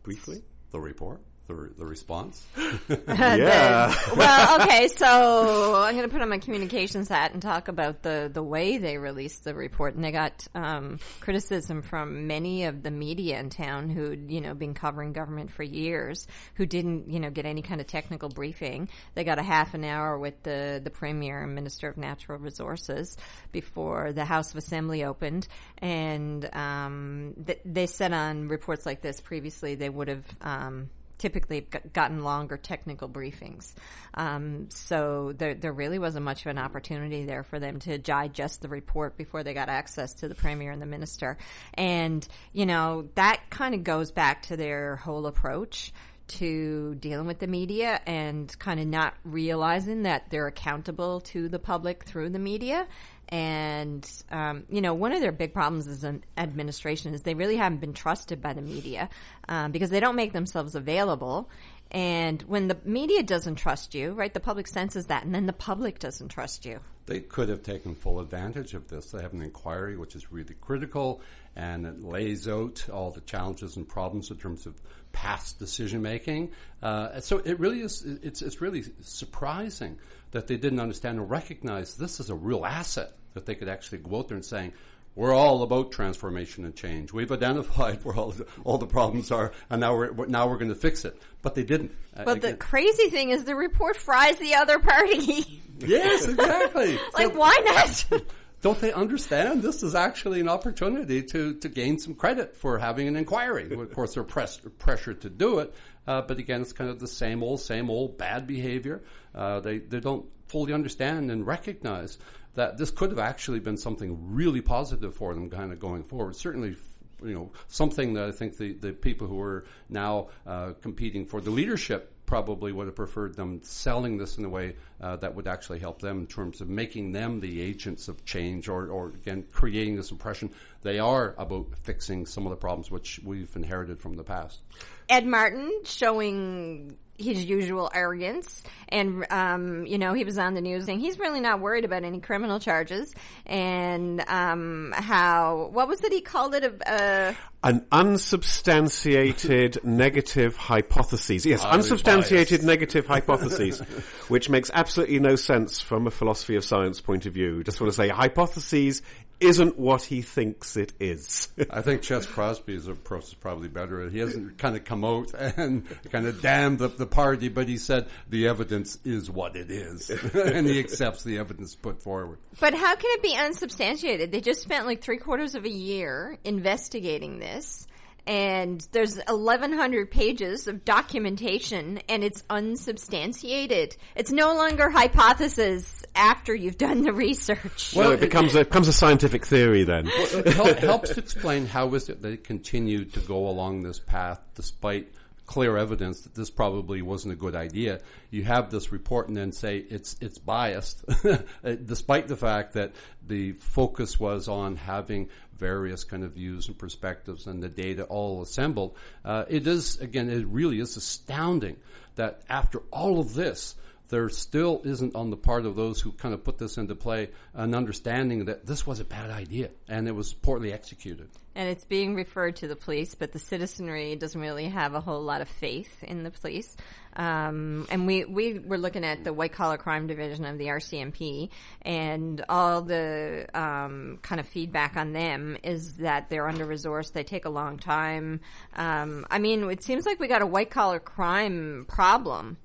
briefly? 0.03 0.43
The 0.71 0.79
report, 0.79 1.21
the, 1.47 1.55
re- 1.55 1.69
the 1.77 1.85
response. 1.85 2.45
yeah. 3.07 3.93
well, 4.15 4.61
okay, 4.61 4.87
so 4.89 5.75
I'm 5.75 5.95
going 5.95 6.07
to 6.07 6.13
put 6.13 6.21
on 6.21 6.29
my 6.29 6.37
communications 6.37 7.09
hat 7.09 7.33
and 7.33 7.41
talk 7.41 7.67
about 7.67 8.03
the, 8.03 8.29
the 8.31 8.43
way 8.43 8.77
they 8.77 8.97
released 8.97 9.43
the 9.43 9.55
report. 9.55 9.95
And 9.95 10.03
they 10.03 10.11
got 10.11 10.47
um, 10.53 10.99
criticism 11.19 11.81
from 11.81 12.27
many 12.27 12.65
of 12.65 12.83
the 12.83 12.91
media 12.91 13.39
in 13.39 13.49
town 13.49 13.89
who'd, 13.89 14.29
you 14.29 14.41
know, 14.41 14.53
been 14.53 14.73
covering 14.73 15.13
government 15.13 15.51
for 15.51 15.63
years, 15.63 16.27
who 16.55 16.65
didn't, 16.65 17.09
you 17.09 17.19
know, 17.19 17.29
get 17.29 17.45
any 17.45 17.61
kind 17.61 17.81
of 17.81 17.87
technical 17.87 18.29
briefing. 18.29 18.89
They 19.15 19.23
got 19.23 19.39
a 19.39 19.43
half 19.43 19.73
an 19.73 19.83
hour 19.83 20.17
with 20.17 20.43
the, 20.43 20.81
the 20.83 20.89
Premier 20.89 21.43
and 21.43 21.55
Minister 21.55 21.87
of 21.87 21.97
Natural 21.97 22.37
Resources 22.37 23.17
before 23.51 24.11
the 24.13 24.25
House 24.25 24.51
of 24.51 24.57
Assembly 24.57 25.03
opened. 25.03 25.47
And 25.77 26.47
um, 26.53 27.33
th- 27.45 27.61
they 27.63 27.87
said 27.87 28.11
on 28.13 28.47
reports 28.49 28.85
like 28.85 29.01
this 29.01 29.21
previously 29.21 29.75
they 29.75 29.89
would 29.89 30.09
have. 30.09 30.25
Um, 30.41 30.89
typically 31.17 31.67
gotten 31.93 32.23
longer 32.23 32.57
technical 32.57 33.09
briefings. 33.09 33.73
Um, 34.13 34.69
so 34.69 35.33
there, 35.35 35.55
there 35.55 35.73
really 35.73 35.99
wasn't 35.99 36.25
much 36.25 36.41
of 36.41 36.47
an 36.47 36.57
opportunity 36.57 37.25
there 37.25 37.43
for 37.43 37.59
them 37.59 37.79
to 37.79 37.97
digest 37.97 38.61
the 38.61 38.69
report 38.69 39.17
before 39.17 39.43
they 39.43 39.53
got 39.53 39.69
access 39.69 40.13
to 40.15 40.27
the 40.27 40.35
premier 40.35 40.71
and 40.71 40.81
the 40.81 40.85
minister. 40.85 41.37
And, 41.73 42.27
you 42.53 42.65
know, 42.65 43.09
that 43.15 43.41
kind 43.49 43.73
of 43.73 43.83
goes 43.83 44.11
back 44.11 44.43
to 44.43 44.57
their 44.57 44.97
whole 44.97 45.27
approach 45.27 45.93
to 46.27 46.95
dealing 46.95 47.25
with 47.25 47.39
the 47.39 47.47
media 47.47 48.01
and 48.05 48.57
kind 48.59 48.79
of 48.79 48.87
not 48.87 49.13
realizing 49.23 50.03
that 50.03 50.29
they're 50.29 50.47
accountable 50.47 51.21
to 51.21 51.47
the 51.47 51.59
public 51.59 52.03
through 52.03 52.29
the 52.29 52.39
media. 52.39 52.85
And, 53.29 54.09
um, 54.31 54.63
you 54.69 54.79
know, 54.81 54.93
one 54.93 55.11
of 55.11 55.19
their 55.19 55.33
big 55.33 55.53
problems 55.53 55.87
as 55.87 56.03
an 56.03 56.23
administration 56.37 57.13
is 57.13 57.23
they 57.23 57.33
really 57.33 57.57
haven't 57.57 57.79
been 57.79 57.93
trusted 57.93 58.41
by 58.41 58.53
the 58.53 58.61
media 58.61 59.09
um, 59.49 59.71
because 59.71 59.89
they 59.89 59.99
don't 59.99 60.15
make 60.15 60.31
themselves 60.31 60.75
available. 60.75 61.49
And 61.91 62.41
when 62.43 62.67
the 62.67 62.77
media 62.83 63.23
doesn't 63.23 63.55
trust 63.55 63.95
you, 63.95 64.11
right, 64.11 64.33
the 64.33 64.39
public 64.39 64.67
senses 64.67 65.07
that, 65.07 65.23
and 65.23 65.33
then 65.33 65.45
the 65.45 65.53
public 65.53 65.99
doesn't 65.99 66.29
trust 66.29 66.65
you. 66.65 66.79
They 67.05 67.21
could 67.21 67.47
have 67.47 67.63
taken 67.63 67.95
full 67.95 68.19
advantage 68.19 68.73
of 68.73 68.89
this. 68.89 69.11
They 69.11 69.21
have 69.21 69.33
an 69.33 69.41
inquiry 69.41 69.95
which 69.95 70.15
is 70.15 70.31
really 70.31 70.55
critical 70.59 71.21
and 71.55 71.85
it 71.85 72.03
lays 72.03 72.47
out 72.47 72.87
all 72.91 73.11
the 73.11 73.21
challenges 73.21 73.77
and 73.77 73.87
problems 73.87 74.29
in 74.29 74.37
terms 74.37 74.65
of 74.65 74.79
past 75.13 75.57
decision 75.57 76.01
making. 76.01 76.51
Uh, 76.83 77.19
so 77.19 77.37
it 77.39 77.59
really 77.59 77.81
is. 77.81 78.03
It's 78.21 78.41
it's 78.41 78.61
really 78.61 78.83
surprising 79.01 79.97
that 80.31 80.47
they 80.47 80.57
didn't 80.57 80.79
understand 80.79 81.17
and 81.17 81.29
recognize 81.29 81.95
this 81.95 82.19
is 82.19 82.29
a 82.29 82.35
real 82.35 82.65
asset 82.65 83.13
that 83.33 83.45
they 83.45 83.55
could 83.55 83.69
actually 83.69 83.99
go 83.99 84.19
out 84.19 84.27
there 84.27 84.35
and 84.35 84.45
saying. 84.45 84.73
We're 85.17 85.33
all 85.33 85.63
about 85.63 85.91
transformation 85.91 86.63
and 86.63 86.75
change. 86.75 87.11
We've 87.11 87.31
identified 87.31 88.05
where 88.05 88.15
all 88.15 88.29
the, 88.29 88.45
all 88.63 88.77
the 88.77 88.85
problems 88.85 89.31
are, 89.31 89.51
and 89.67 89.81
now 89.81 89.95
we're 89.95 90.27
now 90.27 90.47
we're 90.47 90.59
going 90.59 90.69
to 90.69 90.75
fix 90.75 91.05
it. 91.05 91.19
But 91.41 91.55
they 91.55 91.63
didn't. 91.63 91.91
Uh, 92.15 92.23
But 92.23 92.41
the 92.41 92.53
crazy 92.53 93.09
thing 93.09 93.31
is 93.31 93.43
the 93.43 93.55
report 93.55 93.97
fries 93.97 94.37
the 94.37 94.53
other 94.53 94.77
party. 94.77 95.59
yes, 95.79 96.27
exactly. 96.27 96.99
like, 97.15 97.31
So- 97.33 97.37
why 97.39 97.59
not? 97.65 98.05
don't 98.61 98.79
they 98.79 98.93
understand 98.93 99.63
this 99.63 99.81
is 99.81 99.95
actually 99.95 100.39
an 100.39 100.49
opportunity 100.49 101.23
to, 101.23 101.55
to 101.55 101.67
gain 101.69 101.97
some 101.97 102.13
credit 102.13 102.55
for 102.55 102.77
having 102.77 103.07
an 103.07 103.15
inquiry? 103.15 103.71
of 103.73 103.93
course, 103.93 104.13
they're 104.13 104.23
pressed, 104.23 104.61
pressured 104.77 105.21
to 105.21 105.31
do 105.31 105.59
it, 105.59 105.73
uh, 106.05 106.21
but 106.21 106.37
again, 106.37 106.61
it's 106.61 106.73
kind 106.73 106.91
of 106.91 106.99
the 106.99 107.07
same 107.07 107.41
old, 107.41 107.59
same 107.59 107.89
old 107.89 108.19
bad 108.19 108.45
behavior. 108.45 109.01
Uh, 109.33 109.61
they, 109.61 109.79
they 109.79 109.99
don't 109.99 110.25
fully 110.47 110.73
understand 110.73 111.29
and 111.31 111.45
recognize 111.45 112.17
that 112.57 112.75
this 112.75 112.89
could 112.89 113.11
have 113.11 113.19
actually 113.19 113.59
been 113.59 113.77
something 113.77 114.17
really 114.33 114.61
positive 114.61 115.13
for 115.13 115.31
them 115.35 115.47
kind 115.47 115.71
of 115.71 115.79
going 115.79 116.03
forward. 116.03 116.35
Certainly, 116.35 116.75
you 117.23 117.35
know, 117.35 117.51
something 117.67 118.15
that 118.15 118.27
I 118.27 118.31
think 118.31 118.57
the, 118.57 118.73
the 118.73 118.93
people 118.93 119.27
who 119.27 119.39
are 119.39 119.65
now 119.89 120.29
uh, 120.47 120.73
competing 120.81 121.27
for 121.27 121.39
the 121.39 121.51
leadership 121.51 122.11
probably 122.25 122.71
would 122.71 122.87
have 122.87 122.95
preferred 122.95 123.35
them 123.35 123.61
selling 123.61 124.17
this 124.17 124.39
in 124.39 124.43
a 124.43 124.49
way 124.49 124.75
uh, 124.99 125.15
that 125.17 125.35
would 125.35 125.47
actually 125.47 125.77
help 125.77 126.01
them 126.01 126.21
in 126.21 126.27
terms 126.27 126.59
of 126.59 126.67
making 126.67 127.11
them 127.11 127.39
the 127.39 127.61
agents 127.61 128.07
of 128.07 128.25
change 128.25 128.67
or, 128.67 128.87
or 128.87 129.09
again, 129.09 129.45
creating 129.51 129.95
this 129.95 130.09
impression 130.09 130.49
they 130.81 130.97
are 130.97 131.35
about 131.37 131.67
fixing 131.83 132.25
some 132.25 132.47
of 132.47 132.49
the 132.49 132.55
problems 132.55 132.89
which 132.89 133.19
we've 133.23 133.55
inherited 133.55 134.01
from 134.01 134.15
the 134.15 134.23
past. 134.23 134.61
Ed 135.09 135.25
Martin 135.25 135.71
showing 135.85 136.97
his 137.17 137.43
usual 137.45 137.89
arrogance 137.93 138.63
and 138.89 139.25
um, 139.31 139.85
you 139.87 139.97
know 139.97 140.13
he 140.13 140.23
was 140.23 140.37
on 140.37 140.53
the 140.53 140.61
news 140.61 140.85
saying 140.85 140.99
he's 140.99 141.17
really 141.17 141.39
not 141.39 141.59
worried 141.59 141.83
about 141.83 142.03
any 142.03 142.19
criminal 142.19 142.59
charges 142.59 143.11
and 143.45 144.23
um, 144.27 144.93
how 144.95 145.69
what 145.71 145.87
was 145.87 146.03
it 146.03 146.13
he 146.13 146.21
called 146.21 146.53
it 146.53 146.63
a, 146.63 146.73
a 146.85 147.35
An 147.63 147.85
unsubstantiated 147.91 149.79
negative 149.83 150.55
hypothesis. 150.55 151.43
Yes, 151.45 151.63
Highly 151.63 151.77
unsubstantiated 151.77 152.59
biased. 152.59 152.65
negative 152.67 153.07
hypotheses, 153.07 153.79
which 154.27 154.47
makes 154.49 154.69
absolutely 154.73 155.19
no 155.19 155.35
sense 155.35 155.81
from 155.81 156.05
a 156.05 156.11
philosophy 156.11 156.55
of 156.55 156.63
science 156.63 157.01
point 157.01 157.25
of 157.25 157.33
view. 157.33 157.63
Just 157.63 157.81
want 157.81 157.91
to 157.91 157.97
say 157.97 158.09
hypotheses 158.09 159.01
isn't 159.39 159.77
what 159.77 160.03
he 160.03 160.21
thinks 160.21 160.77
it 160.77 160.93
is. 160.99 161.49
I 161.69 161.81
think 161.81 162.01
Ches 162.01 162.25
Crosbie's 162.25 162.87
approach 162.87 163.25
is 163.25 163.33
probably 163.33 163.67
better. 163.67 164.01
At 164.01 164.11
he 164.11 164.19
hasn't 164.19 164.57
kind 164.57 164.75
of 164.75 164.83
come 164.83 165.03
out 165.03 165.33
and 165.57 165.85
kind 166.11 166.25
of 166.27 166.41
damned 166.41 166.79
the, 166.79 166.87
the 166.87 167.05
party, 167.05 167.49
but 167.49 167.67
he 167.67 167.77
said 167.77 168.07
the 168.29 168.47
evidence 168.47 168.97
is 169.03 169.29
what 169.29 169.55
it 169.55 169.69
is, 169.69 170.09
and 170.33 170.67
he 170.67 170.79
accepts 170.79 171.23
the 171.23 171.37
evidence 171.37 171.75
put 171.75 172.01
forward. 172.01 172.39
But 172.59 172.73
how 172.73 172.95
can 172.95 173.11
it 173.13 173.21
be 173.21 173.35
unsubstantiated? 173.35 174.31
They 174.31 174.41
just 174.41 174.61
spent 174.61 174.85
like 174.85 175.01
three 175.01 175.17
quarters 175.17 175.55
of 175.55 175.65
a 175.65 175.69
year 175.69 176.37
investigating 176.43 177.39
this. 177.39 177.87
And 178.27 178.85
there's 178.91 179.17
1,100 179.25 180.11
pages 180.11 180.67
of 180.67 180.83
documentation, 180.83 182.01
and 182.09 182.25
it's 182.25 182.43
unsubstantiated. 182.49 183.95
It's 184.15 184.31
no 184.31 184.53
longer 184.53 184.89
hypothesis 184.89 186.03
after 186.13 186.53
you've 186.53 186.77
done 186.77 187.03
the 187.03 187.13
research. 187.13 187.93
well, 187.95 188.11
it 188.11 188.19
becomes 188.19 188.53
a, 188.53 188.65
becomes 188.65 188.89
a 188.89 188.93
scientific 188.93 189.45
theory 189.45 189.85
then. 189.85 190.05
Well, 190.05 190.67
it 190.67 190.79
helps 190.79 191.13
to 191.13 191.19
explain 191.21 191.65
how 191.67 191.93
is 191.93 192.09
it 192.09 192.21
they 192.21 192.35
continued 192.35 193.13
to 193.13 193.21
go 193.21 193.47
along 193.47 193.83
this 193.83 193.99
path 193.99 194.41
despite 194.55 195.07
clear 195.47 195.77
evidence 195.77 196.21
that 196.21 196.35
this 196.35 196.49
probably 196.51 197.01
wasn't 197.01 197.33
a 197.33 197.35
good 197.35 197.55
idea. 197.55 198.01
You 198.29 198.43
have 198.43 198.69
this 198.69 198.91
report 198.91 199.29
and 199.29 199.37
then 199.37 199.51
say 199.53 199.77
it's 199.77 200.15
it's 200.21 200.37
biased, 200.37 201.03
uh, 201.25 201.37
despite 201.85 202.27
the 202.27 202.35
fact 202.35 202.73
that 202.73 202.91
the 203.25 203.53
focus 203.53 204.19
was 204.19 204.47
on 204.47 204.75
having 204.75 205.29
various 205.57 206.03
kind 206.03 206.23
of 206.23 206.33
views 206.33 206.67
and 206.67 206.77
perspectives 206.77 207.47
and 207.47 207.61
the 207.61 207.69
data 207.69 208.03
all 208.05 208.41
assembled. 208.41 208.95
Uh, 209.25 209.45
it 209.49 209.67
is 209.67 209.99
again, 209.99 210.29
it 210.29 210.47
really 210.47 210.79
is 210.79 210.97
astounding 210.97 211.77
that 212.15 212.41
after 212.49 212.79
all 212.91 213.19
of 213.19 213.33
this 213.33 213.75
there 214.09 214.29
still 214.29 214.81
isn't 214.85 215.15
on 215.15 215.29
the 215.29 215.37
part 215.37 215.65
of 215.65 215.75
those 215.75 215.99
who 215.99 216.11
kind 216.13 216.33
of 216.33 216.43
put 216.43 216.57
this 216.57 216.77
into 216.77 216.95
play 216.95 217.29
an 217.53 217.75
understanding 217.75 218.45
that 218.45 218.65
this 218.65 218.87
was 218.87 218.99
a 218.99 219.05
bad 219.05 219.29
idea 219.29 219.69
and 219.87 220.07
it 220.07 220.13
was 220.13 220.33
poorly 220.33 220.71
executed. 220.71 221.27
and 221.55 221.67
it's 221.69 221.85
being 221.85 222.15
referred 222.15 222.55
to 222.55 222.67
the 222.67 222.75
police, 222.75 223.15
but 223.15 223.31
the 223.31 223.39
citizenry 223.39 224.15
doesn't 224.15 224.39
really 224.39 224.69
have 224.69 224.93
a 224.93 225.01
whole 225.01 225.21
lot 225.21 225.41
of 225.41 225.49
faith 225.49 226.03
in 226.03 226.23
the 226.23 226.31
police. 226.31 226.77
Um, 227.17 227.87
and 227.89 228.05
we, 228.05 228.25
we 228.25 228.59
were 228.59 228.77
looking 228.77 229.03
at 229.03 229.23
the 229.23 229.33
white 229.33 229.51
collar 229.51 229.77
crime 229.77 230.07
division 230.07 230.45
of 230.45 230.57
the 230.57 230.67
RCMP, 230.67 231.49
and 231.81 232.45
all 232.47 232.83
the 232.83 233.47
um, 233.53 234.19
kind 234.21 234.39
of 234.39 234.47
feedback 234.47 234.95
on 234.95 235.13
them 235.13 235.57
is 235.63 235.95
that 235.95 236.29
they're 236.29 236.47
under 236.47 236.65
resourced. 236.65 237.13
They 237.13 237.23
take 237.23 237.45
a 237.45 237.49
long 237.49 237.79
time. 237.79 238.41
Um, 238.75 239.25
I 239.31 239.39
mean, 239.39 239.69
it 239.69 239.83
seems 239.83 240.05
like 240.05 240.19
we 240.19 240.27
got 240.27 240.43
a 240.43 240.45
white 240.45 240.69
collar 240.69 240.99
crime 240.99 241.85
problem. 241.89 242.57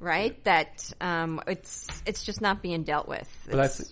Right, 0.00 0.44
that 0.44 0.92
um, 1.00 1.42
it's 1.48 1.88
it's 2.06 2.22
just 2.22 2.40
not 2.40 2.62
being 2.62 2.84
dealt 2.84 3.08
with. 3.08 3.28
But 3.50 3.58
I, 3.58 3.66
th- 3.66 3.88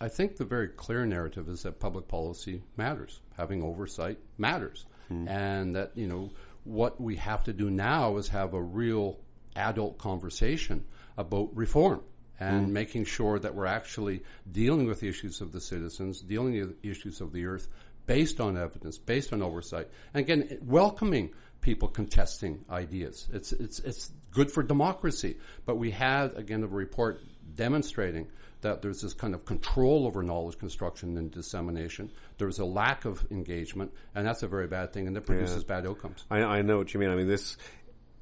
I 0.00 0.06
think 0.06 0.36
the 0.36 0.44
very 0.44 0.68
clear 0.68 1.04
narrative 1.04 1.48
is 1.48 1.64
that 1.64 1.80
public 1.80 2.06
policy 2.06 2.62
matters. 2.76 3.18
Having 3.36 3.64
oversight 3.64 4.18
matters. 4.38 4.86
And 5.10 5.74
that, 5.74 5.92
you 5.94 6.06
know, 6.06 6.30
what 6.64 7.00
we 7.00 7.16
have 7.16 7.44
to 7.44 7.52
do 7.52 7.70
now 7.70 8.16
is 8.18 8.28
have 8.28 8.54
a 8.54 8.62
real 8.62 9.18
adult 9.58 9.98
conversation 9.98 10.84
about 11.16 11.54
reform 11.54 12.00
and 12.40 12.66
hmm. 12.66 12.72
making 12.72 13.04
sure 13.04 13.38
that 13.38 13.54
we're 13.54 13.66
actually 13.66 14.22
dealing 14.50 14.86
with 14.86 15.00
the 15.00 15.08
issues 15.08 15.40
of 15.40 15.52
the 15.52 15.60
citizens, 15.60 16.20
dealing 16.20 16.58
with 16.58 16.80
the 16.80 16.90
issues 16.90 17.20
of 17.20 17.32
the 17.32 17.44
earth 17.46 17.68
based 18.06 18.40
on 18.40 18.56
evidence, 18.56 18.96
based 18.96 19.32
on 19.32 19.42
oversight. 19.42 19.88
And 20.14 20.20
again, 20.20 20.58
welcoming 20.62 21.30
people 21.60 21.88
contesting 21.88 22.64
ideas. 22.70 23.28
It's, 23.32 23.52
it's, 23.52 23.80
it's 23.80 24.10
good 24.30 24.50
for 24.50 24.62
democracy. 24.62 25.36
But 25.66 25.76
we 25.76 25.90
had, 25.90 26.36
again, 26.36 26.62
a 26.62 26.66
report 26.66 27.20
demonstrating 27.54 28.28
that 28.60 28.82
there's 28.82 29.02
this 29.02 29.14
kind 29.14 29.34
of 29.34 29.44
control 29.44 30.06
over 30.06 30.22
knowledge 30.22 30.58
construction 30.58 31.16
and 31.16 31.30
dissemination. 31.30 32.10
There's 32.38 32.58
a 32.58 32.64
lack 32.64 33.04
of 33.04 33.24
engagement, 33.30 33.92
and 34.14 34.26
that's 34.26 34.42
a 34.42 34.48
very 34.48 34.66
bad 34.66 34.92
thing, 34.92 35.06
and 35.06 35.16
it 35.16 35.26
produces 35.26 35.62
bad 35.64 35.86
outcomes. 35.86 36.24
I, 36.30 36.42
I 36.42 36.62
know 36.62 36.78
what 36.78 36.92
you 36.92 36.98
mean. 36.98 37.10
I 37.10 37.14
mean, 37.14 37.28
this, 37.28 37.56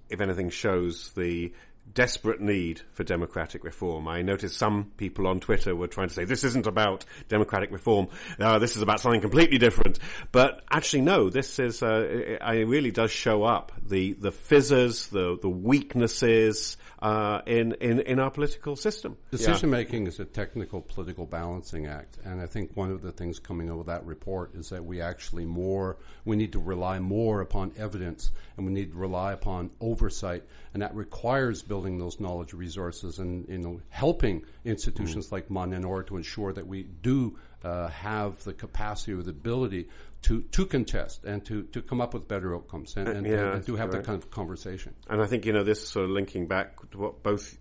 if 0.08 0.20
anything, 0.20 0.50
shows 0.50 1.12
the 1.12 1.52
desperate 1.92 2.40
need 2.40 2.80
for 2.92 3.04
democratic 3.04 3.64
reform. 3.64 4.08
I 4.08 4.22
noticed 4.22 4.56
some 4.56 4.92
people 4.96 5.26
on 5.26 5.40
Twitter 5.40 5.74
were 5.74 5.86
trying 5.86 6.08
to 6.08 6.14
say 6.14 6.24
this 6.24 6.44
isn't 6.44 6.66
about 6.66 7.04
democratic 7.28 7.70
reform. 7.70 8.08
Uh, 8.38 8.58
this 8.58 8.76
is 8.76 8.82
about 8.82 9.00
something 9.00 9.20
completely 9.20 9.58
different. 9.58 9.98
But 10.32 10.62
actually, 10.70 11.02
no. 11.02 11.30
This 11.30 11.58
is. 11.58 11.82
Uh, 11.82 12.06
it, 12.08 12.42
it 12.42 12.66
really 12.66 12.90
does 12.90 13.10
show 13.10 13.44
up 13.44 13.72
the 13.86 14.14
the 14.14 14.32
fizzes, 14.32 15.08
the 15.08 15.38
the 15.40 15.48
weaknesses 15.48 16.76
uh, 17.00 17.42
in 17.46 17.72
in 17.74 18.00
in 18.00 18.18
our 18.18 18.30
political 18.30 18.76
system. 18.76 19.16
Decision 19.30 19.70
making 19.70 20.06
is 20.06 20.18
a 20.20 20.24
technical 20.24 20.80
political 20.80 21.26
balancing 21.26 21.86
act, 21.86 22.18
and 22.24 22.40
I 22.40 22.46
think 22.46 22.76
one 22.76 22.90
of 22.90 23.02
the 23.02 23.12
things 23.12 23.38
coming 23.38 23.70
out 23.70 23.80
of 23.80 23.86
that 23.86 24.04
report 24.04 24.54
is 24.54 24.70
that 24.70 24.84
we 24.84 25.00
actually 25.00 25.44
more 25.44 25.98
we 26.24 26.36
need 26.36 26.52
to 26.52 26.58
rely 26.58 26.98
more 26.98 27.40
upon 27.40 27.72
evidence, 27.76 28.32
and 28.56 28.66
we 28.66 28.72
need 28.72 28.92
to 28.92 28.98
rely 28.98 29.32
upon 29.32 29.70
oversight, 29.80 30.44
and 30.72 30.82
that 30.82 30.94
requires 30.94 31.62
building 31.62 31.98
those 31.98 32.20
knowledge 32.20 32.52
resources 32.52 33.18
and 33.18 33.48
you 33.48 33.58
know 33.58 33.80
helping 33.88 34.44
institutions 34.64 35.32
like 35.32 35.50
MUN 35.50 35.72
in 35.72 35.84
order 35.84 36.02
to 36.08 36.16
ensure 36.16 36.52
that 36.52 36.66
we 36.66 36.84
do 37.02 37.38
uh, 37.64 37.88
have 37.88 38.42
the 38.44 38.52
capacity 38.52 39.12
or 39.12 39.22
the 39.22 39.30
ability 39.30 39.88
to 40.22 40.42
to 40.42 40.66
contest 40.66 41.24
and 41.24 41.44
to 41.44 41.62
to 41.64 41.82
come 41.82 42.00
up 42.00 42.14
with 42.14 42.26
better 42.26 42.54
outcomes 42.54 42.96
and, 42.96 43.08
and, 43.08 43.26
yeah, 43.26 43.54
and 43.54 43.66
to 43.66 43.76
have 43.76 43.90
that 43.90 43.98
correct. 43.98 44.06
kind 44.06 44.22
of 44.22 44.30
conversation. 44.30 44.94
And 45.08 45.22
I 45.22 45.26
think 45.26 45.46
you 45.46 45.52
know 45.52 45.64
this 45.64 45.86
sort 45.86 46.06
of 46.06 46.10
linking 46.10 46.46
back 46.46 46.90
to 46.90 46.98
what 46.98 47.22
both 47.22 47.56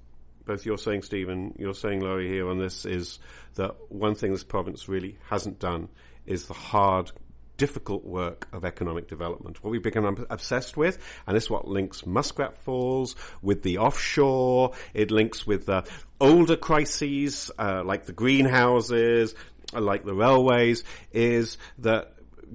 both 0.46 0.66
you're 0.66 0.78
saying, 0.78 1.02
Stephen, 1.02 1.56
you're 1.58 1.74
saying, 1.74 2.02
Lori, 2.02 2.28
here 2.28 2.50
on 2.50 2.60
this 2.60 2.86
is 2.86 3.20
that 3.56 3.76
one 3.89 4.16
thing 4.16 4.32
this 4.32 4.43
province 4.43 4.88
really 4.88 5.18
hasn't 5.28 5.60
done 5.60 5.89
is 6.26 6.48
the 6.48 6.54
hard, 6.54 7.12
difficult 7.58 8.03
work 8.06 8.47
of 8.51 8.66
economic 8.66 9.08
development. 9.08 9.64
What 9.64 9.72
we've 9.72 9.84
become 9.84 10.26
obsessed 10.30 10.78
with, 10.78 10.97
and 11.28 11.36
this 11.36 11.45
is 11.45 11.49
what 11.49 11.68
links 11.68 12.06
Muskrat 12.06 12.58
Falls 12.58 13.16
with 13.41 13.64
the 13.64 13.78
offshore. 13.78 14.74
It 14.93 15.12
links 15.12 15.45
with 15.47 15.66
the 15.66 15.84
older 16.20 16.56
crises 16.56 17.51
uh, 17.58 17.84
like 17.84 18.06
the 18.06 18.14
greenhouses, 18.14 19.36
like 19.74 20.06
the 20.06 20.14
railways, 20.14 20.84
is 21.12 21.58
that 21.80 22.14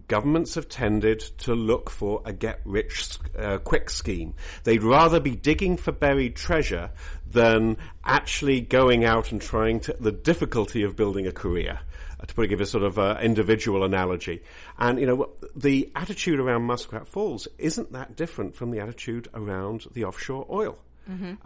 governments 0.09 0.55
have 0.55 0.69
tended 0.69 1.21
to 1.21 1.55
look 1.55 1.91
for 1.91 2.23
a 2.25 2.33
get 2.33 2.61
rich 2.65 3.19
uh, 3.39 3.59
quick 3.59 3.91
scheme. 3.91 4.35
They'd 4.65 4.83
rather 4.83 5.21
be 5.21 5.35
digging 5.35 5.77
for 5.77 5.93
buried 5.93 6.37
treasure 6.37 6.91
than 7.31 7.77
actually 8.05 8.61
going 8.61 9.05
out 9.05 9.33
and 9.33 9.41
trying 9.41 9.81
to, 9.81 9.97
the 9.99 10.13
difficulty 10.13 10.83
of 10.83 10.97
building 10.97 11.27
a 11.27 11.33
career. 11.33 11.81
Uh, 12.21 12.27
to 12.27 12.35
put 12.35 12.49
give 12.49 12.61
a 12.61 12.67
sort 12.67 12.85
of 12.85 12.99
uh, 12.99 13.19
individual 13.23 13.83
analogy, 13.83 14.43
and 14.79 14.99
you 15.01 15.07
know 15.07 15.31
the 15.57 15.91
attitude 15.95 16.39
around 16.39 16.63
Muskrat 16.63 17.07
Falls 17.09 17.49
isn't 17.57 17.93
that 17.93 18.15
different 18.15 18.55
from 18.55 18.71
the 18.71 18.81
attitude 18.81 19.29
around 19.33 19.87
the 19.93 20.05
offshore 20.05 20.47
oil, 20.51 20.79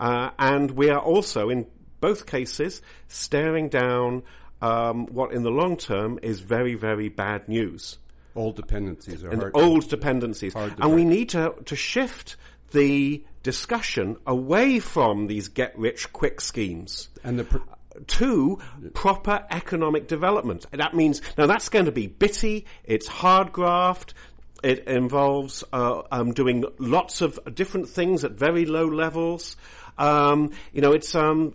uh, 0.01 0.31
and 0.39 0.71
we 0.73 0.91
are 0.91 0.99
also 0.99 1.49
in 1.49 1.67
both 2.01 2.27
cases 2.27 2.83
staring 3.09 3.69
down 3.69 4.23
um, 4.63 5.07
what 5.07 5.33
in 5.33 5.43
the 5.43 5.51
long 5.51 5.77
term 5.77 6.19
is 6.23 6.41
very 6.41 6.75
very 6.75 7.09
bad 7.09 7.49
news. 7.49 7.99
Old 8.35 8.57
dependencies 8.57 9.23
are 9.23 9.31
and 9.31 9.43
hard. 9.43 9.53
old 9.55 9.89
dependencies. 9.89 10.55
hard 10.55 10.75
And 10.81 10.95
we 10.95 11.05
need 11.05 11.29
to, 11.31 11.55
to 11.67 11.77
shift 11.77 12.37
the 12.73 13.25
discussion 13.45 14.17
away 14.27 14.81
from 14.81 15.29
these 15.29 15.49
get 15.49 15.79
rich 15.79 16.13
quick 16.13 16.41
schemes. 16.41 17.09
And 17.23 17.39
the 17.39 17.45
pr- 17.45 17.59
to 18.07 18.59
proper 18.93 19.45
economic 19.51 20.09
development. 20.09 20.67
That 20.73 20.95
means, 20.95 21.23
now 21.39 21.47
that's 21.47 21.69
going 21.69 21.87
to 21.87 21.93
be 21.93 22.07
bitty, 22.07 22.67
it's 22.85 23.07
hard 23.07 23.53
graft, 23.53 24.15
it 24.63 24.87
involves 24.89 25.63
uh, 25.73 26.03
um, 26.11 26.33
doing 26.33 26.65
lots 26.79 27.21
of 27.21 27.39
different 27.55 27.89
things 27.89 28.25
at 28.25 28.33
very 28.33 28.65
low 28.65 28.87
levels. 28.87 29.57
Um, 29.99 30.53
you 30.73 30.81
know, 30.81 30.93
it's 30.93 31.15
um, 31.15 31.55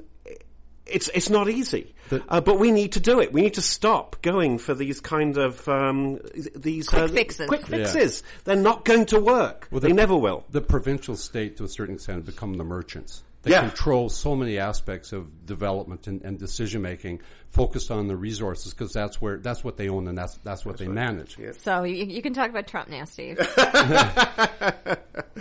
it's 0.86 1.10
it's 1.14 1.30
not 1.30 1.50
easy, 1.50 1.94
uh, 2.30 2.42
but 2.42 2.60
we 2.60 2.72
need 2.72 2.94
to 2.94 3.00
do 3.00 3.20
it. 3.20 3.34
We 3.34 3.42
need 3.42 3.56
to 3.56 3.62
stop 3.62 4.22
going 4.22 4.60
for 4.60 4.74
these 4.74 5.00
kind 5.00 5.38
of 5.38 5.68
um, 5.68 6.20
these 6.56 6.90
Quick 6.90 7.02
uh, 7.02 7.08
fixes. 7.08 7.48
Quick 7.48 7.62
Yeah. 7.62 7.78
fixes. 7.78 8.24
They're 8.44 8.56
not 8.56 8.86
going 8.86 9.08
to 9.08 9.20
work. 9.20 9.68
Well, 9.72 9.82
they 9.82 9.94
never 9.94 10.16
will. 10.16 10.46
The 10.50 10.62
provincial 10.62 11.16
state, 11.16 11.58
to 11.58 11.64
a 11.64 11.68
certain 11.68 11.96
extent, 11.96 12.18
have 12.18 12.26
become 12.26 12.56
the 12.56 12.64
merchants. 12.64 13.24
That 13.44 13.50
Yeah. 13.52 13.62
controls 13.62 14.16
so 14.16 14.36
many 14.36 14.58
aspects 14.58 15.14
of 15.14 15.46
development 15.46 16.08
and, 16.08 16.22
and 16.24 16.38
decision 16.38 16.82
making, 16.82 17.22
focused 17.50 17.92
on 17.92 18.08
the 18.08 18.16
resources 18.16 18.74
because 18.74 18.94
that's 18.94 19.22
where 19.22 19.38
that's 19.38 19.64
what 19.64 19.78
they 19.78 19.90
own 19.90 20.08
and 20.08 20.18
that's 20.18 20.38
that's 20.44 20.66
what 20.66 20.78
they 20.78 20.88
manage. 20.88 21.38
So 21.62 21.84
you, 21.84 22.06
you 22.06 22.22
can 22.22 22.34
talk 22.34 22.50
about 22.50 22.68
Trump 22.68 22.90
now, 22.90 23.06
Steve. 23.06 23.40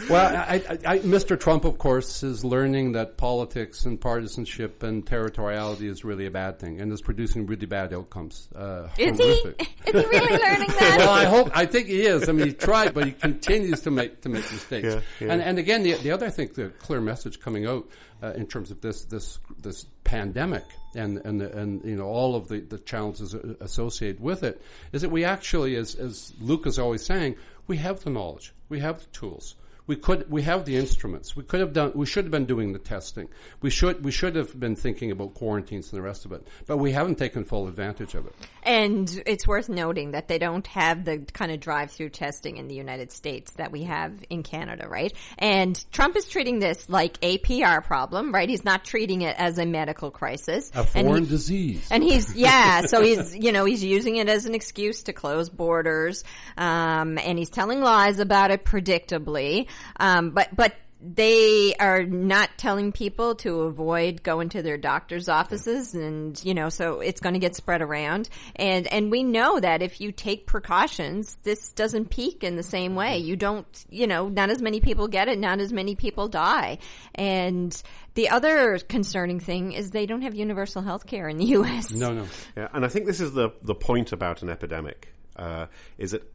Well, 0.09 0.37
I, 0.37 0.55
I, 0.55 0.95
I, 0.95 0.99
Mr. 1.01 1.39
Trump, 1.39 1.65
of 1.65 1.79
course, 1.79 2.23
is 2.23 2.45
learning 2.45 2.93
that 2.93 3.17
politics 3.17 3.85
and 3.85 4.01
partisanship 4.01 4.83
and 4.83 5.05
territoriality 5.05 5.83
is 5.83 6.05
really 6.05 6.27
a 6.27 6.31
bad 6.31 6.59
thing, 6.59 6.81
and 6.81 6.93
is 6.93 7.03
producing 7.03 7.47
really 7.47 7.67
bad 7.67 7.93
outcomes. 7.93 8.49
Uh, 8.55 8.89
Is 8.97 9.19
he? 9.19 9.25
Is 9.87 9.93
he 9.93 9.93
really 9.93 10.39
learning 10.39 10.69
that? 10.69 10.97
well, 10.99 11.11
I 11.11 11.25
hope. 11.25 11.51
I 11.55 11.67
think 11.67 11.89
he 11.89 12.03
is. 12.03 12.29
I 12.29 12.33
mean, 12.33 12.49
he 12.49 12.53
tried, 12.53 12.95
but 12.95 13.07
he 13.07 13.13
continues 13.13 13.81
to 13.83 13.91
make 13.91 14.21
to 14.23 14.29
make 14.29 14.51
mistakes. 14.53 14.95
Yeah, 14.95 15.01
yeah. 15.21 15.33
And 15.33 15.43
and 15.43 15.59
again, 15.59 15.83
the 15.83 15.95
the 15.95 16.11
other 16.11 16.27
I 16.27 16.31
think 16.31 16.55
the 16.55 16.69
clear 16.69 17.01
message 17.01 17.41
coming 17.41 17.67
out 17.67 17.89
uh, 18.23 18.33
in 18.33 18.47
terms 18.47 18.71
of 18.71 18.81
this 18.81 19.05
this 19.05 19.39
this 19.61 19.85
pandemic 20.05 20.65
and 20.95 21.19
and 21.19 21.43
and 21.43 21.85
you 21.85 21.97
know 21.97 22.07
all 22.07 22.35
of 22.35 22.49
the 22.49 22.61
the 22.61 22.79
challenges 22.79 23.35
associated 23.61 24.21
with 24.21 24.43
it 24.43 24.61
is 24.93 25.03
that 25.03 25.11
we 25.11 25.25
actually, 25.25 25.77
as 25.77 25.95
as 25.95 26.33
Luke 26.41 26.67
is 26.67 26.79
always 26.79 27.05
saying, 27.05 27.37
we 27.67 27.77
have 27.77 28.03
the 28.05 28.11
knowledge, 28.11 28.53
we 28.69 28.81
have 28.81 29.01
the 29.01 29.07
tools. 29.07 29.55
We 29.89 29.97
could, 29.97 30.31
we 30.31 30.43
have 30.43 30.65
the 30.65 30.77
instruments. 30.77 31.35
We 31.35 31.43
could 31.43 31.59
have 31.59 31.73
done, 31.73 31.93
we 31.97 32.07
should 32.07 32.25
have 32.27 32.31
been 32.31 32.45
doing 32.45 32.73
the 32.73 32.79
testing. 32.79 33.29
We 33.61 33.71
should, 33.71 34.05
we 34.05 34.13
should 34.13 34.37
have 34.37 34.59
been 34.59 34.77
thinking 34.77 35.11
about 35.11 35.35
quarantines 35.35 35.91
and 35.91 35.99
the 35.99 36.03
rest 36.03 36.25
of 36.27 36.33
it. 36.33 36.47
But 36.67 36.77
we 36.77 36.93
haven't 36.93 37.17
taken 37.17 37.45
full 37.45 37.67
advantage 37.67 38.15
of 38.15 38.27
it. 38.27 38.35
And 38.63 39.11
it's 39.27 39.49
worth 39.49 39.69
noting 39.69 40.13
that 40.13 40.29
they 40.29 40.39
don't 40.39 40.67
have 40.69 41.05
the 41.05 41.19
kind 41.33 41.51
of 41.51 41.59
drive-through 41.59 42.11
testing 42.11 42.59
in 42.59 42.69
the 42.69 42.75
United 42.75 43.11
States 43.11 43.53
that 43.53 43.73
we 43.73 43.85
have 43.85 44.13
in 44.29 44.43
Canada, 44.43 44.87
right? 44.87 45.13
And 45.39 45.83
Trump 45.91 46.17
is 46.17 46.29
treating 46.29 46.59
this 46.59 46.89
like 46.89 47.17
a 47.23 47.39
PR 47.39 47.81
problem, 47.81 48.31
right? 48.33 48.49
He's 48.49 48.65
not 48.67 48.85
treating 48.85 49.23
it 49.23 49.37
as 49.39 49.57
a 49.59 49.65
medical 49.65 50.11
crisis. 50.11 50.71
A 50.75 50.87
And 50.95 51.07
foreign 51.09 51.25
he- 51.25 51.31
disease. 51.31 51.89
And 51.91 52.05
he's 52.05 52.35
yeah, 52.37 52.83
so 52.83 53.01
he's 53.01 53.35
you 53.35 53.53
know 53.53 53.65
he's 53.65 53.83
using 53.83 54.17
it 54.17 54.29
as 54.29 54.45
an 54.45 54.55
excuse 54.55 55.05
to 55.05 55.15
close 55.15 55.49
borders, 55.49 56.25
um, 56.59 57.17
and 57.17 57.39
he's 57.39 57.49
telling 57.51 57.81
lies 57.81 58.19
about 58.19 58.51
it 58.51 58.65
predictably. 58.65 59.67
Um, 59.99 60.31
but 60.31 60.55
but 60.55 60.75
they 61.01 61.75
are 61.79 62.03
not 62.03 62.51
telling 62.57 62.91
people 62.91 63.37
to 63.37 63.61
avoid 63.63 64.23
going 64.25 64.49
to 64.49 64.63
their 64.63 64.77
doctor's 64.77 65.29
offices, 65.29 65.95
and 65.95 66.43
you 66.45 66.55
know 66.55 66.69
so 66.71 67.01
it's 67.01 67.21
going 67.21 67.35
to 67.35 67.39
get 67.39 67.55
spread 67.55 67.83
around. 67.83 68.29
And 68.57 68.87
and 68.89 69.11
we 69.11 69.23
know 69.23 69.61
that 69.61 69.81
if 69.81 70.01
you 70.01 70.11
take 70.11 70.47
precautions, 70.47 71.39
this 71.45 71.71
doesn't 71.73 72.11
peak 72.11 72.43
in 72.43 72.57
the 72.57 72.65
same 72.65 72.97
way. 72.97 73.19
You 73.19 73.37
don't 73.37 73.67
you 73.89 74.09
know 74.09 74.29
not 74.29 74.51
as 74.51 74.61
many 74.61 74.81
people 74.81 75.07
get 75.07 75.29
it, 75.29 75.39
not 75.39 75.61
as 75.61 75.73
many 75.73 75.95
people 75.95 76.29
die, 76.29 76.79
and. 77.15 77.81
The 78.15 78.31
other 78.31 78.81
concerning 78.81 79.39
thing 79.39 79.71
is 79.71 79.91
they 79.93 80.05
don't 80.05 80.23
have 80.23 80.35
universal 80.35 80.83
health 80.83 81.07
care 81.07 81.29
in 81.29 81.37
the 81.37 81.45
U.S. 81.59 81.93
No, 81.93 82.13
no. 82.13 82.27
Yeah, 82.57 82.67
and 82.73 82.85
I 82.85 82.89
think 82.89 83.07
this 83.07 83.21
is 83.21 83.33
the 83.33 83.51
the 83.63 83.77
point 83.77 84.11
about 84.11 84.43
an 84.43 84.49
epidemic 84.49 85.15
uh, 85.37 85.67
is 85.99 86.11
that 86.11 86.29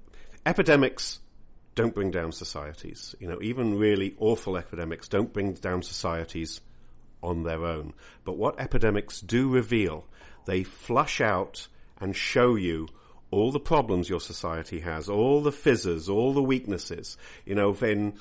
epidemics 0.46 1.20
don't 1.76 1.96
bring 1.96 2.12
down 2.12 2.32
societies. 2.32 3.16
You 3.20 3.28
know, 3.28 3.40
even 3.42 3.78
really 3.78 4.16
awful 4.20 4.58
epidemics 4.58 5.08
don't 5.08 5.34
bring 5.34 5.54
down 5.54 5.82
societies 5.82 6.62
on 7.22 7.44
their 7.44 7.66
own. 7.66 7.94
But 8.24 8.38
what 8.38 8.60
epidemics 8.60 9.22
do 9.22 9.50
reveal, 9.50 10.06
they 10.46 10.64
flush 10.64 11.22
out 11.22 11.68
and 12.00 12.16
show 12.16 12.56
you 12.56 12.88
all 13.32 13.52
the 13.52 13.60
problems 13.60 14.10
your 14.10 14.20
society 14.20 14.82
has, 14.82 15.10
all 15.10 15.42
the 15.42 15.52
fizzes, 15.52 16.08
all 16.08 16.34
the 16.34 16.44
weaknesses. 16.44 17.18
You 17.46 17.56
know, 17.56 17.76
in 17.82 18.14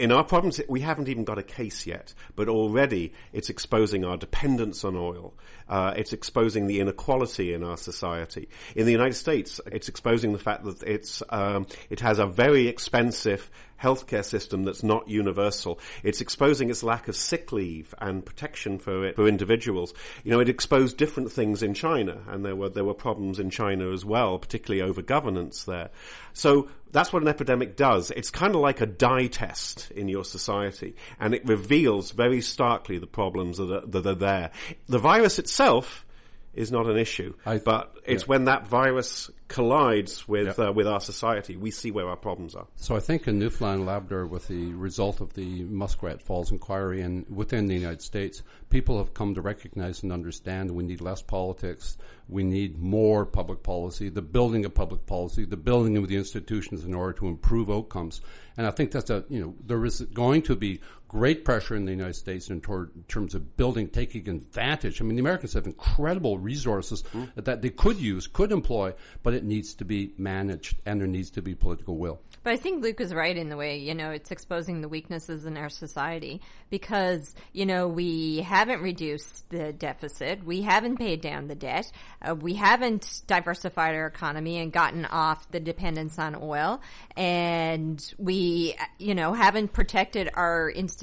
in 0.00 0.12
our 0.12 0.24
problems, 0.24 0.58
we 0.66 0.80
haven't 0.80 1.08
even 1.08 1.24
got 1.24 1.38
a 1.38 1.42
case 1.42 1.86
yet, 1.86 2.14
but 2.34 2.48
already 2.48 3.12
it's 3.34 3.50
exposing 3.50 4.02
our 4.02 4.16
dependence 4.16 4.82
on 4.82 4.96
oil. 4.96 5.34
Uh, 5.68 5.92
it's 5.94 6.14
exposing 6.14 6.66
the 6.66 6.80
inequality 6.80 7.52
in 7.52 7.62
our 7.62 7.76
society. 7.76 8.48
In 8.74 8.86
the 8.86 8.92
United 8.92 9.14
States, 9.14 9.60
it's 9.66 9.90
exposing 9.90 10.32
the 10.32 10.38
fact 10.38 10.64
that 10.64 10.82
it's 10.82 11.22
um, 11.28 11.66
it 11.90 12.00
has 12.00 12.18
a 12.18 12.26
very 12.26 12.66
expensive 12.66 13.50
healthcare 13.80 14.24
system 14.24 14.64
that's 14.64 14.82
not 14.82 15.08
universal. 15.08 15.78
It's 16.02 16.20
exposing 16.20 16.70
its 16.70 16.82
lack 16.82 17.08
of 17.08 17.16
sick 17.16 17.52
leave 17.52 17.94
and 17.98 18.24
protection 18.24 18.78
for 18.78 19.06
it, 19.06 19.16
for 19.16 19.26
individuals. 19.26 19.94
You 20.24 20.32
know, 20.32 20.40
it 20.40 20.48
exposed 20.48 20.96
different 20.96 21.32
things 21.32 21.62
in 21.62 21.74
China, 21.74 22.18
and 22.28 22.44
there 22.44 22.56
were 22.56 22.68
there 22.68 22.84
were 22.84 22.94
problems 22.94 23.38
in 23.38 23.50
China 23.50 23.90
as 23.92 24.04
well, 24.04 24.38
particularly 24.38 24.82
over 24.82 25.02
governance 25.02 25.64
there. 25.64 25.90
So 26.32 26.68
that's 26.92 27.12
what 27.12 27.22
an 27.22 27.28
epidemic 27.28 27.76
does. 27.76 28.10
It's 28.10 28.30
kind 28.30 28.54
of 28.54 28.60
like 28.60 28.80
a 28.80 28.86
dye 28.86 29.26
test 29.26 29.90
in 29.92 30.08
your 30.08 30.24
society, 30.24 30.94
and 31.18 31.34
it 31.34 31.46
reveals 31.46 32.10
very 32.10 32.40
starkly 32.40 32.98
the 32.98 33.06
problems 33.06 33.58
that 33.58 33.70
are, 33.70 33.86
that 33.86 34.06
are 34.06 34.14
there. 34.14 34.50
The 34.88 34.98
virus 34.98 35.38
itself 35.38 36.04
is 36.52 36.72
not 36.72 36.86
an 36.86 36.96
issue, 36.96 37.34
but 37.44 37.94
it's 38.04 38.24
yeah. 38.24 38.26
when 38.26 38.44
that 38.46 38.66
virus 38.66 39.30
collides 39.46 40.26
with 40.28 40.58
uh, 40.58 40.72
with 40.74 40.86
our 40.86 41.00
society, 41.00 41.56
we 41.56 41.70
see 41.70 41.90
where 41.90 42.08
our 42.08 42.16
problems 42.16 42.54
are. 42.54 42.66
So 42.76 42.96
I 42.96 43.00
think 43.00 43.28
in 43.28 43.38
Newfoundland 43.38 43.86
Labrador, 43.86 44.26
with 44.26 44.48
the 44.48 44.72
result 44.74 45.20
of 45.20 45.34
the 45.34 45.64
Muskrat 45.64 46.22
Falls 46.22 46.50
inquiry 46.50 47.02
and 47.02 47.24
within 47.28 47.66
the 47.66 47.74
United 47.74 48.02
States, 48.02 48.42
people 48.68 48.98
have 48.98 49.14
come 49.14 49.34
to 49.34 49.40
recognize 49.40 50.02
and 50.02 50.12
understand 50.12 50.70
we 50.70 50.84
need 50.84 51.00
less 51.00 51.22
politics, 51.22 51.96
we 52.28 52.42
need 52.42 52.78
more 52.78 53.26
public 53.26 53.62
policy, 53.62 54.08
the 54.08 54.22
building 54.22 54.64
of 54.64 54.74
public 54.74 55.06
policy, 55.06 55.44
the 55.44 55.56
building 55.56 55.96
of 55.96 56.08
the 56.08 56.16
institutions 56.16 56.84
in 56.84 56.94
order 56.94 57.12
to 57.12 57.26
improve 57.26 57.70
outcomes. 57.70 58.20
And 58.56 58.66
I 58.66 58.70
think 58.70 58.90
that's 58.90 59.10
a, 59.10 59.24
you 59.28 59.40
know, 59.40 59.54
there 59.64 59.84
is 59.84 60.00
going 60.00 60.42
to 60.42 60.56
be 60.56 60.80
great 61.10 61.44
pressure 61.44 61.74
in 61.74 61.84
the 61.86 61.90
United 61.90 62.14
States 62.14 62.50
in, 62.50 62.60
tor- 62.60 62.88
in 62.94 63.02
terms 63.08 63.34
of 63.34 63.56
building, 63.56 63.88
taking 63.88 64.28
advantage. 64.28 65.00
I 65.00 65.04
mean, 65.04 65.16
the 65.16 65.20
Americans 65.20 65.54
have 65.54 65.66
incredible 65.66 66.38
resources 66.38 67.02
that 67.34 67.62
they 67.62 67.70
could 67.70 67.98
use, 67.98 68.28
could 68.28 68.52
employ, 68.52 68.94
but 69.24 69.34
it 69.34 69.42
needs 69.42 69.74
to 69.74 69.84
be 69.84 70.12
managed 70.18 70.76
and 70.86 71.00
there 71.00 71.08
needs 71.08 71.30
to 71.30 71.42
be 71.42 71.56
political 71.56 71.96
will. 71.96 72.20
But 72.44 72.52
I 72.52 72.56
think 72.56 72.82
Luke 72.82 73.00
is 73.00 73.12
right 73.12 73.36
in 73.36 73.48
the 73.48 73.56
way, 73.56 73.78
you 73.78 73.94
know, 73.94 74.12
it's 74.12 74.30
exposing 74.30 74.82
the 74.82 74.88
weaknesses 74.88 75.44
in 75.46 75.56
our 75.56 75.68
society 75.68 76.40
because, 76.70 77.34
you 77.52 77.66
know, 77.66 77.88
we 77.88 78.38
haven't 78.38 78.80
reduced 78.80 79.50
the 79.50 79.72
deficit. 79.72 80.44
We 80.44 80.62
haven't 80.62 80.96
paid 80.96 81.20
down 81.20 81.48
the 81.48 81.54
debt. 81.56 81.90
Uh, 82.22 82.36
we 82.36 82.54
haven't 82.54 83.22
diversified 83.26 83.96
our 83.96 84.06
economy 84.06 84.58
and 84.58 84.72
gotten 84.72 85.04
off 85.06 85.50
the 85.50 85.60
dependence 85.60 86.18
on 86.18 86.34
oil. 86.40 86.80
And 87.16 88.00
we, 88.16 88.76
you 88.98 89.14
know, 89.16 89.34
haven't 89.34 89.72
protected 89.72 90.30
our 90.32 90.70
institutions. 90.70 90.99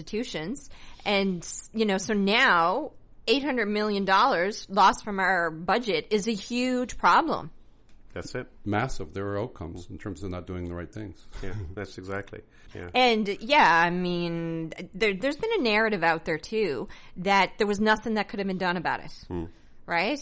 And, 1.05 1.47
you 1.73 1.85
know, 1.85 1.97
so 1.97 2.13
now 2.13 2.91
$800 3.27 3.67
million 3.67 4.05
lost 4.69 5.03
from 5.03 5.19
our 5.19 5.51
budget 5.51 6.07
is 6.11 6.27
a 6.27 6.33
huge 6.33 6.97
problem. 6.97 7.51
That's 8.13 8.33
it. 8.33 8.47
Massive. 8.65 9.13
There 9.13 9.27
are 9.27 9.39
outcomes 9.39 9.87
in 9.91 9.99
terms 9.99 10.23
of 10.23 10.31
not 10.31 10.47
doing 10.47 10.65
the 10.65 10.73
right 10.73 10.91
things. 10.91 11.23
Yeah, 11.43 11.53
that's 11.75 11.97
exactly. 11.97 12.41
Yeah. 12.73 12.89
And 12.95 13.27
yeah, 13.41 13.69
I 13.69 13.91
mean, 13.91 14.73
there, 14.93 15.13
there's 15.13 15.37
been 15.37 15.51
a 15.59 15.61
narrative 15.61 16.03
out 16.03 16.25
there 16.25 16.39
too 16.39 16.87
that 17.17 17.51
there 17.57 17.67
was 17.67 17.79
nothing 17.79 18.15
that 18.15 18.27
could 18.27 18.39
have 18.39 18.47
been 18.47 18.57
done 18.57 18.75
about 18.75 19.01
it, 19.01 19.11
hmm. 19.27 19.45
right? 19.85 20.19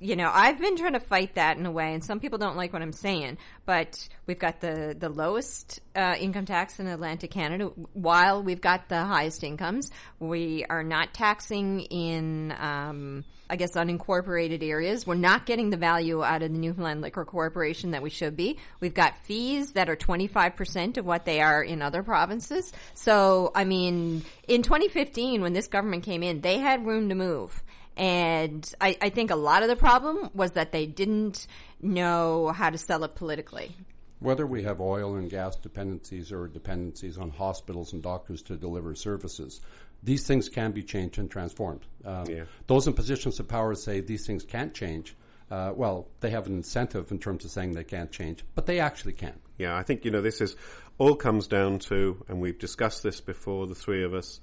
You 0.00 0.14
know, 0.14 0.30
I've 0.32 0.60
been 0.60 0.76
trying 0.76 0.92
to 0.92 1.00
fight 1.00 1.34
that 1.34 1.56
in 1.56 1.66
a 1.66 1.72
way, 1.72 1.92
and 1.92 2.04
some 2.04 2.20
people 2.20 2.38
don't 2.38 2.56
like 2.56 2.72
what 2.72 2.82
I'm 2.82 2.92
saying, 2.92 3.38
but 3.66 4.08
we've 4.26 4.38
got 4.38 4.60
the 4.60 4.94
the 4.96 5.08
lowest 5.08 5.80
uh, 5.96 6.14
income 6.18 6.44
tax 6.44 6.78
in 6.78 6.86
Atlantic 6.86 7.32
Canada, 7.32 7.72
while 7.94 8.42
we've 8.42 8.60
got 8.60 8.88
the 8.88 9.04
highest 9.04 9.42
incomes. 9.42 9.90
We 10.20 10.64
are 10.70 10.84
not 10.84 11.14
taxing 11.14 11.80
in. 11.80 12.54
Um, 12.58 13.24
I 13.50 13.56
guess 13.56 13.72
unincorporated 13.72 14.62
areas. 14.62 15.06
We're 15.06 15.14
not 15.14 15.46
getting 15.46 15.70
the 15.70 15.78
value 15.78 16.22
out 16.22 16.42
of 16.42 16.52
the 16.52 16.58
Newfoundland 16.58 17.00
Liquor 17.00 17.24
Corporation 17.24 17.92
that 17.92 18.02
we 18.02 18.10
should 18.10 18.36
be. 18.36 18.58
We've 18.80 18.92
got 18.92 19.24
fees 19.24 19.72
that 19.72 19.88
are 19.88 19.96
25% 19.96 20.98
of 20.98 21.06
what 21.06 21.24
they 21.24 21.40
are 21.40 21.62
in 21.62 21.80
other 21.80 22.02
provinces. 22.02 22.72
So, 22.92 23.50
I 23.54 23.64
mean, 23.64 24.24
in 24.46 24.62
2015, 24.62 25.40
when 25.40 25.54
this 25.54 25.66
government 25.66 26.04
came 26.04 26.22
in, 26.22 26.42
they 26.42 26.58
had 26.58 26.84
room 26.84 27.08
to 27.08 27.14
move. 27.14 27.62
And 27.98 28.72
I, 28.80 28.96
I 29.00 29.10
think 29.10 29.30
a 29.30 29.36
lot 29.36 29.62
of 29.62 29.68
the 29.68 29.76
problem 29.76 30.30
was 30.32 30.52
that 30.52 30.70
they 30.70 30.86
didn't 30.86 31.46
know 31.82 32.48
how 32.48 32.70
to 32.70 32.78
sell 32.78 33.02
it 33.04 33.16
politically. 33.16 33.74
Whether 34.20 34.46
we 34.46 34.62
have 34.62 34.80
oil 34.80 35.16
and 35.16 35.28
gas 35.28 35.56
dependencies 35.56 36.32
or 36.32 36.48
dependencies 36.48 37.18
on 37.18 37.30
hospitals 37.30 37.92
and 37.92 38.02
doctors 38.02 38.42
to 38.42 38.56
deliver 38.56 38.94
services, 38.94 39.60
these 40.02 40.26
things 40.26 40.48
can 40.48 40.72
be 40.72 40.82
changed 40.82 41.18
and 41.18 41.30
transformed. 41.30 41.82
Um, 42.04 42.26
Yeah. 42.28 42.44
Those 42.68 42.86
in 42.86 42.94
positions 42.94 43.40
of 43.40 43.48
power 43.48 43.74
say 43.74 44.00
these 44.00 44.26
things 44.26 44.44
can't 44.44 44.72
change. 44.72 45.16
Uh, 45.50 45.72
well, 45.74 46.08
they 46.20 46.30
have 46.30 46.46
an 46.46 46.54
incentive 46.54 47.10
in 47.10 47.18
terms 47.18 47.44
of 47.44 47.50
saying 47.50 47.72
they 47.72 47.84
can't 47.84 48.12
change, 48.12 48.44
but 48.54 48.66
they 48.66 48.80
actually 48.80 49.14
can. 49.14 49.34
Yeah, 49.56 49.76
I 49.76 49.82
think 49.82 50.04
you 50.04 50.10
know 50.10 50.20
this 50.20 50.40
is 50.40 50.56
all 50.98 51.16
comes 51.16 51.46
down 51.46 51.78
to, 51.80 52.24
and 52.28 52.40
we've 52.40 52.58
discussed 52.58 53.02
this 53.02 53.20
before, 53.20 53.66
the 53.66 53.74
three 53.74 54.04
of 54.04 54.14
us, 54.14 54.40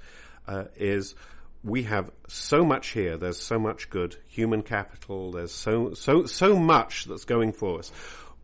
uh, 0.47 0.65
is 0.75 1.15
we 1.65 1.83
have 1.83 2.11
so 2.27 2.63
much 2.63 2.89
here. 2.89 3.17
There's 3.17 3.39
so 3.41 3.57
much 3.57 3.89
good 3.89 4.15
human 4.27 4.61
capital. 4.61 5.31
There's 5.31 5.51
so 5.51 5.93
so 5.95 6.25
so 6.25 6.57
much 6.57 7.05
that's 7.05 7.25
going 7.25 7.53
for 7.53 7.79
us, 7.79 7.91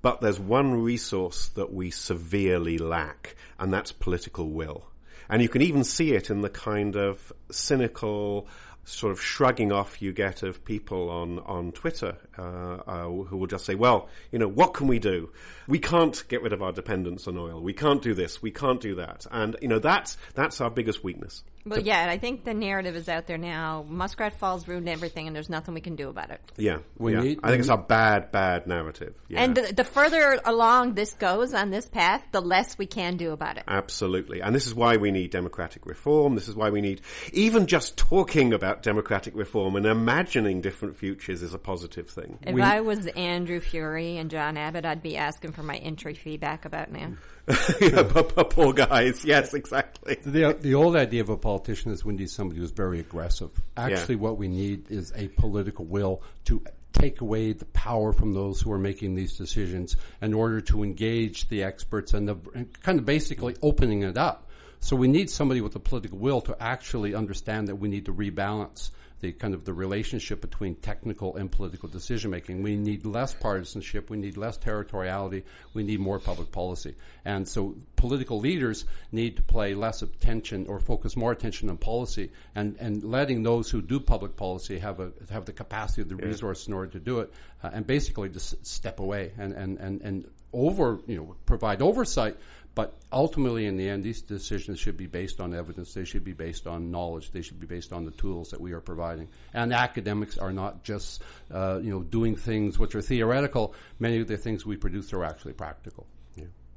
but 0.02 0.22
there's 0.22 0.40
one 0.40 0.82
resource 0.82 1.50
that 1.50 1.72
we 1.72 1.92
severely 1.92 2.80
lack, 2.80 3.36
and 3.60 3.72
that's 3.72 3.92
political 3.92 4.50
will. 4.50 4.88
And 5.30 5.42
you 5.42 5.50
can 5.50 5.62
even 5.62 5.84
see 5.84 6.14
it 6.14 6.30
in 6.30 6.42
the 6.42 6.50
kind 6.50 6.98
of 6.98 7.32
cynical 7.52 8.48
sort 8.84 9.12
of 9.12 9.22
shrugging 9.22 9.72
off 9.72 10.02
you 10.02 10.12
get 10.12 10.42
of 10.42 10.66
people 10.66 11.10
on, 11.10 11.40
on 11.40 11.72
Twitter 11.72 12.18
uh, 12.38 12.42
uh, 12.42 13.04
who 13.06 13.38
will 13.38 13.48
just 13.48 13.64
say, 13.64 13.76
well, 13.76 14.10
you 14.32 14.40
know, 14.40 14.48
what 14.48 14.74
can 14.74 14.88
we 14.88 14.98
do? 14.98 15.30
We 15.68 15.78
can't 15.80 16.22
get 16.28 16.42
rid 16.42 16.52
of 16.52 16.64
our 16.64 16.72
dependence 16.72 17.28
on 17.28 17.38
oil. 17.38 17.62
We 17.62 17.74
can't 17.74 18.02
do 18.02 18.16
this. 18.16 18.42
We 18.42 18.52
can't 18.52 18.82
do 18.82 18.96
that. 18.96 19.28
And, 19.32 19.56
you 19.62 19.68
know, 19.68 19.80
that's, 19.80 20.18
that's 20.34 20.60
our 20.60 20.72
biggest 20.72 21.04
weakness. 21.04 21.44
Well, 21.66 21.80
yeah, 21.80 22.02
and 22.02 22.10
I 22.10 22.18
think 22.18 22.44
the 22.44 22.54
narrative 22.54 22.96
is 22.96 23.08
out 23.08 23.28
there 23.28 23.38
now. 23.38 23.86
Muskrat 23.88 24.34
Falls 24.40 24.68
ruined 24.68 24.90
everything, 24.90 25.28
and 25.28 25.36
there's 25.36 25.50
nothing 25.50 25.74
we 25.74 25.82
can 25.82 25.96
do 25.96 26.10
about 26.10 26.32
it. 26.32 26.42
Yeah. 26.58 26.80
We 26.98 27.14
yeah. 27.14 27.22
need- 27.22 27.40
I 27.44 27.50
think 27.50 27.60
it's 27.60 27.70
a 27.70 27.78
bad, 27.78 28.32
bad 28.32 28.68
narrative. 28.68 29.14
Yeah. 29.28 29.44
And 29.44 29.56
the, 29.56 29.74
the 29.74 29.84
further 29.84 30.40
along 30.44 30.94
this 30.94 31.14
goes 31.14 31.54
on 31.54 31.70
this 31.70 31.88
path, 31.88 32.24
the 32.32 32.42
less 32.42 32.78
we 32.78 32.86
can 32.86 33.18
do 33.18 33.32
about 33.32 33.58
it. 33.58 33.64
Absolutely. 33.68 34.42
And 34.42 34.56
this 34.56 34.66
is 34.68 34.74
why 34.74 34.98
we 34.98 35.12
need 35.12 35.32
democratic 35.32 35.86
reform. 35.86 36.36
This 36.36 36.48
is 36.48 36.56
why 36.56 36.70
we 36.70 36.82
need, 36.82 37.02
even 37.34 37.68
just 37.68 37.98
talking 37.98 38.54
about 38.54 38.84
democratic 38.84 39.36
reform 39.36 39.76
and 39.76 39.86
imagining 39.86 40.62
different 40.62 40.98
futures 40.98 41.42
is 41.42 41.54
a 41.54 41.60
positive 41.60 42.10
thing. 42.10 42.40
If 42.42 42.60
I 42.60 42.82
was 42.82 43.08
Andrew 43.08 43.60
Furey 43.60 44.20
and 44.20 44.30
John 44.30 44.58
Abbott, 44.58 44.86
I'd 44.86 45.04
be 45.04 45.18
asking 45.18 45.52
for 45.52 45.64
my 45.64 45.78
entry 45.78 46.14
fee 46.14 46.38
back 46.38 46.66
about 46.66 46.92
now. 46.92 47.14
Yeah, 47.82 48.04
Poor 48.50 48.72
guys. 48.72 49.26
Yes, 49.26 49.54
exactly. 49.54 50.18
The, 50.24 50.56
the 50.60 50.76
old 50.76 50.96
idea 50.96 51.22
of 51.22 51.30
a 51.30 51.38
politician 51.52 51.92
is 51.92 52.06
we 52.06 52.14
need 52.14 52.30
somebody 52.30 52.62
who's 52.62 52.72
very 52.72 53.02
aggressive. 53.02 53.50
Actually, 53.76 54.16
what 54.16 54.38
we 54.38 54.48
need 54.48 54.90
is 54.90 55.12
a 55.18 55.28
political 55.28 55.84
will 55.84 56.22
to 56.46 56.64
take 56.94 57.20
away 57.20 57.52
the 57.52 57.66
power 57.66 58.14
from 58.14 58.34
those 58.34 58.62
who 58.62 58.72
are 58.72 58.80
making 58.80 59.16
these 59.16 59.38
decisions 59.38 59.98
in 60.22 60.34
order 60.34 60.62
to 60.62 60.82
engage 60.82 61.50
the 61.50 61.64
experts 61.64 62.14
and, 62.14 62.30
the, 62.30 62.38
and 62.56 62.82
kind 62.84 63.00
of 63.00 63.06
basically 63.06 63.56
opening 63.62 64.04
it 64.04 64.18
up. 64.18 64.50
So 64.80 64.96
we 64.96 65.10
need 65.10 65.30
somebody 65.30 65.60
with 65.60 65.74
the 65.74 65.80
political 65.80 66.18
will 66.18 66.40
to 66.42 66.56
actually 66.58 67.16
understand 67.16 67.68
that 67.68 67.76
we 67.76 67.90
need 67.90 68.06
to 68.06 68.14
rebalance 68.14 68.92
the 69.22 69.32
kind 69.32 69.54
of 69.54 69.64
the 69.64 69.74
relationship 69.74 70.42
between 70.42 70.76
technical 70.76 71.38
and 71.38 71.52
political 71.52 71.88
decision 71.88 72.32
making. 72.32 72.64
We 72.64 72.76
need 72.76 73.06
less 73.06 73.34
partisanship. 73.34 74.10
We 74.10 74.18
need 74.18 74.36
less 74.36 74.58
territoriality. 74.58 75.44
We 75.74 75.84
need 75.84 76.00
more 76.00 76.20
public 76.20 76.52
policy. 76.52 76.96
And 77.24 77.48
so 77.48 77.76
political 77.96 78.40
leaders 78.40 78.86
need 79.12 79.38
to 79.38 79.44
play 79.44 79.76
less 79.76 80.02
attention 80.02 80.66
or 80.68 80.80
focus 80.80 81.16
more 81.16 81.32
attention 81.32 81.70
on 81.70 81.78
policy 81.78 82.32
and, 82.56 82.76
and 82.80 83.04
letting 83.04 83.44
those 83.44 83.70
who 83.70 83.82
do 83.82 84.00
public 84.00 84.36
policy 84.36 84.80
have 84.80 85.00
a, 85.00 85.12
have 85.30 85.46
the 85.46 85.54
capacity, 85.54 86.04
the 86.04 86.16
resource 86.16 86.68
in 86.68 86.74
order 86.74 86.92
to 86.92 87.00
do 87.00 87.20
it, 87.20 87.32
uh, 87.64 87.70
and 87.72 87.86
basically 87.86 88.30
just 88.30 88.66
step 88.66 89.00
away 89.00 89.32
and, 89.38 89.54
and, 89.54 89.78
and, 89.78 90.02
and 90.02 90.26
over, 90.54 91.00
you 91.08 91.18
know, 91.18 91.36
provide 91.46 91.82
oversight, 91.82 92.36
but 92.74 92.98
ultimately, 93.12 93.66
in 93.66 93.76
the 93.76 93.90
end, 93.90 94.04
these 94.04 94.22
decisions 94.22 94.80
should 94.80 94.96
be 94.96 95.08
based 95.08 95.42
on 95.42 95.54
evidence. 95.54 95.94
They 95.94 96.06
should 96.06 96.24
be 96.24 96.34
based 96.34 96.68
on 96.68 96.90
knowledge. 96.90 97.32
They 97.32 97.42
should 97.42 97.60
be 97.60 97.68
based 97.68 97.92
on 97.92 98.06
the 98.06 98.12
tools 98.12 98.52
that 98.52 98.62
we 98.62 98.72
are 98.72 98.80
providing. 98.80 99.28
And 99.54 99.74
academics 99.74 100.38
are 100.38 100.54
not 100.54 100.84
just, 100.84 101.22
uh, 101.52 101.80
you 101.82 101.90
know, 101.90 102.02
doing 102.02 102.36
things 102.36 102.80
which 102.80 102.96
are 102.96 103.02
theoretical. 103.02 103.76
Many 104.00 104.20
of 104.22 104.28
the 104.28 104.38
things 104.38 104.66
we 104.66 104.78
produce 104.78 105.12
are 105.12 105.24
actually 105.26 105.54
practical. 105.54 106.08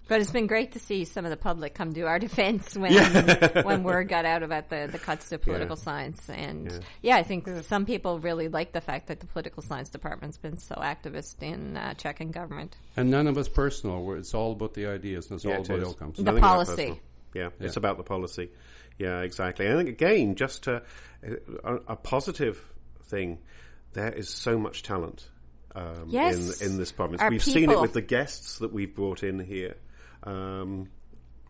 But 0.06 0.20
it's 0.20 0.30
been 0.30 0.46
great 0.46 0.72
to 0.72 0.78
see 0.78 1.04
some 1.06 1.24
of 1.24 1.30
the 1.30 1.36
public 1.36 1.74
come 1.74 1.92
to 1.94 2.02
our 2.02 2.18
defense 2.28 2.76
when 2.76 2.92
when 3.64 3.82
word 3.84 4.08
got 4.08 4.24
out 4.26 4.42
about 4.42 4.68
the, 4.68 4.88
the 4.90 4.98
cuts 4.98 5.30
to 5.30 5.38
political 5.38 5.76
science. 5.76 6.28
And 6.28 6.80
yeah. 7.00 7.16
I 7.16 7.22
think 7.22 7.48
some 7.64 7.86
people 7.86 8.18
really 8.18 8.48
like 8.48 8.72
the 8.72 8.80
fact 8.82 9.06
that 9.06 9.20
the 9.20 9.26
political 9.26 9.62
science 9.62 9.88
department's 9.88 10.36
been 10.36 10.58
so 10.58 10.74
activist 10.74 11.42
in 11.42 11.76
uh, 11.76 11.94
checking 11.94 12.30
government. 12.32 12.76
And 12.96 13.10
none 13.10 13.26
of 13.26 13.38
us 13.38 13.48
personal. 13.48 14.12
It's 14.14 14.34
all 14.34 14.52
about 14.52 14.74
the 14.74 14.86
ideas 14.86 15.30
and 15.30 15.36
it's 15.38 15.44
Yeah, 15.44 15.56
all 15.56 15.62
it 15.62 15.68
about 15.70 15.78
is. 15.80 15.88
outcomes. 15.88 16.16
The 16.18 16.22
Nothing 16.24 16.40
policy. 16.42 16.70
personal. 16.72 16.98
Yeah, 17.34 17.48
it's 17.60 17.76
about 17.76 17.96
the 17.96 18.04
policy. 18.04 18.50
Yeah, 18.98 19.22
exactly. 19.22 19.66
And 19.66 19.74
I 19.74 19.76
think 19.78 19.88
again, 19.88 20.34
just 20.36 20.64
to, 20.64 20.82
a, 21.64 21.74
a 21.88 21.96
positive 21.96 22.62
thing, 23.04 23.38
there 23.94 24.12
is 24.12 24.28
so 24.28 24.58
much 24.58 24.82
talent 24.82 25.28
um, 25.74 26.04
Yes. 26.08 26.60
in 26.60 26.72
in 26.72 26.78
this 26.78 26.92
province. 26.92 27.20
Our 27.20 27.30
we've 27.30 27.42
seen 27.42 27.70
it 27.70 27.80
with 27.80 27.92
the 27.92 28.02
guests 28.02 28.58
that 28.58 28.72
we've 28.72 28.94
brought 28.94 29.24
in 29.24 29.40
here, 29.40 29.74
um, 30.24 30.88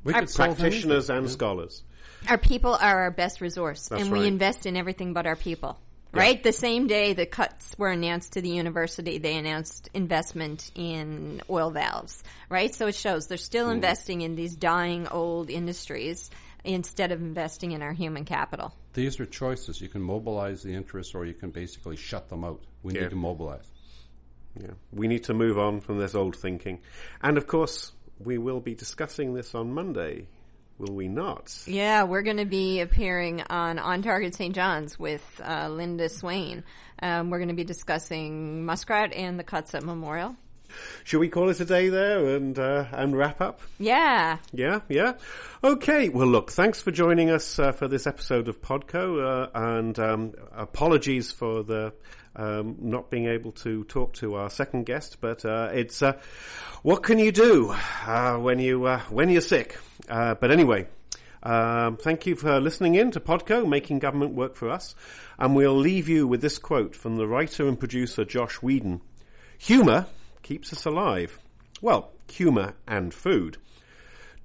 We 0.05 0.13
could 0.13 0.33
practitioners 0.33 1.11
anything. 1.11 1.25
and 1.25 1.31
scholars. 1.31 1.83
Our 2.29 2.39
people 2.39 2.75
are 2.75 3.03
our 3.03 3.11
best 3.11 3.41
resource, 3.41 3.89
That's 3.89 4.03
and 4.03 4.13
right. 4.13 4.21
we 4.23 4.27
invest 4.27 4.67
in 4.67 4.77
everything 4.77 5.13
but 5.13 5.27
our 5.27 5.37
people. 5.37 5.79
Right? 6.13 6.41
The 6.41 6.53
same 6.53 6.87
day 6.87 7.13
the 7.13 7.27
cuts 7.27 7.75
were 7.77 7.91
announced 7.91 8.35
to 8.35 8.41
the 8.41 8.49
university, 8.49 9.19
they 9.19 9.37
announced 9.37 9.91
investment 9.95 10.71
in 10.77 11.43
oil 11.51 11.71
valves. 11.73 12.23
Right? 12.49 12.73
So 12.73 12.87
it 12.87 12.95
shows 12.95 13.27
they're 13.27 13.37
still 13.37 13.67
Mm. 13.67 13.73
investing 13.75 14.21
in 14.21 14.37
these 14.37 14.55
dying 14.55 15.09
old 15.09 15.51
industries 15.51 16.31
instead 16.63 17.11
of 17.11 17.21
investing 17.21 17.73
in 17.73 17.83
our 17.83 17.93
human 17.93 18.25
capital. 18.25 18.73
These 18.93 19.19
are 19.19 19.27
choices. 19.27 19.81
You 19.81 19.89
can 19.89 20.03
mobilize 20.03 20.63
the 20.63 20.73
interests 20.73 21.17
or 21.17 21.27
you 21.27 21.35
can 21.35 21.51
basically 21.51 21.97
shut 21.97 22.29
them 22.29 22.45
out. 22.45 22.63
We 22.85 22.95
Yeah. 22.95 23.03
need 23.03 23.11
to 23.11 23.17
mobilize. 23.17 23.67
Yeah, 24.59 24.71
we 24.93 25.09
need 25.09 25.25
to 25.25 25.35
move 25.35 25.59
on 25.59 25.81
from 25.81 25.99
this 25.99 26.15
old 26.15 26.37
thinking, 26.37 26.79
and 27.23 27.37
of 27.37 27.49
course, 27.49 27.91
we 28.19 28.39
will 28.39 28.61
be 28.61 28.75
discussing 28.75 29.35
this 29.35 29.55
on 29.55 29.73
Monday. 29.73 30.27
Will 30.79 30.95
we 30.95 31.07
not? 31.07 31.57
Yeah, 31.67 32.03
we're 32.03 32.23
going 32.23 32.39
to 32.39 32.45
be 32.45 32.81
appearing 32.81 33.43
on 33.49 33.79
On 33.79 34.03
Target 34.03 34.35
St. 34.35 34.55
John's 34.55 34.99
with 34.99 35.41
uh, 35.45 35.69
Linda 35.69 36.09
Swain. 36.09 36.65
Um, 37.01 37.31
we're 37.31 37.39
going 37.39 37.49
to 37.49 37.55
be 37.55 37.65
discussing 37.65 38.65
Muskrat 38.65 39.13
and 39.13 39.39
the 39.39 39.45
cuts 39.45 39.75
at 39.75 39.85
Memorial. 39.85 40.37
Shall 41.05 41.21
we 41.21 41.29
call 41.29 41.51
it 41.51 41.61
a 41.61 41.65
day 41.65 41.89
there 41.89 42.35
and 42.35 42.59
uh, 42.59 42.87
and 42.91 43.17
wrap 43.17 43.41
up? 43.41 43.61
Yeah. 43.79 44.39
Yeah, 44.53 44.81
yeah. 44.89 45.15
Okay. 45.63 46.09
Well, 46.09 46.27
look, 46.27 46.51
thanks 46.51 46.81
for 46.81 46.91
joining 46.91 47.31
us 47.31 47.59
uh, 47.59 47.71
for 47.71 47.87
this 47.87 48.07
episode 48.07 48.49
of 48.49 48.61
Podco, 48.61 49.23
uh, 49.23 49.51
and 49.55 49.99
um, 49.99 50.33
apologies 50.53 51.31
for 51.31 51.63
the 51.63 51.93
um, 52.37 52.77
not 52.81 53.11
being 53.11 53.27
able 53.27 53.53
to 53.53 53.85
talk 53.85 54.15
to 54.15 54.35
our 54.35 54.51
second 54.51 54.87
guest, 54.87 55.19
but 55.21 55.45
uh, 55.45 55.71
it's 55.73 56.03
uh, 56.03 56.19
what 56.83 57.03
can 57.03 57.19
you 57.19 57.33
do 57.33 57.75
uh, 58.07 58.37
when 58.37 58.59
you 58.59 58.85
uh, 58.85 59.01
when 59.11 59.31
you're 59.31 59.41
sick? 59.41 59.79
Uh, 60.09 60.35
but 60.35 60.51
anyway. 60.51 60.87
Um, 61.47 61.99
thank 61.99 62.25
you 62.25 62.37
for 62.37 62.59
listening 62.59 62.95
in 62.95 63.11
to 63.11 63.21
Podco, 63.21 63.69
making 63.69 63.99
government 63.99 64.33
work 64.33 64.57
for 64.57 64.71
us. 64.71 64.95
And 65.39 65.55
we'll 65.55 65.77
leave 65.77 66.09
you 66.09 66.27
with 66.27 66.41
this 66.41 66.57
quote 66.57 66.97
from 66.97 67.17
the 67.17 67.27
writer 67.27 67.69
and 67.69 67.79
producer 67.79 68.25
Joss 68.25 68.63
Whedon. 68.63 69.03
Humour 69.59 70.07
keeps 70.43 70.73
us 70.73 70.87
alive. 70.87 71.39
Well, 71.83 72.13
humour 72.31 72.75
and 72.89 73.13
food. 73.13 73.59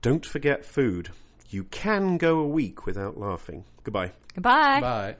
Don't 0.01 0.25
forget 0.25 0.65
food. 0.65 1.09
You 1.49 1.63
can 1.63 2.17
go 2.17 2.39
a 2.39 2.47
week 2.47 2.85
without 2.85 3.17
laughing. 3.17 3.63
Goodbye. 3.83 4.11
Goodbye. 4.35 4.81
Bye. 4.81 5.15